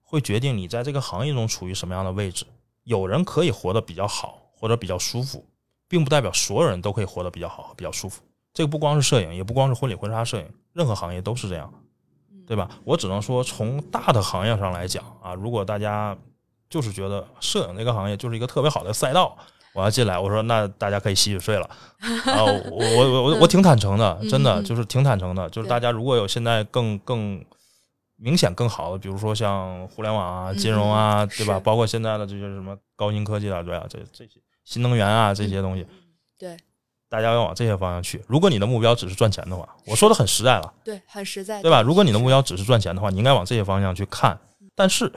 [0.00, 2.46] 会决定你在这个行业中处于什么样的位置。
[2.84, 5.46] 有人可以活得比较好或者比较舒服，
[5.88, 8.22] 并不代表所有人都可以活得比较好、比较舒服。
[8.52, 11.72] 这个不光是摄影，也不光是婚礼婚纱摄影，任何行业都是这样，
[12.46, 12.68] 对吧？
[12.84, 16.16] 我只能说，从大的行业上来讲啊，如果大家
[16.68, 19.36] 就是觉得摄影这个行业就是一个特别好的赛道，
[19.72, 21.64] 我要进来，我说那大家可以洗洗睡了
[22.26, 22.44] 啊！
[22.44, 27.44] 我我我我挺坦诚的，真的就是挺坦诚的，就是大家如果有现在更更。
[28.22, 31.58] 明显更好的，比如说像互联网啊、金融啊，对吧？
[31.58, 35.86] 包括现在的这些什么高新科技啊，对啊，这这些新能源啊这些东西，
[36.38, 36.54] 对，
[37.08, 38.22] 大家要往这些方向去。
[38.28, 41.80] 如果你的目标只是赚钱的话，我说的很实在了，对，很实在，对吧？
[41.80, 44.38] 如果你的目标只是赚钱的话，你应该往这些方向去看。
[44.74, 45.10] 但是，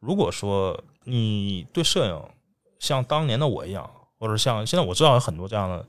[0.00, 2.22] 如果说你对摄影
[2.78, 3.88] 像当年的我一样，
[4.18, 5.86] 或者像现在我知道有很多这样的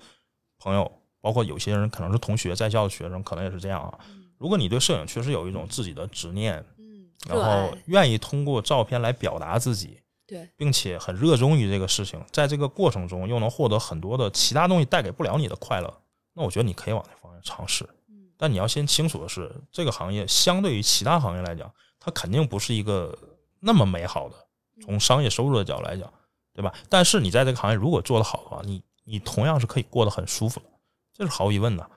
[0.60, 0.92] 朋友，
[1.22, 3.98] 包括有些人可能是同学在校的学生，可能也是这样啊。
[4.38, 16.02] 如果你对摄影确实有一种自己的执念，嗯，然后愿意通过照片来表达自己，对，并且很热衷于这个事情，在这个过程中又能获得很多的其他东西带给不了你的快乐，
[16.34, 17.84] 那我觉得你可以往那方面尝试。
[18.10, 23.18] 嗯，但你要先清楚的是，这个行业相对于其他行业来讲，它肯定不是一个
[23.60, 24.36] 那么美好的，
[24.86, 26.12] 从商业收入的角度来讲，
[26.54, 26.74] 对吧？
[26.90, 30.66] 但是你在这个行业如果做得好的话，你你同样是可以过得很舒服的，
[31.14, 31.90] 这是毫无疑问的。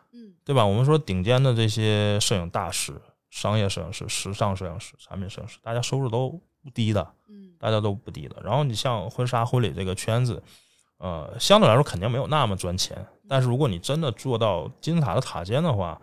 [0.51, 0.67] 对吧？
[0.67, 2.93] 我们说顶尖的这些摄影大师、
[3.31, 8.35] 商业摄影师、时尚摄影师、产品摄影师，大家收入都不低的，嗯，大家都不低的。
[8.43, 10.43] 然后你像婚纱、婚礼这个圈子，
[10.99, 13.07] 呃，相对来说肯定没有那么赚钱。
[13.29, 16.01] 但是如果你真的做到金字塔的塔尖的话，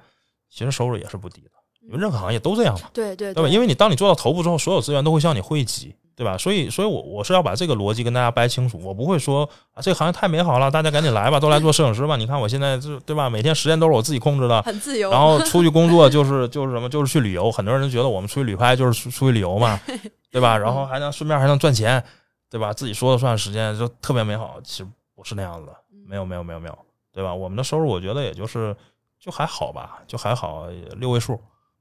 [0.49, 1.49] 其实收入也是不低的。
[1.82, 3.49] 因为任何行业都这样嘛，对对，对吧？
[3.49, 5.94] 因为你当你做到头部之后，所有资源都会向你汇集。
[6.18, 6.35] 对吧？
[6.35, 8.81] 所以，所以我我是要把这个逻辑跟大家掰清楚。
[8.84, 12.15] 我不会说啊，这个行业太美好了，大家赶紧来吧，都来做摄影师吧。
[12.15, 13.30] 你看我现在这，对吧？
[13.30, 15.11] 每天时间都是我自己控制的，很自由。
[15.11, 17.52] 然后出去工作就是就是什么，就是去旅游。
[17.52, 19.80] 很多人觉得我们出去旅拍就是出出去旅游嘛，
[20.31, 20.57] 对吧？
[20.57, 22.03] 然后还能顺便还能赚钱，
[22.49, 22.73] 对吧？
[22.73, 24.56] 自己说了算，时间就特别美好。
[24.64, 25.73] 其实不是那样子的，
[26.07, 26.76] 没有没有没有没有，
[27.14, 27.31] 对吧？
[27.31, 28.76] 我们的收入我觉得也就是
[29.19, 30.65] 就还好吧，就还好，
[30.95, 31.39] 六位数。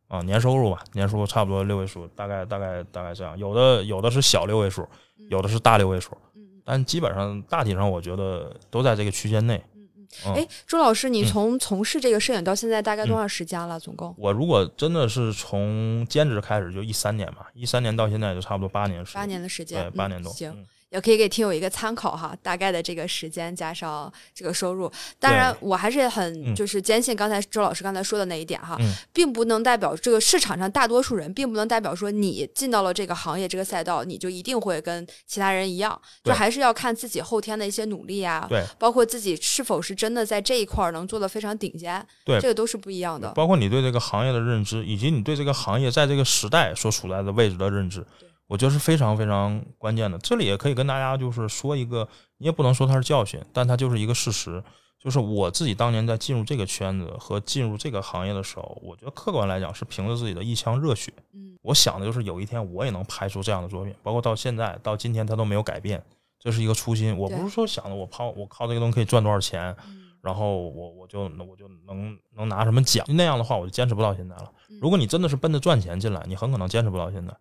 [0.08, 3.36] 啊，年收入吧，年收入差不多六位数，大概大概大概这样。
[3.36, 4.88] 有的有的是小六位数，
[5.30, 6.16] 有的是大六位数，
[6.64, 9.60] 但基本上大体上我觉得都在这个区间内。
[9.74, 9.88] 嗯
[10.26, 10.34] 嗯。
[10.34, 13.80] 哎，朱老师，你从从事这个摄影到现在大概多长时间了？
[13.80, 14.14] 总共？
[14.16, 19.04] 我如果真的是从兼职开始，就一三年吧，一三年到现在就差不多八年。
[19.12, 20.32] 八年的时间，对，八年多。
[20.32, 20.66] 行。
[20.90, 24.90] 也可以给听友一个参考哈，大概的这个时间加上这个收入。
[25.18, 28.78] 当然，我还是很就是坚信刚才周老师刚才说的那一点哈，
[29.12, 36.00] 并不能代表这个市场上大多数人，并不能代表说你进到了这个行业这个赛道，你就一定会跟其他人一样。
[36.22, 43.30] 就还是要看自己后天的一些努力啊，对，包括自己是否是真的在这一块能做的非常顶尖，对，这个都是不一样的。
[43.32, 48.06] 包括你对这个行业的认知，以及你对这个行业在这个时代所处在的位置的认知。
[48.46, 50.18] 我觉得是非常非常关键的。
[50.18, 52.08] 这里也可以跟大家就是说一个，
[52.38, 54.62] 你也不能说它是教训，但它就是一个事实。
[54.98, 61.12] 就是我自己当年在进入这个圈子和进入这个行业的时候，我觉得客观来讲是凭着自己的一腔热血。
[61.32, 66.02] 嗯，我想的就是有一天我也能拍出这样的作品，包括到现在到今天它都没有改变，
[66.40, 67.16] 这是一个初心。
[67.16, 69.76] 我不是说想着我靠我靠这个东西可以赚多少钱，
[70.22, 74.50] 然后我我就我就能能拿什么奖，那样的话我就坚持不到现在了。
[74.80, 77.32] 如果你真的是奔着赚钱进来，你很可能坚持不到现在。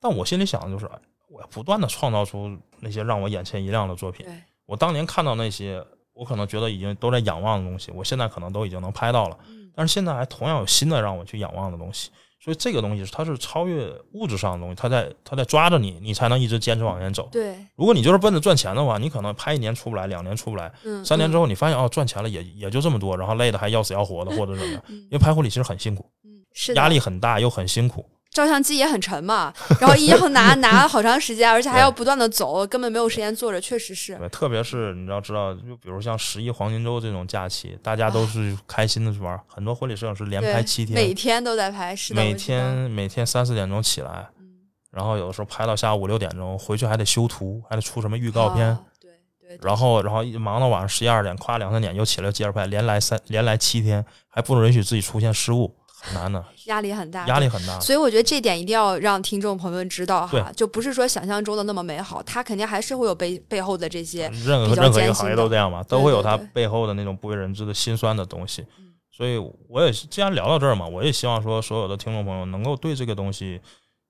[0.00, 0.90] 但我心里想的就是，
[1.28, 2.50] 我要不断的创造出
[2.80, 4.26] 那些让我眼前一亮的作品。
[4.66, 9.36] 我当年看到那些我可能觉得已经都在仰望的东西，我现在可能都已经能拍到了，
[9.74, 17.28] 但是现在还同样有新的让我去仰望的东西，所以这个东西它是超越物质上的东西，它在它在抓着你，你才能一直坚持往前走。
[17.32, 28.04] 对，如果你就是奔着赚钱的话，你可能拍一年出不来，两年出不来，嗯，三年之后，你发现哦赚钱了也也就这么多，然后累的还要死要活的或者怎么样，嗯因为拍婚礼其实很辛苦，嗯，是压力很大又很辛苦。
[28.32, 34.14] 照相机也很沉嘛， 然后一要拿 拿好长时间，而且还要不断的走，根本没有时间坐着，确实是。
[34.16, 44.46] 对，特别是你要知道，就比如像十一黄金周这种假期，大家都是开心的去玩，很多婚礼摄影师连拍七天，每天都在拍，是的，每天每天三四点钟起来，嗯。
[44.92, 49.58] 然后有的时候拍到下午五六点钟，回去还得修图，还得出什么预告片，啊对对，对。
[49.66, 57.78] 然后然后一忙到晚上十一二点，夸两三点又起来接着拍，连来三连来七天，还不允许自己出现失误，很难的， 压力很大，压力很大。
[57.78, 64.28] 所以我觉得这点一定要让听众朋友们知道哈，就不是说想象中的那么美好，它肯定还是会有背背后的这些。
[64.44, 68.94] 任何任何一个行业都这样嘛，都会有它背后的那种不为人知的辛酸的东西嗯。
[69.10, 69.36] 所以
[69.68, 73.60] 我也是既然聊到这儿嘛，我也希望说所有的听众朋友能够对这个东西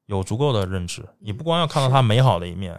[0.06, 1.04] 有足够的认知。
[1.18, 2.78] 你不光要看到它美好的一面，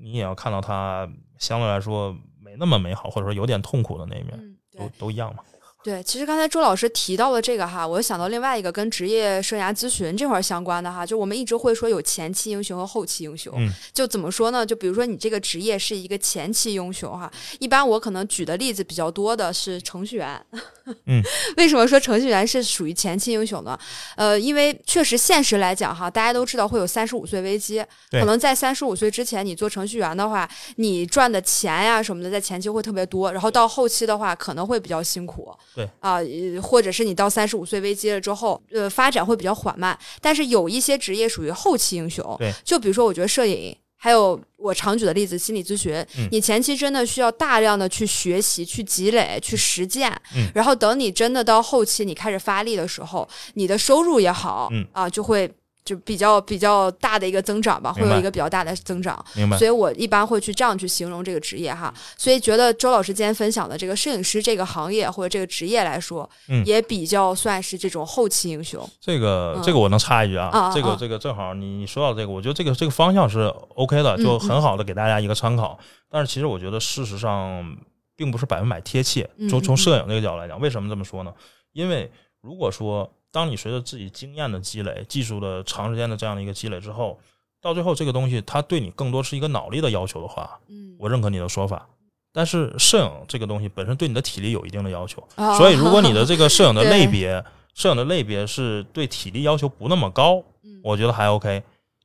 [0.00, 1.08] 你也要看到它
[1.38, 5.42] 相对来说没那么美好，或者说有点痛苦的那一面，嗯，都都一样嘛。
[5.84, 14.64] 对，其实刚才周老师提到了这个哈，我又想到另外一个跟职业生涯咨询这块儿相关的哈，就我们一直会说有前期英雄和后期英雄，嗯就怎么说呢？
[14.64, 20.42] 就比如说你这个职业是一个前期英雄哈，一般我可能举的例子比较多的是程序员。
[21.06, 21.22] 嗯，
[21.58, 23.78] 为什么说程序员是属于前期英雄呢？
[24.16, 35.54] 呃，因为确实现实来讲哈，大家都知道会有三十五岁危机，可能在三十五岁之前你做程序员的话，你赚的钱呀什么的，在前期会特别多，然后到后期的话可能会比较辛苦。
[35.74, 39.98] 对啊、呃或者是你到三十五岁危机了之后，呃，发展会比较缓慢。
[40.20, 43.76] 但是有一些职业属于后期英雄，对，就比如说我觉得摄影。
[43.96, 55.50] 还有我常举的例子，心理咨询，嗯你前期真的需要大量的去学习、去积累、去实践，嗯然后等你真的到后期你开始发力的时候，你的收入也好，嗯啊，就会
[55.84, 59.22] 就比较比较大的一个增长吧，会有一个比较大的增长。
[59.34, 59.66] 明白所？
[59.66, 61.92] 以我一般会去这样去形容这个职业哈。
[62.16, 68.88] 所以觉得周老师今天分享的这个摄影师这个行业或者这个职业来说，嗯也比较算是这种后期英雄。
[68.98, 73.40] 这个嗯这个我能插一句啊，这个这个正好你你说到这个，我觉得这个这个方向是
[73.74, 75.78] OK 的，就嗯很好的给大家一个参考。
[76.10, 77.76] 但是其实我觉得事实上
[78.16, 79.48] 并不是百分百贴切嗯。
[79.48, 81.32] 从嗯从摄影这个角度来讲，为什么这么说呢？
[81.72, 87.18] 因为如果说当你随着自己经验的积累、技术的长时间的这样的一个积累之后，
[87.60, 91.88] 到最后这个东西它对你更多是一个脑力的要求的话，嗯，我认可你的说法。
[92.32, 97.44] 但是摄影这个东西本身对你的体力有一定的要求，哦所以如果你的这个摄影的 类别，
[97.74, 101.64] 摄影的类别是对体力要求不那么高，嗯我觉得还 OK。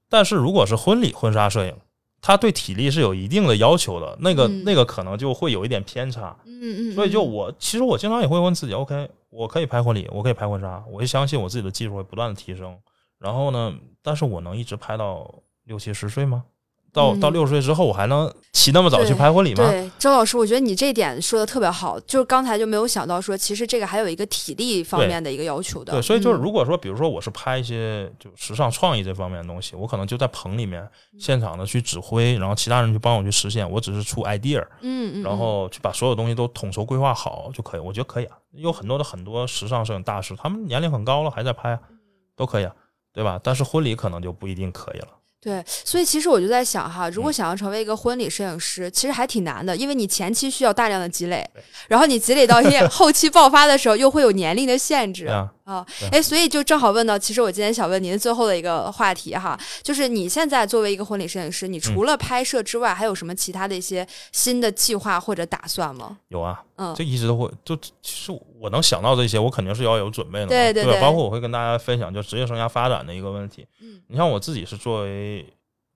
[0.10, 1.76] 但是如果是婚礼婚纱摄影，
[2.22, 6.36] 它对体力是有一定的要求的，那个、嗯那个可能就会有一点偏差。
[6.46, 12.80] 嗯嗯，所以就嗯我其实我经常也会问自己，OK，我可以拍婚礼，我可以拍婚纱，我就相信我自己的技术会不断的提升。
[13.18, 16.46] 然后呢，但是我能一直拍到六七十岁吗？
[17.00, 19.70] 到嗯到六十岁之后，我还能起那么早去拍婚礼吗？
[19.70, 25.94] 对，周老师，我觉得你这点说的特别好，就是刚才就没有想到说，其实这个还有一个体力方面的一个要求的。
[25.94, 30.82] 对，所以就是嗯如果说，比如说我是拍一些就时尚创意这方面的东西，我可能就在棚里面
[31.14, 37.80] 嗯现场的去指挥，然后其他人去帮我去实现，我只是出 idea，嗯嗯，然后去把所有东西都统筹规划好就可以。
[37.80, 41.80] 我觉得可以啊，有很多的很多时尚摄影大师，他们年龄很高了还在拍啊，
[42.36, 42.74] 都可以啊，
[43.14, 43.40] 对吧？
[43.42, 45.08] 但是婚礼可能就不一定可以了。
[45.42, 51.48] 对，所以其实我就在想哈，嗯如果想要成为一个婚礼摄影师，其实还挺难的，因为你前期需要大量的积累，
[51.88, 52.62] 然后你积累到
[52.92, 55.28] 后期爆发的时候，又会有年龄的限制
[55.70, 56.10] 啊对。
[56.10, 66.18] 哎，所以就正好问到，其实我今天想问您最后的一个话题哈，就是你现在作为一个婚礼摄影师，你除了拍摄之外，还有什么其他的一些新的计划或者打算吗？
[66.30, 73.68] 有啊，嗯这一直都会，就其实我能想到这些，我肯定是要有准备的对对对包括我会跟大家分享，就职业生涯发展的一个问题。
[73.82, 75.46] 嗯你像我自己是作为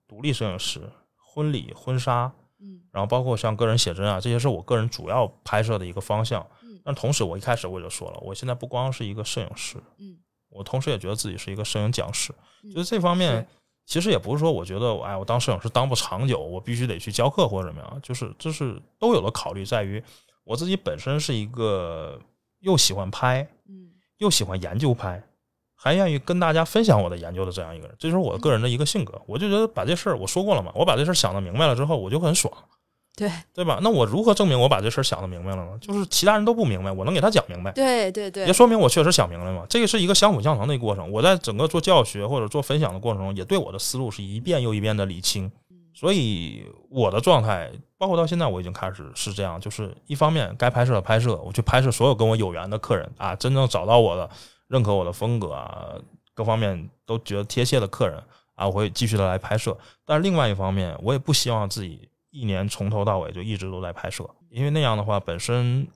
[0.06, 0.80] 独立摄影师，
[1.16, 2.30] 婚礼、婚纱，
[2.60, 6.46] 嗯然后包括像个人写真啊，这些是我个人主要拍摄的一个方向
[6.84, 6.86] 嗯。
[6.86, 10.18] 但同时，我一开始我就说了，我现在不光是一个摄影师，嗯
[10.50, 12.32] 我同时也觉得自己是一个摄影讲师。
[12.62, 13.46] 嗯就是这方面，
[13.86, 20.02] 其实也不是说我觉得，哎，我当摄影师当不长久，我必须得去教课或者怎么样，就是就是都有的考虑，在于
[20.44, 22.20] 我自己本身是一个
[22.60, 25.22] 又喜欢拍，嗯又喜欢研究拍，
[25.74, 29.20] 还愿意跟大家分享我的研究的这样一个人，这就是我个人的一个性格。
[29.26, 32.52] 我就觉得把这事儿我说过了嘛，我把这事儿想的明白了之后，我就很爽，
[33.16, 33.78] 对对吧？
[33.82, 35.78] 那我如何证明我把这事儿想的明白了呢？
[35.80, 39.64] 就是其他人都不明白，我能给他讲明白，对对对也，说明我确实想明白嘛。
[39.68, 41.10] 这个是一个相辅相成的一个过程。
[41.12, 45.50] 我在整个做教学或者做分享的过程中，也对我的思路是一遍又一遍的理清。
[45.96, 54.28] 所以我的状态，包括到现在，我已经开始是这样，就是一方面该拍摄的拍摄，我去拍摄所有跟我有缘的客人啊，真正找到我的、
[54.66, 55.94] 认可我的风格啊，
[56.34, 58.20] 各方面都觉得贴切的客人
[58.56, 59.78] 啊，我会继续的来拍摄。
[60.04, 65.86] 但是另外一方面，我也不希望自己一年从头到尾就一直都在拍摄，因为那样的话本身。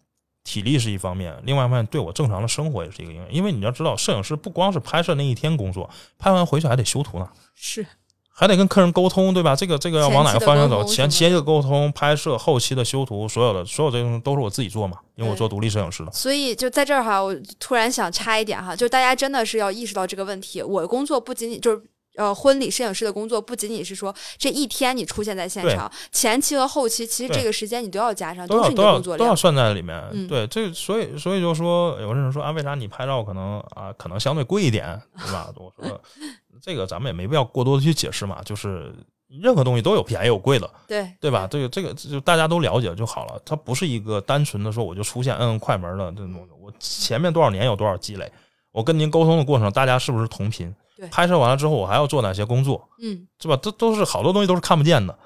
[0.44, 3.26] 体力是一方面，另外一方面对我正常的生活也是一个影响。
[3.30, 7.86] 因为你要知道，摄影师不光是拍摄那一天工作，拍完回去还得修图呢，是，
[8.30, 9.54] 还得跟客人沟通，对吧？
[9.54, 10.82] 这个这个要往哪个方向走？
[10.84, 16.10] 前前期的沟通、拍摄、后期的修图，所有的所有这些东西都是我自己做嘛，因为我做独立摄影师的。
[16.12, 20.62] 所以就在这儿哈，我突然想插一点哈，就大家真的是要意识到这个问题。
[20.62, 21.82] 我的工作不仅仅就是。
[22.18, 30.26] 呃，婚礼摄影师的工作不仅仅是说这一天你出现在现场，前期和后期其实这个时间你都要加上，都是你的工作量，都要算在里面。
[30.26, 35.48] 对，这所以所以就说有人说啊，为啥你拍照可能啊可能相对贵一点，对吧？
[35.56, 36.00] 我说
[36.60, 38.92] 这个咱们也没必要过多的去解释嘛，就是
[39.28, 41.46] 任何东西都有便宜有贵的，对对吧？
[41.48, 48.30] 这个这个就大家都了解就好了，它不是一个单纯的说我就出现摁快门的这种，我前面多少年有多少积累，
[48.72, 50.74] 我跟您沟通的过程，大家是不是同频？
[51.10, 52.88] 拍摄完了之后，我还要做哪些工作？
[53.00, 53.56] 嗯，是吧？
[53.62, 55.16] 这都是好多东西都是看不见的，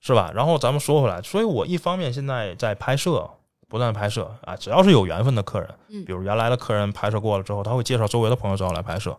[0.00, 0.30] 是吧？
[0.34, 3.28] 然后咱们说回来，所以我一方面现在在拍摄，
[3.68, 9.16] 不断拍摄啊，只要是有缘分的客人，嗯，比如原来的客人拍摄过了之后，他会介绍周围的朋友找我来拍摄。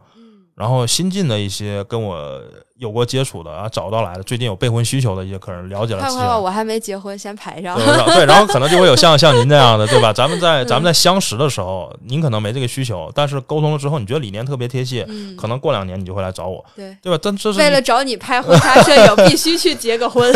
[0.55, 2.39] 然后新进的一些跟我
[2.77, 5.99] 有过接触的啊，找到来的，最近有备婚需求的一些客人了解了。
[5.99, 7.75] 快快快，我还没结婚，先排上。
[7.75, 10.11] 对， 然后可能就会有像像您这样的，对吧？
[10.13, 15.07] 咱们在咱们在相识的时候，您可能没这个需求，但是沟通了之后，你觉得理念特别贴切，
[15.37, 17.17] 可能过两年你就会来找我，对对吧？
[17.21, 20.31] 但这是为了找你拍婚纱摄影，必须去结个婚，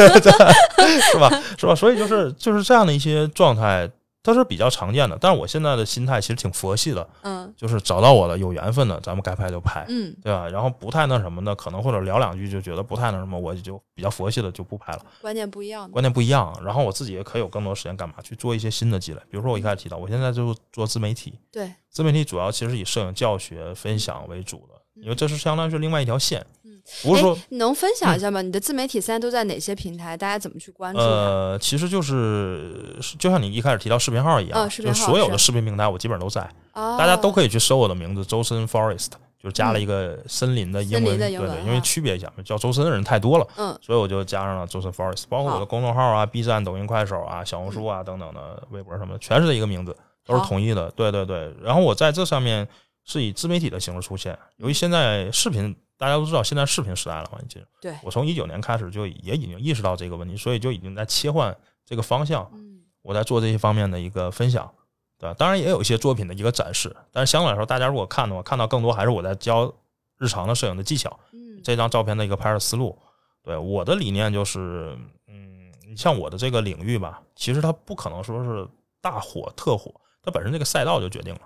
[1.12, 1.30] 是吧？
[1.60, 1.76] 是吧？
[1.76, 3.88] 所以就是就是这样的一些状态。
[4.24, 10.50] 它是比较常见的，但是我现在的心态其实挺佛系的，嗯，就是找到我的有缘分的，咱们该拍就拍，嗯，对吧？
[10.50, 15.06] 然后不太那什么的，可能或者聊两句就觉得不太那什么，我就比较佛系的就不拍了。
[15.22, 16.54] 观念不一样，观念不一样。
[16.64, 18.16] 然后我自己也可以有更多时间干嘛？
[18.22, 19.20] 去做一些新的积累。
[19.30, 24.76] 比如说我一开始提到，我现在就做自媒体，对，自媒体主要其实以摄影教学分享为主的。
[25.02, 26.57] 因为这是相当于是另外一条线，嗯，
[27.04, 28.42] 不是说你能分享一下吗？
[28.42, 30.16] 你的自媒体现在都在哪些平台？
[30.16, 31.00] 大家怎么去关注？
[31.00, 49.96] 呃，其实就是就像你一开始提到视频号一样，就所有的视频平台我基本上都在，大家都可以去搜我的名字周深 Forest，就是加了一个森林的英文，对对，因为区别一下，叫周深的人太多了，嗯，所以我就加上了周深 Forest，包括我的公众号啊、B 站、抖音、快手啊、小红书啊等等的微博什么的，全是这一个名字，
[50.26, 51.54] 都是统一的，对对对。
[51.62, 52.68] 然后我在这上面。
[53.10, 57.62] 是以自媒体的形式出现，由于现在视频大家都知道，现在视频时代了嘛，已经。
[57.82, 57.96] 对。
[58.04, 61.56] 我从一九年开始就也已经意识到这个问题，所以就已经在切换
[61.86, 62.48] 这个方向。
[62.54, 62.82] 嗯。
[63.02, 64.70] 我在做这些方面的一个分享，
[65.18, 65.36] 对吧？
[65.38, 69.74] 当然也有一些作品的一个展示，但是相对来说，大家如果看的话，看到更多还是我在教
[70.18, 71.20] 日常的摄影的技巧。
[71.32, 71.62] 嗯。
[71.64, 72.98] 这张照片的一个拍摄思路，
[73.42, 74.96] 对我的理念就是，
[75.28, 78.68] 嗯，你像我的这个领域吧，其实它不可能说是
[79.02, 79.92] 大火特火，
[80.22, 81.42] 它本身这个赛道就决定了。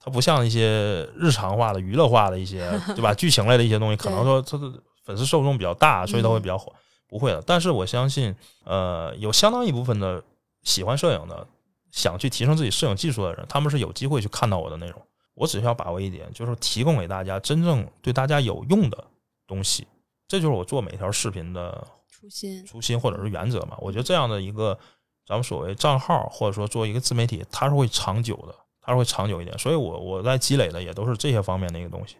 [0.00, 3.14] 嗯，它不像一些日常化的、娱乐化的一些， 对吧？
[3.14, 4.72] 剧情类的一些东西，可能说它的
[5.04, 6.72] 粉丝受众比较大，所以它会比较火。
[7.08, 10.22] 不会的，但是我相信，呃，有相当一部分的
[10.62, 11.46] 喜欢摄影的、
[11.90, 15.02] 想去提升自己摄影技术的人，他们是有机会去看到我的内容。
[15.34, 19.04] 我只需要把握一点，就是提供给大家真正对大家有用的
[19.46, 19.86] 东西。
[20.28, 23.76] 这就是我做每条视频的初心、初心或者是原则嘛。
[23.78, 24.78] 我觉得这样的一个
[25.26, 28.54] 咱们所谓账号，或者说做一个自媒体，它是会长久的。
[28.82, 32.16] 它会长久一点，所以我我在积累的也都是这些方面的一个东西，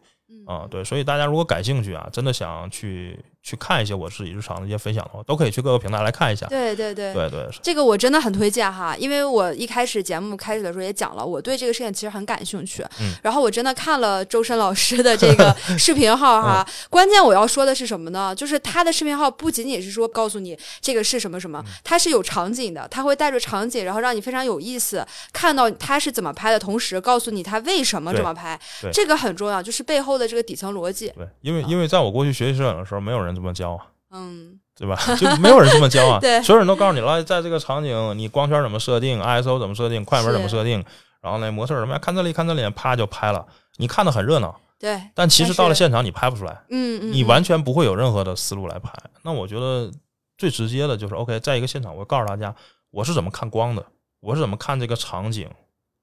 [0.46, 3.18] 啊，对，所以大家如果感兴趣啊，真的想去。
[3.42, 6.46] 去看一些我自己日常的一些分享的话，都可以去各个平台来看一下。
[6.46, 12.84] 对对对对对，这个我真的很推荐哈，因为我一开始节目开始的时候也讲了，我对这个事情其实很感兴趣。
[13.00, 18.34] 嗯，然后我真的看了周深老师的这个 视频号哈，关键我要说的是什么呢？
[18.34, 28.60] 就是他的视频号不仅仅是说告诉你这个是什么什么，他是有场景的，他会带着场景，然后让你非常有意思，看到他是怎么拍的同时，告诉你他为什么这么拍，
[28.92, 31.10] 这个很重要，就是背后的这个底层逻辑。
[31.16, 33.29] 对，因为因为在我过去学习摄影的时候，没有人。
[33.34, 34.96] 这么教啊，嗯，对吧？
[35.16, 40.84] 就没有人这么教啊， 对，所有人都告诉你了，在这个场景，你光圈怎么设定，ISO 怎么设定，快门怎么设定，
[41.20, 43.46] 然后呢，模特什么呀，看这里，看这里，啪就拍了，
[43.76, 48.92] 你看的很热闹，对，但其实到了现场你拍不出来，嗯嗯，你完全不会有任何的思路来拍。
[49.22, 49.90] 那我觉得
[50.38, 52.54] 最直接的就是，OK，在一个现场，我告诉大家
[52.90, 53.84] 我是怎么看光的，
[54.20, 55.48] 我是怎么看这个场景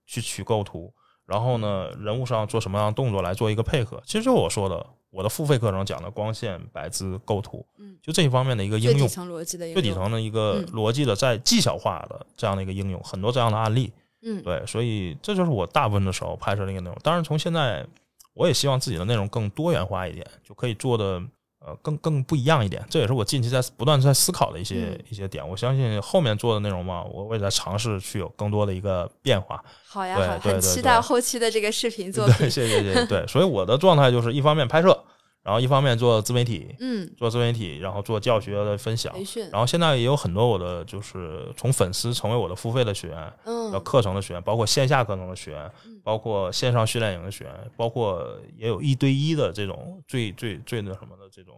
[0.06, 0.94] 去取构图，
[1.26, 4.86] 然后呢，人物上做什么样的动作来做一个配合，其实就我说的。
[5.10, 16.98] 我的付费课程讲的光线、白姿、构图，嗯，就这一方面的一个应用，最底层逻辑的，最底层的一个逻辑的，在技巧化的这样的一个应用，很多这样的案例，嗯，对，所以这就是我大部分的时候拍摄的一个内容。
[17.02, 17.86] 当然，从现在
[18.34, 21.22] 我也希望自己的内容更多元化一点，就可以做的
[21.68, 22.82] 呃更更不一样一点。
[22.90, 25.48] 这也是我近期在不断在思考的一些、嗯一些点。
[25.48, 29.62] 我相信后面做的内容嘛，我我也在尝试去有更多的一个变化。
[29.86, 32.50] 好呀，很期待后期的这个视频 作对，品。
[32.50, 33.06] 谢谢谢谢。
[33.06, 35.04] 对，所以我的状态就是一方面拍摄，
[35.48, 39.14] 然后一方面做自媒体，嗯，做自媒体，然后做教学的分享。
[39.14, 43.72] 培训，然后现在也有很多我的就是从粉丝成为我的付费的学员，嗯。
[43.72, 51.56] 呃，课程的学员，包括线下课程的学员嗯，包括线上训练营的学员，包括也有一对一的这种最最最那什么的这种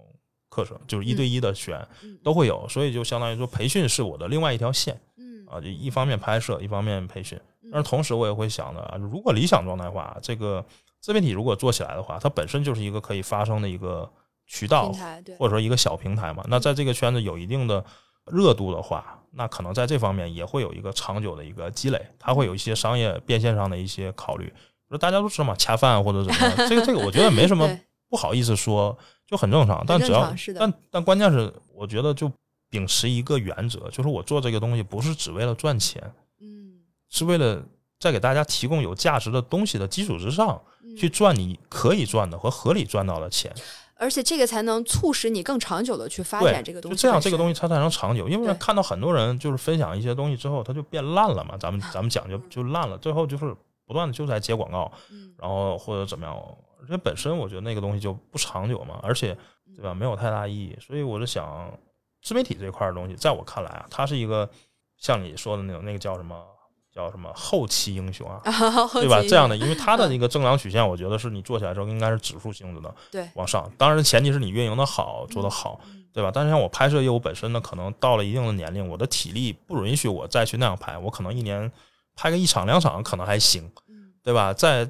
[0.50, 2.16] 课程，就是一对一的学员嗯。
[2.24, 4.96] 都会有，所以就相当于说培训是我的另外一条线。
[5.18, 5.44] 嗯。
[5.48, 7.36] 啊，就一方面拍摄，一方面培训。
[7.64, 7.72] 嗯。
[7.72, 10.64] 但是同时我也会想的，啊如果理想状态的话，这个
[11.02, 14.10] 自媒体如果做起来的话，它本身就是一个可以发声的一个
[14.46, 14.92] 渠道
[15.38, 16.44] 或者说一个小平台嘛。
[16.48, 17.84] 那在这个圈子有一定的
[18.26, 24.52] 热度的话，那可能在这方面也会有一个长久的一个积累，它会有一些商业变现上的一些考虑。
[24.90, 28.98] 说大家都知道嘛，恰饭或者怎么样，这个这个我觉得没什么 不好意思说，
[29.28, 29.84] 就很正常。
[29.86, 32.32] 但只要但但关键是，我觉得就
[32.72, 36.02] 秉持一个原则，就是我做这个东西不是只为了赚钱，
[36.42, 37.64] 嗯，是为了
[38.00, 43.54] 在给大家提供有价值的东西的基础之上，嗯去赚你可以赚的和合理赚到的钱。
[43.96, 48.30] 而且这个才能促使你更长久的去发展这个东西，就这样，这个东西它才能长久。
[48.30, 51.58] 因为看到很多人就是分享一些东西之后，它就变烂了嘛。
[51.58, 53.54] 咱们 咱们讲就就烂了，最后就是
[53.86, 56.36] 不断的就在接广告，嗯然后或者怎么样。
[56.82, 59.38] 而且本身我觉得那个东西就不长久嘛，而且
[59.76, 60.78] 对吧，没有太大意义。
[60.80, 61.70] 所以我就想，
[62.22, 64.50] 自媒体这块的东西，在我看来啊，它是一个
[64.96, 66.42] 像你说的那种那个叫什么
[67.00, 68.42] 叫什么后期英雄啊，
[68.94, 69.22] 对吧？
[69.22, 73.72] 这样的，因为它的一个增长曲线，我觉得是你做起来之后应该是指数性质的对往上。
[73.78, 76.30] 当然，前提是你运营的好，做得好，嗯对吧？
[76.34, 81.72] 但是像我拍摄业务本身呢，可能到了一定的年龄，我的体力不允许我再去那样拍，我可能一年
[82.16, 84.54] 拍个一场两场可能还行，嗯对吧？
[84.54, 84.90] 再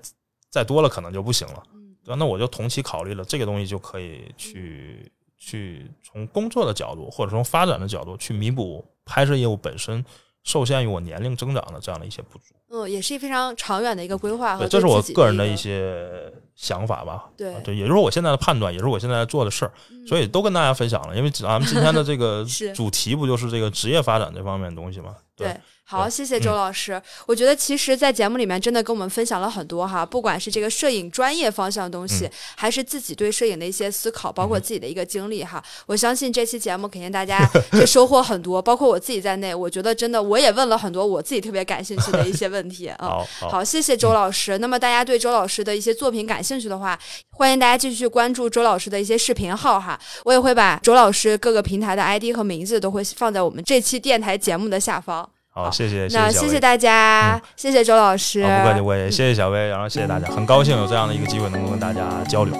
[0.50, 2.16] 再多了可能就不行了，嗯对吧？
[2.18, 10.04] 那我就同期考虑了这个东西，就可以去去从工作的角度或者从发展的角度去弥补拍摄业务本身
[10.44, 12.56] 受限于我年龄增长的这样的一些不足。
[12.72, 17.30] 嗯，也是非常长远的一个规划和对，这是我个人的一些想法吧。
[17.36, 21.16] 对啊对，也就是我现在的判断，也是我现在在做的事儿，嗯所以都跟大家分享了。
[21.16, 22.46] 因为咱们今天的这个
[22.76, 25.16] 主题不就是这个职业发展这方面的东西吗？
[25.36, 25.56] 对，
[25.90, 27.02] 好，谢谢周嗯老师。
[27.26, 35.64] 我觉得其实，在节目里面真的跟我们分享了很多哈，不管是这个摄影专业方向的东西，嗯还是自己对摄影的一些思考，包括嗯自己的一个经历哈。
[35.88, 37.40] 我相信这期节目肯定大家
[37.72, 39.56] 就收获很多， 包括我自己在内。
[39.56, 43.08] 我觉得真的，我也问了很多我自己特别感兴趣的一些问题 啊。
[43.08, 44.60] 好好好，谢谢周老师。
[44.60, 47.00] 那么大家对周老师的一些作品感兴趣的话，
[47.32, 50.00] 欢迎大家继续关注周老师的一些视频号哈。
[50.24, 55.28] 我也会把周老师各个平台的 ID 和名字都会放在我们这期电台节目的下方。
[55.64, 56.48] 好，谢谢，那谢。
[56.50, 58.42] 谢大家，谢谢周老师。
[58.42, 62.54] 不客气，我也谢谢小薇，然后谢谢大家，很高兴有这样的一个机会能够跟大家交流，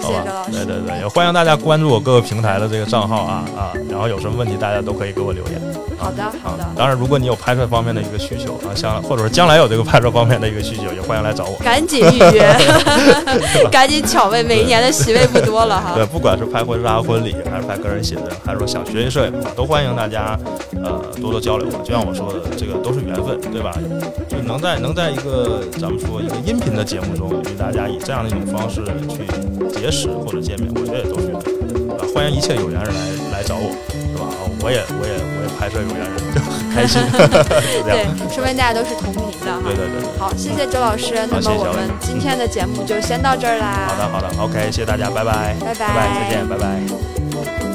[0.00, 0.44] 谢好吧谢周老？
[0.44, 0.52] 师。
[0.52, 5.60] 对对对，也欢迎大家关注我各个平台的这个账号啊啊，然后有什么问题大家都可以给我留言。
[5.96, 11.56] 好的，好的啊，，当然，如果你有拍摄方面的一个需求啊，像或者说将来有这个拍摄方面的一个需求，也欢迎来找我。
[11.64, 12.54] 赶紧预约，
[13.70, 20.38] 赶紧抢位，每一年的席位不多了哈对，不管是拍婚纱、婚礼，还是拍个人写真，还是说想学习摄影，都欢迎大家
[20.82, 21.78] 呃多多交流吧。
[21.84, 23.72] 就像我说的，这个都是缘分，对吧？
[24.28, 29.23] 就能在能在一个咱们说一个音频的节目中，与大家以这样的一种方式去
[29.72, 31.54] 结识或者见面，我觉得也都是缘分。
[31.90, 32.92] 啊，欢迎一切有缘人
[33.30, 34.26] 来来找我，对吧？
[34.26, 37.18] 啊，我也我也我也拍摄有缘人，就很开心， 就
[37.82, 39.60] 这对。，说明大家都是同频的哈。
[39.64, 40.18] 对对对对。
[40.18, 41.14] 好，谢谢周老师。
[41.30, 43.86] 那么我们今天的节目就先到这儿啦。
[43.88, 47.73] 好的，好的，OK，谢谢大家，拜拜，拜拜拜拜，再见，拜拜。